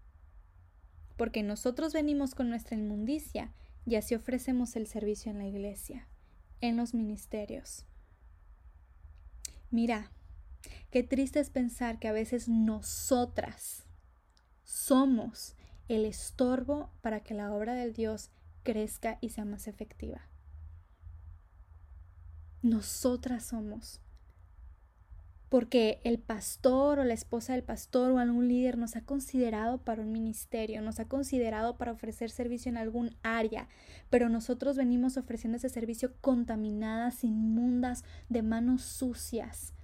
Porque 1.18 1.42
nosotros 1.42 1.92
venimos 1.92 2.34
con 2.34 2.48
nuestra 2.48 2.78
inmundicia 2.78 3.52
y 3.84 3.96
así 3.96 4.14
ofrecemos 4.14 4.74
el 4.76 4.86
servicio 4.86 5.30
en 5.30 5.36
la 5.36 5.46
iglesia 5.46 6.08
en 6.62 6.78
los 6.78 6.94
ministerios. 6.94 7.84
Mira, 9.70 10.10
qué 10.90 11.02
triste 11.02 11.40
es 11.40 11.50
pensar 11.50 11.98
que 11.98 12.08
a 12.08 12.12
veces 12.12 12.48
nosotras 12.48 13.84
somos 14.64 15.56
el 15.88 16.06
estorbo 16.06 16.90
para 17.02 17.20
que 17.20 17.34
la 17.34 17.52
obra 17.52 17.74
del 17.74 17.92
Dios 17.92 18.30
crezca 18.62 19.18
y 19.20 19.30
sea 19.30 19.44
más 19.44 19.66
efectiva. 19.66 20.28
Nosotras 22.62 23.44
somos 23.44 24.00
porque 25.52 26.00
el 26.02 26.18
pastor 26.18 26.98
o 26.98 27.04
la 27.04 27.12
esposa 27.12 27.52
del 27.52 27.62
pastor 27.62 28.10
o 28.10 28.18
algún 28.18 28.48
líder 28.48 28.78
nos 28.78 28.96
ha 28.96 29.02
considerado 29.02 29.76
para 29.76 30.00
un 30.00 30.10
ministerio, 30.10 30.80
nos 30.80 30.98
ha 30.98 31.08
considerado 31.08 31.76
para 31.76 31.92
ofrecer 31.92 32.30
servicio 32.30 32.70
en 32.70 32.78
algún 32.78 33.14
área, 33.22 33.68
pero 34.08 34.30
nosotros 34.30 34.78
venimos 34.78 35.18
ofreciendo 35.18 35.58
ese 35.58 35.68
servicio 35.68 36.14
contaminadas, 36.22 37.22
inmundas, 37.22 38.02
de 38.30 38.40
manos 38.40 38.80
sucias. 38.80 39.74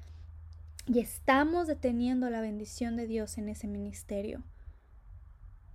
Y 0.86 1.00
estamos 1.00 1.66
deteniendo 1.66 2.30
la 2.30 2.40
bendición 2.40 2.96
de 2.96 3.06
Dios 3.06 3.36
en 3.36 3.50
ese 3.50 3.66
ministerio. 3.66 4.44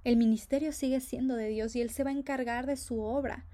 El 0.03 0.17
ministerio 0.17 0.72
sigue 0.72 1.01
siendo 1.01 1.36
de 1.36 1.49
Dios 1.49 1.76
y 1.76 1.82
Él 1.82 1.91
se 1.91 2.03
va 2.03 2.09
a 2.09 2.13
encargar 2.13 2.65
de 2.65 2.78
su 2.78 2.99
obra. 2.99 3.45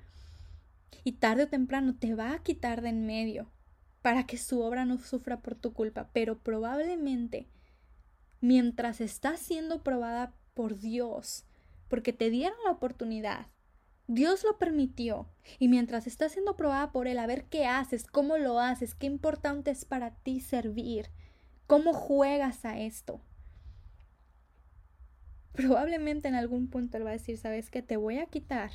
Y 1.03 1.11
tarde 1.11 1.43
o 1.43 1.49
temprano 1.49 1.97
te 1.99 2.15
va 2.15 2.31
a 2.31 2.43
quitar 2.43 2.81
de 2.81 2.87
en 2.87 3.05
medio 3.05 3.49
para 4.01 4.25
que 4.25 4.37
su 4.37 4.61
obra 4.61 4.85
no 4.85 4.97
sufra 4.97 5.41
por 5.41 5.55
tu 5.55 5.73
culpa, 5.73 6.09
pero 6.13 6.39
probablemente 6.39 7.47
mientras 8.41 9.01
está 9.01 9.35
siendo 9.37 9.83
probada 9.83 10.33
por 10.53 10.79
Dios, 10.79 11.45
porque 11.87 12.13
te 12.13 12.29
dieron 12.29 12.57
la 12.65 12.71
oportunidad, 12.71 13.47
Dios 14.07 14.43
lo 14.43 14.57
permitió, 14.57 15.27
y 15.59 15.67
mientras 15.67 16.07
está 16.07 16.29
siendo 16.29 16.55
probada 16.55 16.91
por 16.91 17.07
Él, 17.07 17.19
a 17.19 17.27
ver 17.27 17.45
qué 17.45 17.65
haces, 17.65 18.07
cómo 18.07 18.37
lo 18.37 18.59
haces, 18.59 18.95
qué 18.95 19.05
importante 19.05 19.69
es 19.71 19.85
para 19.85 20.15
ti 20.15 20.39
servir, 20.39 21.11
cómo 21.67 21.93
juegas 21.93 22.65
a 22.65 22.79
esto. 22.79 23.21
probablemente 25.51 26.27
en 26.27 26.35
algún 26.35 26.69
punto 26.69 26.97
Él 26.97 27.05
va 27.05 27.09
a 27.09 27.13
decir, 27.13 27.37
sabes 27.37 27.69
que 27.69 27.81
te 27.81 27.97
voy 27.97 28.17
a 28.17 28.27
quitar 28.27 28.71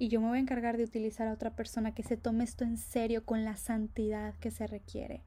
y 0.00 0.08
yo 0.08 0.22
me 0.22 0.28
voy 0.28 0.38
a 0.38 0.40
encargar 0.40 0.78
de 0.78 0.84
utilizar 0.84 1.28
a 1.28 1.34
otra 1.34 1.54
persona 1.54 1.92
que 1.92 2.02
se 2.02 2.16
tome 2.16 2.42
esto 2.42 2.64
en 2.64 2.78
serio 2.78 3.26
con 3.26 3.44
la 3.44 3.58
santidad 3.58 4.34
que 4.36 4.50
se 4.50 4.66
requiere. 4.66 5.24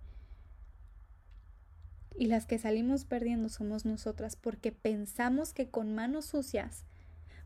Y 2.17 2.25
las 2.25 2.47
que 2.47 2.57
salimos 2.57 3.05
perdiendo 3.05 3.49
somos 3.49 3.85
nosotras 3.85 4.35
porque 4.35 4.71
pensamos 4.71 5.53
que 5.53 5.69
con 5.69 5.93
manos 5.93 6.25
sucias 6.25 6.85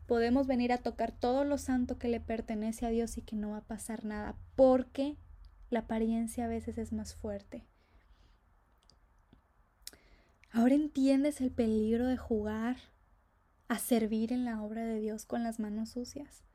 podemos 0.06 0.46
venir 0.46 0.72
a 0.72 0.78
tocar 0.78 1.12
todo 1.12 1.44
lo 1.44 1.58
santo 1.58 1.98
que 1.98 2.08
le 2.08 2.18
pertenece 2.18 2.86
a 2.86 2.88
Dios 2.88 3.18
y 3.18 3.20
que 3.20 3.36
no 3.36 3.50
va 3.50 3.58
a 3.58 3.66
pasar 3.66 4.06
nada 4.06 4.34
porque 4.56 5.18
la 5.68 5.80
apariencia 5.80 6.46
a 6.46 6.48
veces 6.48 6.78
es 6.78 6.94
más 6.94 7.14
fuerte. 7.14 7.66
Ahora 10.50 10.74
entiendes 10.74 11.42
el 11.42 11.50
peligro 11.50 12.06
de 12.06 12.16
jugar 12.16 12.78
a 13.68 13.78
servir 13.78 14.32
en 14.32 14.46
la 14.46 14.62
obra 14.62 14.82
de 14.86 14.98
Dios 14.98 15.26
con 15.26 15.42
las 15.42 15.60
manos 15.60 15.90
sucias. 15.90 16.47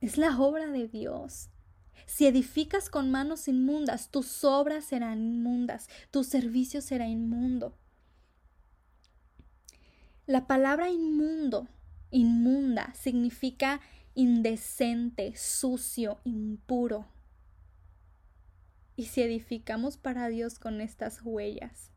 Es 0.00 0.16
la 0.16 0.40
obra 0.40 0.66
de 0.68 0.88
Dios. 0.88 1.50
Si 2.06 2.26
edificas 2.26 2.88
con 2.88 3.10
manos 3.10 3.48
inmundas, 3.48 4.10
tus 4.10 4.44
obras 4.44 4.84
serán 4.84 5.22
inmundas, 5.22 5.88
tu 6.10 6.24
servicio 6.24 6.80
será 6.80 7.06
inmundo. 7.06 7.76
La 10.26 10.46
palabra 10.46 10.90
inmundo, 10.90 11.68
inmunda, 12.10 12.94
significa 12.94 13.80
indecente, 14.14 15.36
sucio, 15.36 16.18
impuro. 16.24 17.06
Y 18.96 19.06
si 19.06 19.22
edificamos 19.22 19.96
para 19.96 20.28
Dios 20.28 20.58
con 20.58 20.80
estas 20.80 21.20
huellas, 21.22 21.90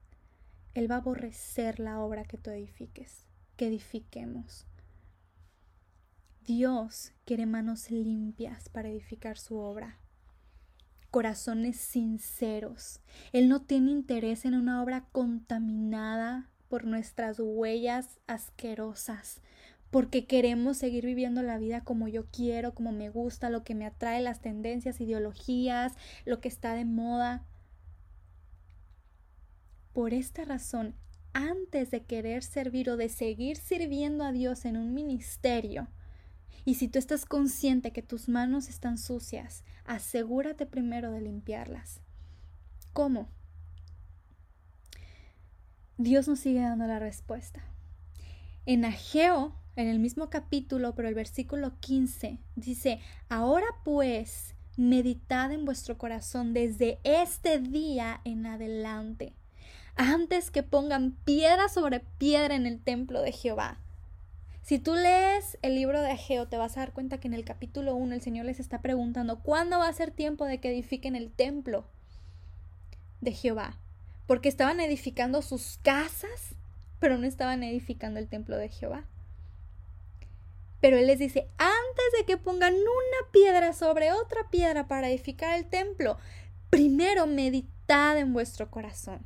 Él 0.73 0.91
va 0.91 0.95
a 0.95 0.99
aborrecer 0.99 1.79
la 1.79 1.99
obra 1.99 2.25
que 2.25 2.37
tú 2.37 2.49
edifiques, 2.49 3.27
que 3.55 3.67
edifiquemos. 3.67 4.65
Dios 6.45 7.13
quiere 7.23 7.45
manos 7.45 7.89
limpias 7.89 8.67
para 8.67 8.89
edificar 8.89 9.37
su 9.37 9.55
obra, 9.55 9.97
corazones 11.09 11.77
sinceros. 11.77 12.99
Él 13.31 13.47
no 13.47 13.61
tiene 13.61 13.91
interés 13.91 14.43
en 14.43 14.55
una 14.55 14.83
obra 14.83 15.05
contaminada 15.13 16.49
por 16.67 16.83
nuestras 16.83 17.39
huellas 17.39 18.19
asquerosas, 18.27 19.41
porque 19.89 20.25
queremos 20.25 20.75
seguir 20.75 21.05
viviendo 21.05 21.43
la 21.43 21.57
vida 21.57 21.85
como 21.85 22.09
yo 22.09 22.25
quiero, 22.25 22.73
como 22.73 22.91
me 22.91 23.09
gusta, 23.09 23.49
lo 23.49 23.63
que 23.63 23.73
me 23.73 23.85
atrae, 23.85 24.21
las 24.21 24.41
tendencias, 24.41 24.99
ideologías, 24.99 25.93
lo 26.25 26.41
que 26.41 26.49
está 26.49 26.73
de 26.73 26.83
moda. 26.83 27.45
Por 29.93 30.13
esta 30.13 30.43
razón, 30.43 30.95
antes 31.31 31.89
de 31.89 32.03
querer 32.03 32.43
servir 32.43 32.89
o 32.89 32.97
de 32.97 33.07
seguir 33.07 33.55
sirviendo 33.55 34.25
a 34.25 34.33
Dios 34.33 34.65
en 34.65 34.75
un 34.75 34.93
ministerio, 34.93 35.87
y 36.65 36.75
si 36.75 36.87
tú 36.87 36.99
estás 36.99 37.25
consciente 37.25 37.91
que 37.91 38.01
tus 38.01 38.29
manos 38.29 38.69
están 38.69 38.97
sucias, 38.97 39.63
asegúrate 39.85 40.65
primero 40.65 41.11
de 41.11 41.21
limpiarlas. 41.21 41.99
¿Cómo? 42.93 43.27
Dios 45.97 46.27
nos 46.27 46.39
sigue 46.39 46.61
dando 46.61 46.87
la 46.87 46.99
respuesta. 46.99 47.61
En 48.65 48.85
Ageo, 48.85 49.53
en 49.75 49.87
el 49.87 49.99
mismo 49.99 50.29
capítulo, 50.29 50.95
pero 50.95 51.09
el 51.09 51.15
versículo 51.15 51.79
15, 51.81 52.39
dice, 52.55 52.99
ahora 53.27 53.67
pues, 53.83 54.55
meditad 54.77 55.51
en 55.51 55.65
vuestro 55.65 55.97
corazón 55.97 56.53
desde 56.53 56.99
este 57.03 57.59
día 57.59 58.21
en 58.23 58.45
adelante, 58.45 59.33
antes 59.95 60.49
que 60.49 60.63
pongan 60.63 61.11
piedra 61.25 61.67
sobre 61.67 61.99
piedra 61.99 62.55
en 62.55 62.65
el 62.65 62.79
templo 62.81 63.21
de 63.21 63.33
Jehová 63.33 63.82
si 64.63 64.79
tú 64.79 64.95
lees 64.95 65.57
el 65.61 65.75
libro 65.75 66.01
de 66.01 66.11
Ageo, 66.11 66.47
te 66.47 66.57
vas 66.57 66.77
a 66.77 66.79
dar 66.79 66.93
cuenta 66.93 67.19
que 67.19 67.27
en 67.27 67.33
el 67.33 67.43
capítulo 67.43 67.95
1 67.95 68.15
el 68.15 68.21
Señor 68.21 68.45
les 68.45 68.61
está 68.61 68.81
preguntando, 68.81 69.39
¿cuándo 69.39 69.77
va 69.77 69.89
a 69.89 69.93
ser 69.93 70.11
tiempo 70.11 70.45
de 70.45 70.59
que 70.61 70.69
edifiquen 70.69 71.17
el 71.17 71.31
templo 71.31 71.85
de 73.19 73.33
Jehová? 73.33 73.77
Porque 74.25 74.47
estaban 74.47 74.79
edificando 74.79 75.41
sus 75.41 75.79
casas, 75.83 76.55
pero 76.99 77.17
no 77.17 77.27
estaban 77.27 77.61
edificando 77.61 78.21
el 78.21 78.29
templo 78.29 78.55
de 78.55 78.69
Jehová. 78.69 79.03
Pero 80.79 80.97
Él 80.97 81.07
les 81.07 81.19
dice, 81.19 81.49
antes 81.57 82.05
de 82.17 82.25
que 82.25 82.37
pongan 82.37 82.73
una 82.73 83.31
piedra 83.33 83.73
sobre 83.73 84.13
otra 84.13 84.49
piedra 84.49 84.87
para 84.87 85.09
edificar 85.09 85.57
el 85.57 85.65
templo, 85.65 86.17
primero 86.69 87.27
meditad 87.27 88.17
en 88.17 88.31
vuestro 88.31 88.71
corazón. 88.71 89.19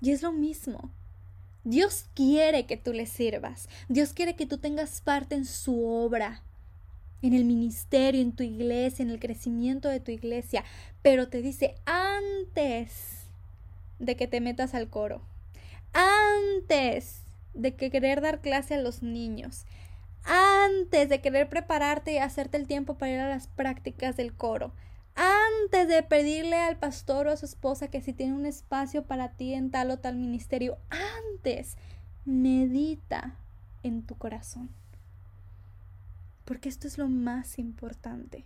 Y 0.00 0.12
es 0.12 0.22
lo 0.22 0.30
mismo. 0.30 0.92
Dios 1.66 2.06
quiere 2.14 2.64
que 2.64 2.76
tú 2.76 2.92
le 2.92 3.06
sirvas. 3.06 3.68
Dios 3.88 4.12
quiere 4.12 4.36
que 4.36 4.46
tú 4.46 4.58
tengas 4.58 5.00
parte 5.00 5.34
en 5.34 5.44
su 5.44 5.84
obra, 5.84 6.44
en 7.22 7.34
el 7.34 7.44
ministerio, 7.44 8.20
en 8.20 8.30
tu 8.30 8.44
iglesia, 8.44 9.02
en 9.02 9.10
el 9.10 9.18
crecimiento 9.18 9.88
de 9.88 9.98
tu 9.98 10.12
iglesia. 10.12 10.64
Pero 11.02 11.26
te 11.26 11.42
dice 11.42 11.74
antes 11.84 13.26
de 13.98 14.14
que 14.14 14.28
te 14.28 14.40
metas 14.40 14.74
al 14.74 14.88
coro, 14.88 15.22
antes 15.92 17.22
de 17.52 17.74
que 17.74 17.90
querer 17.90 18.20
dar 18.20 18.40
clase 18.40 18.74
a 18.74 18.80
los 18.80 19.02
niños, 19.02 19.64
antes 20.22 21.08
de 21.08 21.20
querer 21.20 21.48
prepararte 21.48 22.12
y 22.12 22.18
hacerte 22.18 22.58
el 22.58 22.68
tiempo 22.68 22.96
para 22.96 23.12
ir 23.12 23.18
a 23.18 23.28
las 23.28 23.48
prácticas 23.48 24.16
del 24.16 24.32
coro, 24.32 24.72
antes 25.16 25.88
de 25.88 26.02
pedirle 26.02 26.56
al 26.56 26.76
pastor 26.76 27.26
o 27.26 27.32
a 27.32 27.36
su 27.36 27.46
esposa 27.46 27.88
que 27.88 28.00
si 28.00 28.12
tiene 28.12 28.34
un 28.34 28.46
espacio 28.46 29.02
para 29.04 29.30
ti 29.30 29.54
en 29.54 29.70
tal 29.70 29.90
o 29.90 29.98
tal 29.98 30.16
ministerio, 30.16 30.78
antes 30.90 31.76
medita 32.24 33.34
en 33.82 34.02
tu 34.02 34.16
corazón. 34.16 34.68
Porque 36.44 36.68
esto 36.68 36.86
es 36.86 36.98
lo 36.98 37.08
más 37.08 37.58
importante. 37.58 38.44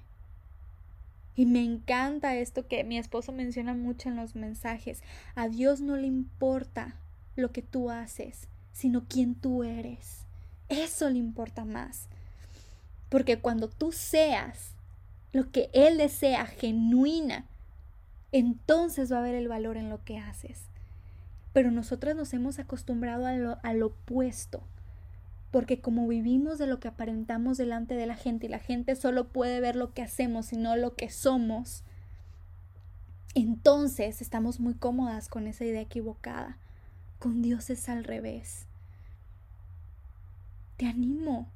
Y 1.35 1.47
me 1.47 1.63
encanta 1.63 2.37
esto 2.37 2.67
que 2.67 2.85
mi 2.85 2.99
esposo 2.99 3.33
menciona 3.33 3.75
mucho 3.75 4.09
en 4.09 4.17
los 4.17 4.35
mensajes. 4.35 5.03
A 5.35 5.49
Dios 5.49 5.81
no 5.81 5.97
le 5.97 6.07
importa 6.07 6.97
lo 7.37 7.51
que 7.53 7.63
tú 7.63 7.91
haces, 7.91 8.49
sino 8.73 9.05
quién 9.09 9.35
tú 9.35 9.65
eres. 9.65 10.27
Eso 10.69 11.11
le 11.11 11.19
importa 11.19 11.65
más. 11.65 12.09
Porque 13.09 13.39
cuando 13.39 13.69
tú 13.69 13.91
seas 13.93 14.75
lo 15.33 15.51
que 15.51 15.71
Él 15.73 15.99
desea 15.99 16.47
genuina, 16.47 17.47
entonces 18.33 19.13
va 19.13 19.17
a 19.17 19.21
haber 19.21 19.35
el 19.35 19.49
valor 19.49 19.77
en 19.77 19.91
lo 19.91 20.05
que 20.05 20.19
haces. 20.19 20.65
Pero 21.53 21.71
nosotras 21.71 22.15
nos 22.17 22.33
hemos 22.33 22.59
acostumbrado 22.59 23.27
a 23.27 23.35
lo, 23.35 23.59
al 23.63 23.83
opuesto, 23.83 24.63
porque 25.51 25.81
como 25.81 26.07
vivimos 26.07 26.59
de 26.59 26.67
lo 26.67 26.79
que 26.79 26.89
aparentamos 26.89 27.59
delante 27.59 27.95
de 27.95 28.07
la 28.07 28.15
gente 28.15 28.47
y 28.47 28.49
la 28.49 28.61
gente 28.61 28.95
solo 28.95 29.29
puede 29.29 29.61
ver 29.61 29.77
lo 29.77 29.93
que 29.93 30.03
hacemos 30.03 30.53
y 30.53 30.57
no 30.57 30.77
lo 30.77 30.95
que 30.95 31.11
somos, 31.11 31.83
entonces 33.35 34.23
estamos 34.23 34.61
muy 34.61 34.75
cómodas 34.75 35.29
con 35.29 35.47
esa 35.47 35.65
idea 35.65 35.81
equivocada. 35.81 36.57
Con 37.19 37.43
Dios 37.43 37.71
es 37.71 37.89
al 37.89 38.05
revés. 38.05 38.67
Te 40.77 40.87
animo 40.87 41.49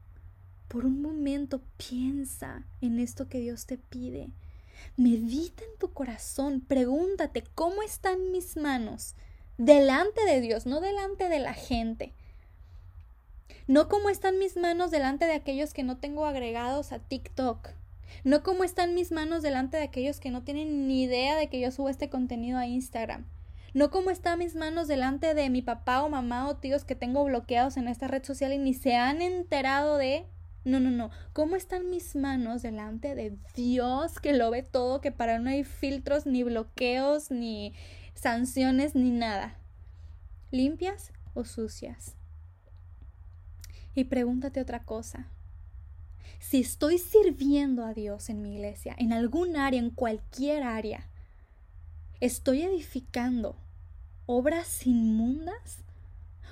por 0.74 0.86
un 0.86 1.00
momento 1.00 1.62
piensa 1.76 2.64
en 2.80 2.98
esto 2.98 3.28
que 3.28 3.38
Dios 3.38 3.64
te 3.64 3.78
pide. 3.78 4.30
Medita 4.96 5.62
en 5.62 5.78
tu 5.78 5.92
corazón, 5.92 6.62
pregúntate 6.66 7.44
cómo 7.54 7.80
están 7.82 8.32
mis 8.32 8.56
manos 8.56 9.14
delante 9.56 10.24
de 10.24 10.40
Dios, 10.40 10.66
no 10.66 10.80
delante 10.80 11.28
de 11.28 11.38
la 11.38 11.54
gente. 11.54 12.12
No 13.68 13.88
cómo 13.88 14.10
están 14.10 14.40
mis 14.40 14.56
manos 14.56 14.90
delante 14.90 15.26
de 15.26 15.34
aquellos 15.34 15.72
que 15.72 15.84
no 15.84 15.98
tengo 15.98 16.26
agregados 16.26 16.90
a 16.90 16.98
TikTok. 16.98 17.68
No 18.24 18.42
cómo 18.42 18.64
están 18.64 18.96
mis 18.96 19.12
manos 19.12 19.44
delante 19.44 19.76
de 19.76 19.84
aquellos 19.84 20.18
que 20.18 20.32
no 20.32 20.42
tienen 20.42 20.88
ni 20.88 21.04
idea 21.04 21.36
de 21.36 21.48
que 21.48 21.60
yo 21.60 21.70
subo 21.70 21.88
este 21.88 22.10
contenido 22.10 22.58
a 22.58 22.66
Instagram. 22.66 23.26
No 23.74 23.92
cómo 23.92 24.10
están 24.10 24.40
mis 24.40 24.56
manos 24.56 24.88
delante 24.88 25.34
de 25.34 25.50
mi 25.50 25.62
papá 25.62 26.02
o 26.02 26.08
mamá 26.08 26.48
o 26.48 26.56
tíos 26.56 26.84
que 26.84 26.96
tengo 26.96 27.22
bloqueados 27.22 27.76
en 27.76 27.86
esta 27.86 28.08
red 28.08 28.24
social 28.24 28.52
y 28.52 28.58
ni 28.58 28.74
se 28.74 28.96
han 28.96 29.22
enterado 29.22 29.98
de 29.98 30.26
no, 30.64 30.80
no, 30.80 30.90
no. 30.90 31.10
¿Cómo 31.34 31.56
están 31.56 31.90
mis 31.90 32.16
manos 32.16 32.62
delante 32.62 33.14
de 33.14 33.36
Dios 33.54 34.18
que 34.18 34.32
lo 34.32 34.50
ve 34.50 34.62
todo, 34.62 35.02
que 35.02 35.12
para 35.12 35.38
no 35.38 35.50
hay 35.50 35.62
filtros, 35.62 36.24
ni 36.24 36.42
bloqueos, 36.42 37.30
ni 37.30 37.74
sanciones, 38.14 38.94
ni 38.94 39.10
nada? 39.10 39.58
¿Limpias 40.50 41.12
o 41.34 41.44
sucias? 41.44 42.16
Y 43.94 44.04
pregúntate 44.04 44.60
otra 44.60 44.84
cosa. 44.84 45.28
Si 46.40 46.60
estoy 46.60 46.96
sirviendo 46.96 47.84
a 47.84 47.92
Dios 47.92 48.30
en 48.30 48.40
mi 48.40 48.54
iglesia, 48.54 48.94
en 48.98 49.12
algún 49.12 49.56
área, 49.56 49.78
en 49.78 49.90
cualquier 49.90 50.62
área, 50.62 51.10
¿estoy 52.20 52.62
edificando 52.62 53.56
obras 54.24 54.86
inmundas? 54.86 55.84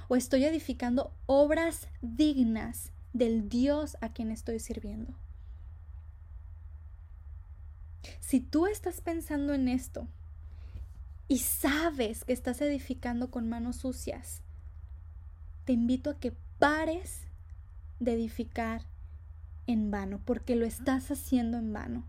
¿O 0.09 0.17
estoy 0.17 0.45
edificando 0.45 1.15
obras 1.25 1.89
dignas 2.03 2.93
del 3.13 3.49
Dios 3.49 3.97
a 4.01 4.11
quien 4.11 4.31
estoy 4.31 4.59
sirviendo. 4.59 5.13
Si 8.21 8.41
tú 8.41 8.67
estás 8.67 9.01
pensando 9.01 9.55
en 9.55 9.69
esto 9.69 10.09
y 11.29 11.39
sabes 11.39 12.25
que 12.25 12.33
estás 12.33 12.61
edificando 12.61 13.31
con 13.31 13.49
manos 13.49 13.77
sucias, 13.77 14.43
te 15.65 15.73
invito 15.73 16.11
a 16.11 16.19
que 16.19 16.33
pares 16.59 17.23
de 18.01 18.15
edificar 18.15 18.83
en 19.67 19.91
vano, 19.91 20.21
porque 20.25 20.57
lo 20.57 20.67
estás 20.67 21.11
haciendo 21.11 21.59
en 21.59 21.73
vano. 21.73 22.05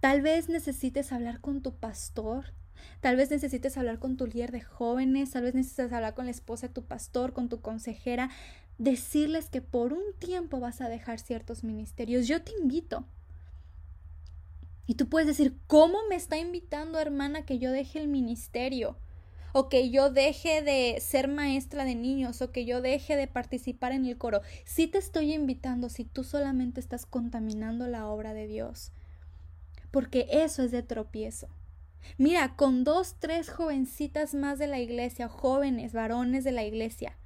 Tal 0.00 0.22
vez 0.22 0.48
necesites 0.48 1.12
hablar 1.12 1.40
con 1.40 1.62
tu 1.62 1.74
pastor, 1.74 2.52
tal 3.00 3.16
vez 3.16 3.30
necesites 3.30 3.76
hablar 3.76 3.98
con 3.98 4.16
tu 4.16 4.26
líder 4.26 4.52
de 4.52 4.60
jóvenes, 4.60 5.30
tal 5.30 5.44
vez 5.44 5.54
necesites 5.54 5.92
hablar 5.92 6.14
con 6.14 6.26
la 6.26 6.30
esposa 6.30 6.68
de 6.68 6.74
tu 6.74 6.84
pastor, 6.84 7.32
con 7.32 7.48
tu 7.48 7.60
consejera, 7.60 8.30
decirles 8.78 9.48
que 9.48 9.60
por 9.60 9.92
un 9.92 10.04
tiempo 10.18 10.60
vas 10.60 10.80
a 10.80 10.88
dejar 10.88 11.18
ciertos 11.18 11.64
ministerios. 11.64 12.26
Yo 12.26 12.42
te 12.42 12.52
invito. 12.60 13.04
Y 14.86 14.94
tú 14.94 15.08
puedes 15.08 15.26
decir, 15.26 15.54
¿cómo 15.66 15.98
me 16.08 16.16
está 16.16 16.38
invitando 16.38 16.98
hermana 16.98 17.44
que 17.44 17.58
yo 17.58 17.72
deje 17.72 17.98
el 17.98 18.08
ministerio? 18.08 18.96
o 19.54 19.70
que 19.70 19.88
yo 19.88 20.10
deje 20.10 20.60
de 20.60 21.00
ser 21.00 21.26
maestra 21.26 21.86
de 21.86 21.94
niños 21.94 22.42
o 22.42 22.52
que 22.52 22.66
yo 22.66 22.82
deje 22.82 23.16
de 23.16 23.26
participar 23.26 23.92
en 23.92 24.04
el 24.04 24.18
coro. 24.18 24.42
Sí 24.66 24.86
te 24.86 24.98
estoy 24.98 25.32
invitando 25.32 25.88
si 25.88 26.04
tú 26.04 26.22
solamente 26.22 26.80
estás 26.80 27.06
contaminando 27.06 27.88
la 27.88 28.06
obra 28.06 28.34
de 28.34 28.46
Dios 28.46 28.92
porque 29.90 30.26
eso 30.30 30.62
es 30.62 30.70
de 30.70 30.82
tropiezo. 30.82 31.48
Mira, 32.16 32.56
con 32.56 32.84
dos, 32.84 33.16
tres 33.18 33.50
jovencitas 33.50 34.34
más 34.34 34.58
de 34.58 34.66
la 34.66 34.78
iglesia, 34.78 35.28
jóvenes, 35.28 35.92
varones 35.92 36.44
de 36.44 36.52
la 36.52 36.64
iglesia, 36.64 37.18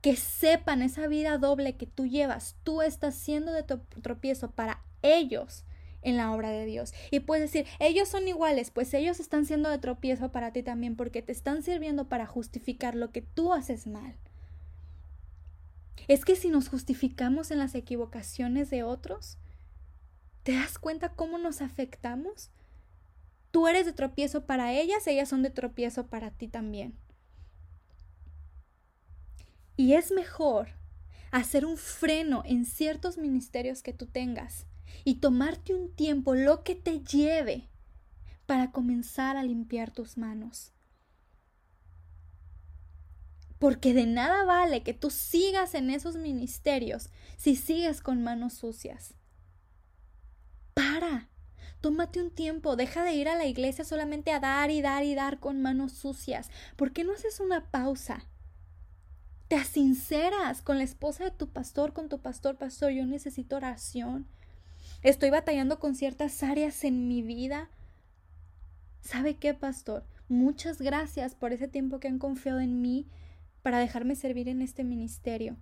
que 0.00 0.16
sepan 0.16 0.82
esa 0.82 1.06
vida 1.08 1.38
doble 1.38 1.76
que 1.76 1.86
tú 1.86 2.06
llevas, 2.06 2.56
tú 2.62 2.82
estás 2.82 3.14
siendo 3.14 3.52
de 3.52 3.62
tropiezo 3.62 4.50
para 4.50 4.82
ellos 5.02 5.64
en 6.02 6.16
la 6.16 6.32
obra 6.32 6.50
de 6.50 6.66
Dios. 6.66 6.94
Y 7.10 7.20
puedes 7.20 7.52
decir, 7.52 7.66
ellos 7.80 8.08
son 8.08 8.28
iguales, 8.28 8.70
pues 8.70 8.94
ellos 8.94 9.18
están 9.18 9.44
siendo 9.44 9.70
de 9.70 9.78
tropiezo 9.78 10.30
para 10.30 10.52
ti 10.52 10.62
también, 10.62 10.96
porque 10.96 11.22
te 11.22 11.32
están 11.32 11.62
sirviendo 11.62 12.08
para 12.08 12.26
justificar 12.26 12.94
lo 12.94 13.10
que 13.10 13.22
tú 13.22 13.52
haces 13.52 13.86
mal. 13.86 14.14
Es 16.06 16.24
que 16.24 16.36
si 16.36 16.48
nos 16.48 16.68
justificamos 16.68 17.50
en 17.50 17.58
las 17.58 17.74
equivocaciones 17.74 18.70
de 18.70 18.84
otros, 18.84 19.38
¿Te 20.48 20.54
das 20.54 20.78
cuenta 20.78 21.10
cómo 21.10 21.36
nos 21.36 21.60
afectamos? 21.60 22.50
Tú 23.58 23.66
eres 23.66 23.86
de 23.86 23.92
tropiezo 23.92 24.46
para 24.46 24.72
ellas, 24.72 25.04
ellas 25.08 25.28
son 25.28 25.42
de 25.42 25.50
tropiezo 25.50 26.06
para 26.06 26.30
ti 26.30 26.46
también. 26.46 26.96
Y 29.76 29.94
es 29.94 30.12
mejor 30.12 30.68
hacer 31.32 31.66
un 31.66 31.76
freno 31.76 32.44
en 32.46 32.64
ciertos 32.64 33.18
ministerios 33.18 33.82
que 33.82 33.92
tú 33.92 34.06
tengas 34.06 34.68
y 35.02 35.16
tomarte 35.16 35.74
un 35.74 35.92
tiempo, 35.92 36.36
lo 36.36 36.62
que 36.62 36.76
te 36.76 37.00
lleve, 37.00 37.68
para 38.46 38.70
comenzar 38.70 39.36
a 39.36 39.42
limpiar 39.42 39.90
tus 39.90 40.16
manos. 40.16 40.72
Porque 43.58 43.92
de 43.92 44.06
nada 44.06 44.44
vale 44.44 44.84
que 44.84 44.94
tú 44.94 45.10
sigas 45.10 45.74
en 45.74 45.90
esos 45.90 46.14
ministerios 46.14 47.10
si 47.36 47.56
sigues 47.56 48.02
con 48.02 48.22
manos 48.22 48.52
sucias. 48.52 49.14
Para. 50.74 51.28
Tómate 51.80 52.20
un 52.20 52.30
tiempo, 52.30 52.74
deja 52.74 53.04
de 53.04 53.12
ir 53.12 53.28
a 53.28 53.36
la 53.36 53.46
iglesia 53.46 53.84
solamente 53.84 54.32
a 54.32 54.40
dar 54.40 54.70
y 54.70 54.82
dar 54.82 55.04
y 55.04 55.14
dar 55.14 55.38
con 55.38 55.62
manos 55.62 55.92
sucias. 55.92 56.50
¿Por 56.76 56.92
qué 56.92 57.04
no 57.04 57.12
haces 57.12 57.38
una 57.38 57.70
pausa? 57.70 58.26
Te 59.46 59.56
asinceras 59.56 60.60
con 60.60 60.78
la 60.78 60.84
esposa 60.84 61.24
de 61.24 61.30
tu 61.30 61.48
pastor, 61.48 61.92
con 61.92 62.08
tu 62.08 62.18
pastor, 62.20 62.56
pastor, 62.56 62.90
yo 62.90 63.06
necesito 63.06 63.56
oración. 63.56 64.26
Estoy 65.02 65.30
batallando 65.30 65.78
con 65.78 65.94
ciertas 65.94 66.42
áreas 66.42 66.82
en 66.82 67.06
mi 67.06 67.22
vida. 67.22 67.70
¿Sabe 69.00 69.36
qué, 69.36 69.54
pastor? 69.54 70.04
Muchas 70.28 70.82
gracias 70.82 71.34
por 71.34 71.52
ese 71.52 71.68
tiempo 71.68 72.00
que 72.00 72.08
han 72.08 72.18
confiado 72.18 72.58
en 72.58 72.82
mí 72.82 73.06
para 73.62 73.78
dejarme 73.78 74.16
servir 74.16 74.48
en 74.48 74.60
este 74.60 74.82
ministerio. 74.82 75.56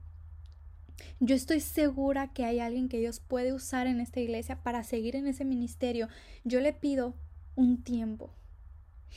Yo 1.20 1.34
estoy 1.34 1.60
segura 1.60 2.32
que 2.32 2.44
hay 2.44 2.60
alguien 2.60 2.88
que 2.88 3.00
Dios 3.00 3.20
puede 3.20 3.52
usar 3.52 3.86
en 3.86 4.00
esta 4.00 4.20
iglesia 4.20 4.62
para 4.62 4.84
seguir 4.84 5.16
en 5.16 5.26
ese 5.26 5.44
ministerio. 5.44 6.08
Yo 6.44 6.60
le 6.60 6.72
pido 6.72 7.14
un 7.54 7.82
tiempo 7.82 8.34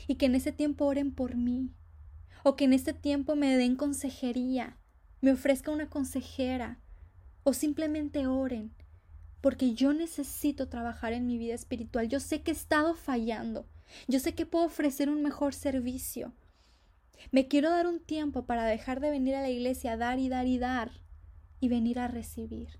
y 0.07 0.15
que 0.15 0.27
en 0.27 0.35
ese 0.35 0.51
tiempo 0.51 0.85
oren 0.85 1.13
por 1.13 1.35
mí 1.35 1.73
o 2.43 2.55
que 2.55 2.65
en 2.65 2.73
este 2.73 2.93
tiempo 2.93 3.35
me 3.35 3.57
den 3.57 3.75
consejería, 3.75 4.77
me 5.21 5.31
ofrezca 5.31 5.71
una 5.71 5.89
consejera 5.89 6.79
o 7.43 7.53
simplemente 7.53 8.27
oren 8.27 8.73
porque 9.41 9.73
yo 9.73 9.93
necesito 9.93 10.67
trabajar 10.67 11.13
en 11.13 11.25
mi 11.25 11.37
vida 11.37 11.53
espiritual. 11.53 12.09
Yo 12.09 12.19
sé 12.19 12.41
que 12.41 12.51
he 12.51 12.53
estado 12.53 12.93
fallando. 12.93 13.65
Yo 14.07 14.19
sé 14.19 14.35
que 14.35 14.45
puedo 14.45 14.65
ofrecer 14.65 15.09
un 15.09 15.23
mejor 15.23 15.53
servicio. 15.53 16.33
Me 17.31 17.47
quiero 17.47 17.69
dar 17.69 17.87
un 17.87 17.99
tiempo 17.99 18.45
para 18.45 18.65
dejar 18.65 18.99
de 18.99 19.09
venir 19.09 19.35
a 19.35 19.41
la 19.41 19.49
iglesia 19.49 19.93
a 19.93 19.97
dar 19.97 20.19
y 20.19 20.29
dar 20.29 20.47
y 20.47 20.57
dar 20.57 20.91
y 21.59 21.69
venir 21.69 21.99
a 21.99 22.07
recibir. 22.07 22.79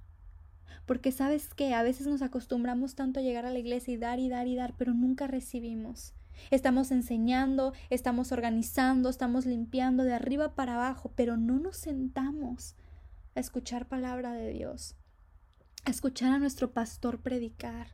Porque 0.86 1.12
sabes 1.12 1.54
que 1.54 1.74
a 1.74 1.84
veces 1.84 2.08
nos 2.08 2.22
acostumbramos 2.22 2.96
tanto 2.96 3.20
a 3.20 3.24
llegar 3.24 3.46
a 3.46 3.52
la 3.52 3.60
iglesia 3.60 3.94
y 3.94 3.98
dar 3.98 4.20
y 4.20 4.30
dar 4.30 4.48
y 4.48 4.56
dar, 4.56 4.74
pero 4.78 4.94
nunca 4.94 5.28
recibimos. 5.28 6.14
Estamos 6.52 6.92
enseñando, 6.92 7.74
estamos 7.90 8.32
organizando, 8.32 9.10
estamos 9.10 9.46
limpiando 9.46 10.04
de 10.04 10.14
arriba 10.14 10.56
para 10.56 10.76
abajo, 10.76 11.12
pero 11.16 11.38
no 11.38 11.60
nos 11.60 11.78
sentamos 11.78 12.76
a 13.36 13.40
escuchar 13.40 13.88
palabra 13.88 14.34
de 14.34 14.52
Dios, 14.52 14.96
a 15.86 15.92
escuchar 15.92 16.34
a 16.34 16.40
nuestro 16.40 16.72
pastor 16.72 17.22
predicar, 17.22 17.88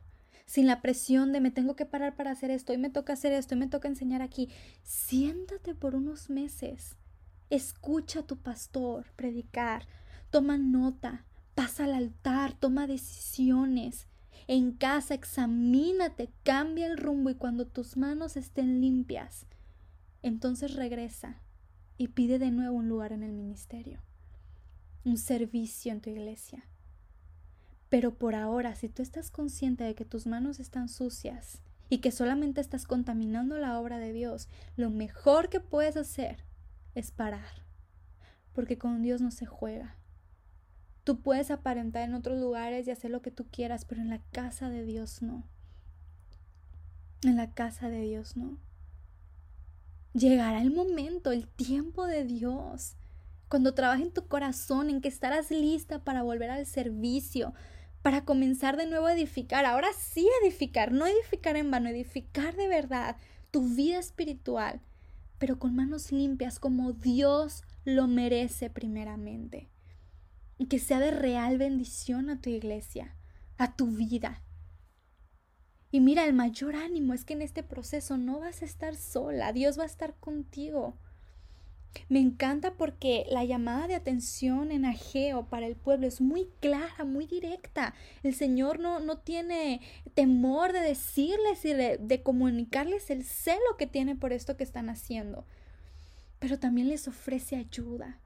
sin 0.46 0.66
la 0.66 0.80
presión 0.80 1.32
de 1.32 1.40
me 1.40 1.50
tengo 1.50 1.76
que 1.76 1.86
parar 1.86 2.14
para 2.14 2.30
hacer 2.30 2.50
esto 2.50 2.72
y 2.72 2.78
me 2.78 2.88
toca 2.88 3.12
hacer 3.12 3.32
esto 3.32 3.54
y 3.54 3.58
me 3.58 3.68
toca 3.68 3.88
enseñar 3.88 4.22
aquí. 4.22 4.48
Siéntate 4.82 5.74
por 5.74 5.94
unos 5.94 6.30
meses, 6.30 6.96
escucha 7.50 8.20
a 8.20 8.26
tu 8.26 8.36
pastor 8.36 9.06
predicar, 9.16 9.86
toma 10.30 10.58
nota, 10.58 11.24
pasa 11.54 11.84
al 11.84 11.94
altar, 11.94 12.52
toma 12.52 12.86
decisiones. 12.86 14.06
En 14.48 14.72
casa 14.72 15.14
examínate, 15.14 16.30
cambia 16.44 16.86
el 16.86 16.98
rumbo 16.98 17.30
y 17.30 17.34
cuando 17.34 17.66
tus 17.66 17.96
manos 17.96 18.36
estén 18.36 18.80
limpias, 18.80 19.46
entonces 20.22 20.74
regresa 20.74 21.40
y 21.98 22.08
pide 22.08 22.38
de 22.38 22.50
nuevo 22.50 22.76
un 22.76 22.88
lugar 22.88 23.12
en 23.12 23.22
el 23.22 23.32
ministerio, 23.32 24.00
un 25.04 25.16
servicio 25.16 25.92
en 25.92 26.00
tu 26.00 26.10
iglesia. 26.10 26.64
Pero 27.88 28.14
por 28.14 28.34
ahora, 28.34 28.74
si 28.74 28.88
tú 28.88 29.02
estás 29.02 29.30
consciente 29.30 29.84
de 29.84 29.94
que 29.94 30.04
tus 30.04 30.26
manos 30.26 30.60
están 30.60 30.88
sucias 30.88 31.62
y 31.88 31.98
que 31.98 32.10
solamente 32.10 32.60
estás 32.60 32.84
contaminando 32.84 33.58
la 33.58 33.78
obra 33.78 33.98
de 33.98 34.12
Dios, 34.12 34.48
lo 34.76 34.90
mejor 34.90 35.48
que 35.48 35.60
puedes 35.60 35.96
hacer 35.96 36.44
es 36.94 37.10
parar, 37.10 37.62
porque 38.52 38.78
con 38.78 39.02
Dios 39.02 39.20
no 39.20 39.30
se 39.30 39.46
juega. 39.46 39.96
Tú 41.06 41.20
puedes 41.20 41.52
aparentar 41.52 42.02
en 42.02 42.16
otros 42.16 42.36
lugares 42.40 42.88
y 42.88 42.90
hacer 42.90 43.12
lo 43.12 43.22
que 43.22 43.30
tú 43.30 43.46
quieras, 43.48 43.84
pero 43.84 44.00
en 44.00 44.10
la 44.10 44.20
casa 44.32 44.70
de 44.70 44.82
Dios 44.82 45.22
no. 45.22 45.44
En 47.22 47.36
la 47.36 47.54
casa 47.54 47.88
de 47.88 48.00
Dios 48.00 48.36
no. 48.36 48.58
Llegará 50.14 50.60
el 50.60 50.72
momento, 50.72 51.30
el 51.30 51.46
tiempo 51.46 52.08
de 52.08 52.24
Dios, 52.24 52.96
cuando 53.48 53.72
trabaje 53.72 54.02
en 54.02 54.12
tu 54.12 54.26
corazón, 54.26 54.90
en 54.90 55.00
que 55.00 55.06
estarás 55.06 55.52
lista 55.52 56.02
para 56.02 56.24
volver 56.24 56.50
al 56.50 56.66
servicio, 56.66 57.54
para 58.02 58.24
comenzar 58.24 58.76
de 58.76 58.88
nuevo 58.88 59.06
a 59.06 59.14
edificar. 59.14 59.64
Ahora 59.64 59.90
sí 59.96 60.28
edificar, 60.42 60.90
no 60.90 61.06
edificar 61.06 61.54
en 61.54 61.70
vano, 61.70 61.88
edificar 61.88 62.56
de 62.56 62.66
verdad 62.66 63.16
tu 63.52 63.62
vida 63.76 64.00
espiritual, 64.00 64.80
pero 65.38 65.60
con 65.60 65.76
manos 65.76 66.10
limpias 66.10 66.58
como 66.58 66.94
Dios 66.94 67.62
lo 67.84 68.08
merece 68.08 68.70
primeramente 68.70 69.70
y 70.58 70.66
que 70.66 70.78
sea 70.78 71.00
de 71.00 71.10
real 71.10 71.58
bendición 71.58 72.30
a 72.30 72.40
tu 72.40 72.50
iglesia, 72.50 73.14
a 73.58 73.76
tu 73.76 73.88
vida. 73.88 74.42
Y 75.90 76.00
mira, 76.00 76.24
el 76.24 76.32
mayor 76.32 76.76
ánimo 76.76 77.14
es 77.14 77.24
que 77.24 77.34
en 77.34 77.42
este 77.42 77.62
proceso 77.62 78.16
no 78.16 78.40
vas 78.40 78.62
a 78.62 78.64
estar 78.64 78.96
sola, 78.96 79.52
Dios 79.52 79.78
va 79.78 79.84
a 79.84 79.86
estar 79.86 80.14
contigo. 80.14 80.96
Me 82.08 82.20
encanta 82.20 82.74
porque 82.74 83.24
la 83.30 83.44
llamada 83.44 83.86
de 83.86 83.94
atención 83.94 84.70
en 84.70 84.84
Ageo 84.84 85.48
para 85.48 85.66
el 85.66 85.76
pueblo 85.76 86.06
es 86.06 86.20
muy 86.20 86.48
clara, 86.60 87.04
muy 87.04 87.26
directa. 87.26 87.94
El 88.22 88.34
Señor 88.34 88.80
no, 88.80 89.00
no 89.00 89.18
tiene 89.18 89.80
temor 90.14 90.72
de 90.72 90.80
decirles 90.80 91.64
y 91.64 91.72
de, 91.72 91.98
de 91.98 92.22
comunicarles 92.22 93.10
el 93.10 93.24
celo 93.24 93.76
que 93.78 93.86
tiene 93.86 94.14
por 94.14 94.32
esto 94.32 94.56
que 94.56 94.64
están 94.64 94.90
haciendo. 94.90 95.46
Pero 96.38 96.58
también 96.58 96.88
les 96.88 97.08
ofrece 97.08 97.56
ayuda. 97.56 98.20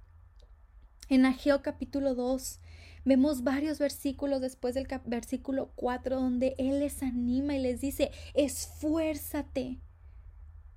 En 1.11 1.27
Ageo 1.27 1.61
capítulo 1.61 2.15
2 2.15 2.61
vemos 3.05 3.43
varios 3.43 3.81
versículos 3.81 4.41
después 4.41 4.77
del 4.77 4.87
versículo 5.07 5.73
4 5.75 6.21
donde 6.21 6.55
Él 6.57 6.79
les 6.79 7.03
anima 7.03 7.57
y 7.57 7.59
les 7.59 7.81
dice, 7.81 8.13
esfuérzate, 8.35 9.81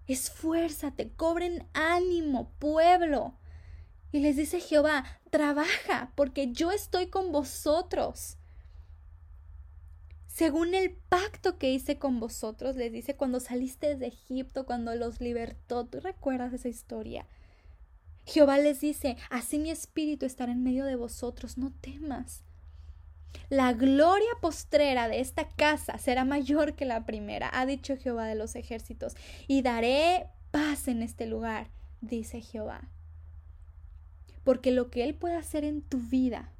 esfuérzate, 0.07 1.11
cobren 1.11 1.67
ánimo, 1.73 2.51
pueblo. 2.57 3.37
Y 4.11 4.21
les 4.21 4.35
dice 4.35 4.59
Jehová, 4.59 5.05
trabaja, 5.29 6.11
porque 6.15 6.51
yo 6.51 6.71
estoy 6.71 7.11
con 7.11 7.31
vosotros. 7.31 8.37
Según 10.25 10.73
el 10.73 10.95
pacto 11.09 11.59
que 11.59 11.71
hice 11.71 11.99
con 11.99 12.19
vosotros, 12.19 12.75
les 12.75 12.91
dice 12.91 13.15
cuando 13.15 13.39
saliste 13.39 13.95
de 13.97 14.07
Egipto, 14.07 14.65
cuando 14.65 14.95
los 14.95 15.21
libertó, 15.21 15.85
tú 15.85 15.99
recuerdas 15.99 16.53
esa 16.53 16.69
historia 16.69 17.27
Jehová 18.25 18.57
les 18.57 18.79
dice, 18.79 19.17
así 19.29 19.59
mi 19.59 19.69
espíritu 19.69 20.25
estará 20.25 20.51
en 20.51 20.63
medio 20.63 20.85
de 20.85 20.95
vosotros, 20.95 21.57
no 21.57 21.71
temas. 21.81 22.43
La 23.49 23.73
gloria 23.73 24.29
postrera 24.41 25.07
de 25.07 25.19
esta 25.19 25.47
casa 25.49 25.97
será 25.97 26.23
mayor 26.23 26.75
que 26.75 26.85
la 26.85 27.05
primera, 27.05 27.49
ha 27.53 27.65
dicho 27.65 27.97
Jehová 27.97 28.25
de 28.25 28.35
los 28.35 28.55
ejércitos, 28.55 29.15
y 29.47 29.61
daré 29.61 30.27
paz 30.51 30.87
en 30.87 31.01
este 31.01 31.25
lugar, 31.25 31.69
dice 32.01 32.41
Jehová. 32.41 32.89
Porque 34.43 34.71
lo 34.71 34.89
que 34.89 35.03
Él 35.03 35.15
puede 35.15 35.35
hacer 35.35 35.63
en 35.63 35.81
tu 35.81 35.99
vida, 35.99 36.51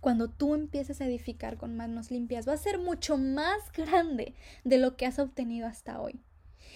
cuando 0.00 0.28
tú 0.28 0.54
empieces 0.54 1.00
a 1.00 1.06
edificar 1.06 1.56
con 1.56 1.76
manos 1.76 2.10
limpias, 2.10 2.48
va 2.48 2.54
a 2.54 2.58
ser 2.58 2.78
mucho 2.78 3.16
más 3.18 3.72
grande 3.72 4.34
de 4.64 4.78
lo 4.78 4.96
que 4.96 5.06
has 5.06 5.18
obtenido 5.18 5.66
hasta 5.66 6.00
hoy. 6.00 6.20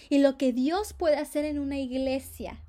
Y 0.09 0.19
lo 0.19 0.37
que 0.37 0.51
Dios 0.51 0.93
puede 0.93 1.17
hacer 1.17 1.45
en 1.45 1.59
una 1.59 1.79
iglesia 1.79 2.61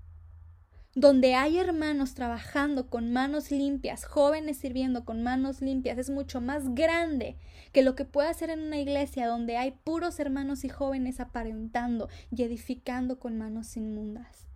donde 0.95 1.35
hay 1.35 1.59
hermanos 1.59 2.15
trabajando 2.15 2.89
con 2.89 3.13
manos 3.13 3.51
limpias, 3.51 4.05
jóvenes 4.05 4.59
sirviendo 4.59 5.05
con 5.05 5.23
manos 5.23 5.61
limpias, 5.61 5.99
es 5.99 6.09
mucho 6.09 6.41
más 6.41 6.75
grande 6.75 7.37
que 7.73 7.83
lo 7.83 7.97
que 7.97 8.05
puede 8.05 8.29
hacer 8.29 8.51
en 8.51 8.61
una 8.63 8.79
iglesia 8.79 9.27
donde 9.27 9.57
hay 9.57 9.73
puros 9.73 10.21
hermanos 10.21 10.65
y 10.65 10.69
jóvenes 10.69 11.19
aparentando 11.19 12.09
y 12.31 12.45
edificando 12.45 13.19
con 13.19 13.37
manos 13.37 13.77
inmundas. 13.77 14.54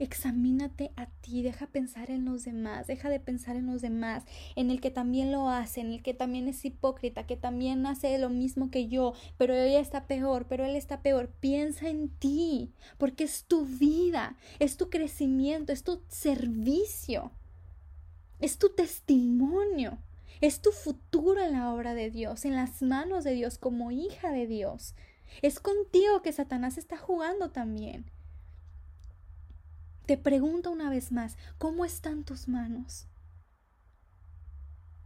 Examínate 0.00 0.90
a 0.96 1.06
ti, 1.06 1.42
deja 1.42 1.68
pensar 1.68 2.10
en 2.10 2.24
los 2.24 2.44
demás, 2.44 2.88
deja 2.88 3.08
de 3.08 3.20
pensar 3.20 3.54
en 3.54 3.66
los 3.66 3.80
demás, 3.80 4.24
en 4.56 4.70
el 4.70 4.80
que 4.80 4.90
también 4.90 5.30
lo 5.30 5.48
hace, 5.48 5.80
en 5.80 5.92
el 5.92 6.02
que 6.02 6.14
también 6.14 6.48
es 6.48 6.64
hipócrita, 6.64 7.26
que 7.26 7.36
también 7.36 7.86
hace 7.86 8.18
lo 8.18 8.28
mismo 8.28 8.70
que 8.72 8.88
yo, 8.88 9.14
pero 9.38 9.54
ella 9.54 9.78
está 9.78 10.06
peor, 10.06 10.46
pero 10.48 10.64
él 10.64 10.74
está 10.74 11.00
peor. 11.00 11.28
Piensa 11.40 11.88
en 11.88 12.08
ti, 12.08 12.72
porque 12.98 13.22
es 13.22 13.44
tu 13.44 13.66
vida, 13.66 14.36
es 14.58 14.76
tu 14.76 14.90
crecimiento, 14.90 15.72
es 15.72 15.84
tu 15.84 16.02
servicio, 16.08 17.30
es 18.40 18.58
tu 18.58 18.70
testimonio, 18.70 19.98
es 20.40 20.60
tu 20.60 20.72
futuro 20.72 21.40
en 21.40 21.52
la 21.52 21.72
obra 21.72 21.94
de 21.94 22.10
Dios, 22.10 22.44
en 22.44 22.56
las 22.56 22.82
manos 22.82 23.22
de 23.22 23.34
Dios 23.34 23.58
como 23.58 23.92
hija 23.92 24.32
de 24.32 24.48
Dios. 24.48 24.94
Es 25.40 25.60
contigo 25.60 26.20
que 26.22 26.32
Satanás 26.32 26.78
está 26.78 26.96
jugando 26.96 27.50
también. 27.50 28.10
Te 30.06 30.18
pregunto 30.18 30.70
una 30.70 30.90
vez 30.90 31.12
más, 31.12 31.38
¿cómo 31.56 31.86
están 31.86 32.24
tus 32.24 32.46
manos? 32.46 33.06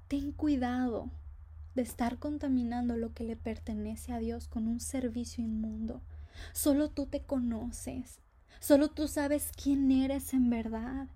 Ten 0.08 0.32
cuidado 0.32 1.08
de 1.76 1.82
estar 1.82 2.18
contaminando 2.18 2.96
lo 2.96 3.14
que 3.14 3.22
le 3.22 3.36
pertenece 3.36 4.12
a 4.12 4.18
Dios 4.18 4.48
con 4.48 4.66
un 4.66 4.80
servicio 4.80 5.44
inmundo. 5.44 6.02
Solo 6.52 6.88
tú 6.90 7.06
te 7.06 7.20
conoces, 7.20 8.18
solo 8.58 8.88
tú 8.88 9.06
sabes 9.06 9.52
quién 9.54 9.92
eres 9.92 10.34
en 10.34 10.50
verdad, 10.50 11.06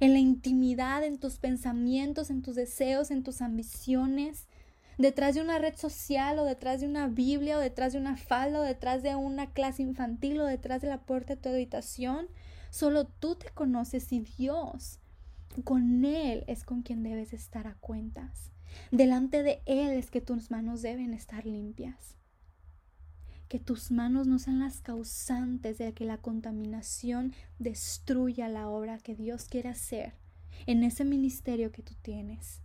en 0.00 0.12
la 0.12 0.18
intimidad, 0.18 1.02
en 1.02 1.18
tus 1.18 1.38
pensamientos, 1.38 2.28
en 2.28 2.42
tus 2.42 2.56
deseos, 2.56 3.10
en 3.10 3.22
tus 3.22 3.40
ambiciones, 3.40 4.48
detrás 4.98 5.34
de 5.34 5.40
una 5.40 5.58
red 5.58 5.76
social 5.76 6.38
o 6.38 6.44
detrás 6.44 6.82
de 6.82 6.86
una 6.86 7.08
Biblia 7.08 7.56
o 7.56 7.60
detrás 7.60 7.94
de 7.94 8.00
una 8.00 8.18
falda 8.18 8.60
o 8.60 8.64
detrás 8.64 9.02
de 9.02 9.14
una 9.14 9.50
clase 9.50 9.82
infantil 9.82 10.42
o 10.42 10.44
detrás 10.44 10.82
de 10.82 10.88
la 10.88 10.98
puerta 10.98 11.36
de 11.36 11.40
tu 11.40 11.48
habitación 11.48 12.28
Solo 12.70 13.04
tú 13.06 13.34
te 13.34 13.50
conoces 13.50 14.12
y 14.12 14.20
Dios. 14.20 15.00
Con 15.64 16.04
Él 16.04 16.44
es 16.46 16.64
con 16.64 16.82
quien 16.82 17.02
debes 17.02 17.32
estar 17.32 17.66
a 17.66 17.74
cuentas. 17.74 18.52
Delante 18.92 19.42
de 19.42 19.60
Él 19.66 19.90
es 19.90 20.10
que 20.10 20.20
tus 20.20 20.50
manos 20.50 20.80
deben 20.80 21.12
estar 21.12 21.44
limpias. 21.44 22.16
Que 23.48 23.58
tus 23.58 23.90
manos 23.90 24.28
no 24.28 24.38
sean 24.38 24.60
las 24.60 24.80
causantes 24.80 25.78
de 25.78 25.92
que 25.92 26.04
la 26.04 26.18
contaminación 26.18 27.34
destruya 27.58 28.48
la 28.48 28.68
obra 28.68 28.98
que 28.98 29.16
Dios 29.16 29.46
quiere 29.46 29.68
hacer 29.68 30.14
en 30.66 30.84
ese 30.84 31.04
ministerio 31.04 31.72
que 31.72 31.82
tú 31.82 31.94
tienes. 32.00 32.60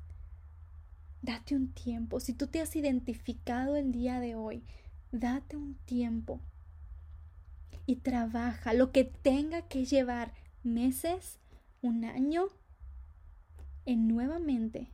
Date 1.24 1.56
un 1.56 1.74
tiempo. 1.74 2.20
Si 2.20 2.34
tú 2.34 2.46
te 2.46 2.62
has 2.62 2.76
identificado 2.76 3.76
el 3.76 3.92
día 3.92 4.20
de 4.20 4.36
hoy, 4.36 4.64
date 5.12 5.58
un 5.58 5.74
tiempo 5.86 6.40
y 7.86 7.98
trabaja 7.98 8.74
lo 8.74 8.92
que 8.92 9.04
tenga 9.04 9.62
que 9.64 9.86
llevar 9.86 10.34
meses, 10.64 11.40
un 11.82 12.06
año, 12.06 12.48
en 13.86 14.08
nuevamente 14.08 14.92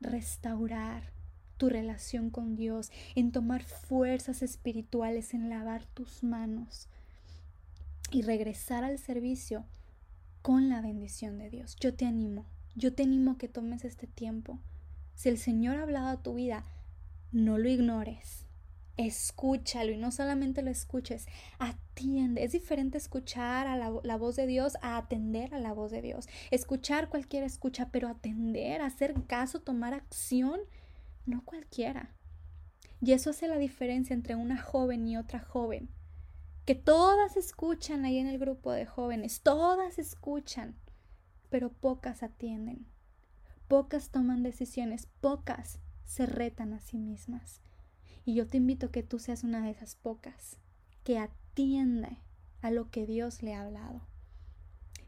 restaurar 0.00 1.12
tu 1.56 1.68
relación 1.68 2.30
con 2.30 2.56
Dios, 2.56 2.90
en 3.14 3.30
tomar 3.30 3.62
fuerzas 3.62 4.42
espirituales, 4.42 5.32
en 5.32 5.48
lavar 5.48 5.84
tus 5.86 6.24
manos 6.24 6.88
y 8.10 8.22
regresar 8.22 8.82
al 8.82 8.98
servicio 8.98 9.64
con 10.42 10.68
la 10.68 10.80
bendición 10.80 11.38
de 11.38 11.50
Dios. 11.50 11.76
Yo 11.76 11.94
te 11.94 12.04
animo, 12.04 12.46
yo 12.74 12.92
te 12.92 13.04
animo 13.04 13.38
que 13.38 13.48
tomes 13.48 13.84
este 13.84 14.08
tiempo. 14.08 14.58
Si 15.14 15.28
el 15.28 15.38
Señor 15.38 15.76
ha 15.76 15.82
hablado 15.82 16.08
a 16.08 16.22
tu 16.22 16.34
vida, 16.34 16.64
no 17.30 17.58
lo 17.58 17.68
ignores 17.68 18.41
escúchalo 18.96 19.92
y 19.92 19.96
no 19.96 20.10
solamente 20.10 20.62
lo 20.62 20.70
escuches, 20.70 21.26
atiende. 21.58 22.44
Es 22.44 22.52
diferente 22.52 22.98
escuchar 22.98 23.66
a 23.66 23.76
la, 23.76 24.16
voz 24.16 24.36
de 24.36 24.46
Dios 24.46 24.76
a 24.82 24.96
atender 24.96 25.54
a 25.54 25.58
la 25.58 25.72
voz 25.72 25.90
de 25.90 26.02
Dios. 26.02 26.28
Escuchar 26.50 27.08
cualquiera 27.08 27.46
escucha, 27.46 27.90
pero 27.90 28.08
atender, 28.08 28.82
hacer 28.82 29.14
caso, 29.26 29.60
tomar 29.60 29.94
acción, 29.94 30.60
no 31.26 31.44
cualquiera. 31.44 32.14
Y 33.00 33.12
eso 33.12 33.30
hace 33.30 33.48
la 33.48 33.58
diferencia 33.58 34.14
entre 34.14 34.36
una 34.36 34.60
joven 34.60 35.08
y 35.08 35.16
otra 35.16 35.40
joven. 35.40 35.88
Que 36.64 36.76
todas 36.76 37.36
escuchan 37.36 38.04
ahí 38.04 38.18
en 38.18 38.28
el 38.28 38.38
grupo 38.38 38.70
de 38.70 38.86
jóvenes, 38.86 39.40
todas 39.40 39.98
escuchan, 39.98 40.76
pero 41.50 41.72
pocas 41.72 42.22
atienden. 42.22 42.86
Pocas 43.66 44.10
toman 44.10 44.42
decisiones, 44.42 45.08
pocas 45.20 45.80
se 46.04 46.26
retan 46.26 46.74
a 46.74 46.80
sí 46.80 46.98
mismas. 46.98 47.62
Y 48.24 48.34
yo 48.34 48.46
te 48.46 48.58
invito 48.58 48.86
a 48.86 48.92
que 48.92 49.02
tú 49.02 49.18
seas 49.18 49.44
una 49.44 49.64
de 49.64 49.70
esas 49.70 49.96
pocas 49.96 50.56
que 51.04 51.18
atiende 51.18 52.18
a 52.60 52.70
lo 52.70 52.90
que 52.90 53.06
Dios 53.06 53.42
le 53.42 53.54
ha 53.54 53.62
hablado. 53.62 54.00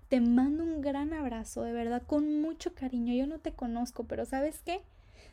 Te 0.09 0.21
mando 0.21 0.65
un 0.65 0.81
gran 0.81 1.13
abrazo, 1.13 1.63
de 1.63 1.73
verdad, 1.73 2.03
con 2.07 2.41
mucho 2.41 2.75
cariño. 2.75 3.15
Yo 3.15 3.27
no 3.27 3.39
te 3.39 3.53
conozco, 3.53 4.05
pero 4.05 4.27
¿sabes 4.27 4.61
qué? 4.65 4.81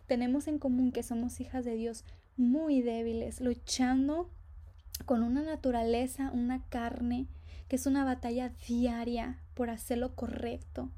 Tenemos 0.08 0.48
en 0.48 0.60
común 0.60 0.92
que 0.92 1.04
somos 1.04 1.40
hijas 1.40 1.66
de 1.66 1.76
Dios 1.76 2.04
muy 2.38 2.82
débiles, 2.82 3.42
luchando 3.42 4.30
con 5.06 5.24
una 5.24 5.42
naturaleza, 5.42 6.32
una 6.34 6.64
carne, 6.70 7.28
que 7.68 7.76
es 7.76 7.86
una 7.86 8.04
batalla 8.04 8.54
diaria 8.68 9.40
por 9.54 9.70
hacer 9.70 9.98
lo 9.98 10.16
correcto. 10.16 10.90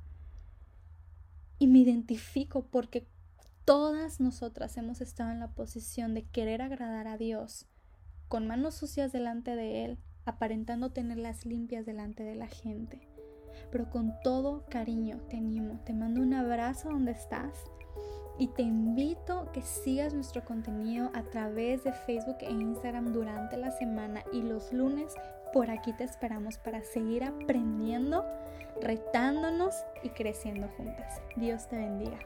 Y 1.60 1.68
me 1.68 1.80
identifico 1.80 2.66
porque 2.66 3.06
Todas 3.66 4.20
nosotras 4.20 4.76
hemos 4.76 5.00
estado 5.00 5.32
en 5.32 5.40
la 5.40 5.48
posición 5.48 6.14
de 6.14 6.24
querer 6.24 6.62
agradar 6.62 7.08
a 7.08 7.18
Dios, 7.18 7.66
con 8.28 8.46
manos 8.46 8.76
sucias 8.76 9.14
delante 9.14 9.56
de 9.56 9.86
Él, 9.86 10.00
aparentando 10.26 10.92
tenerlas 10.92 11.46
limpias 11.46 11.86
delante 11.86 12.24
de 12.24 12.36
la 12.36 12.48
gente. 12.48 13.08
Pero 13.72 13.90
con 13.90 14.20
todo 14.22 14.66
cariño 14.70 15.22
te 15.30 15.38
animo, 15.38 15.80
te 15.86 15.94
mando 15.94 16.22
un 16.22 16.34
abrazo 16.34 16.90
donde 16.90 17.14
estás 17.14 17.58
y 18.38 18.48
te 18.48 18.64
invito 18.64 19.50
que 19.54 19.62
sigas 19.62 20.14
nuestro 20.14 20.44
contenido 20.44 21.10
a 21.14 21.24
través 21.24 21.86
de 21.86 21.94
Facebook 21.94 22.40
e 22.42 22.52
Instagram 22.52 23.14
durante 23.14 23.56
la 23.56 23.72
semana 23.72 24.26
y 24.34 24.42
los 24.42 24.74
lunes 24.74 25.14
por 25.54 25.70
aquí 25.70 25.94
te 25.94 26.04
esperamos 26.04 26.58
para 26.58 26.84
seguir 26.84 27.24
aprendiendo, 27.24 28.26
retándonos 28.82 29.74
y 30.02 30.10
creciendo 30.10 30.68
juntas. 30.76 31.22
Dios 31.38 31.70
te 31.70 31.78
bendiga. 31.78 32.20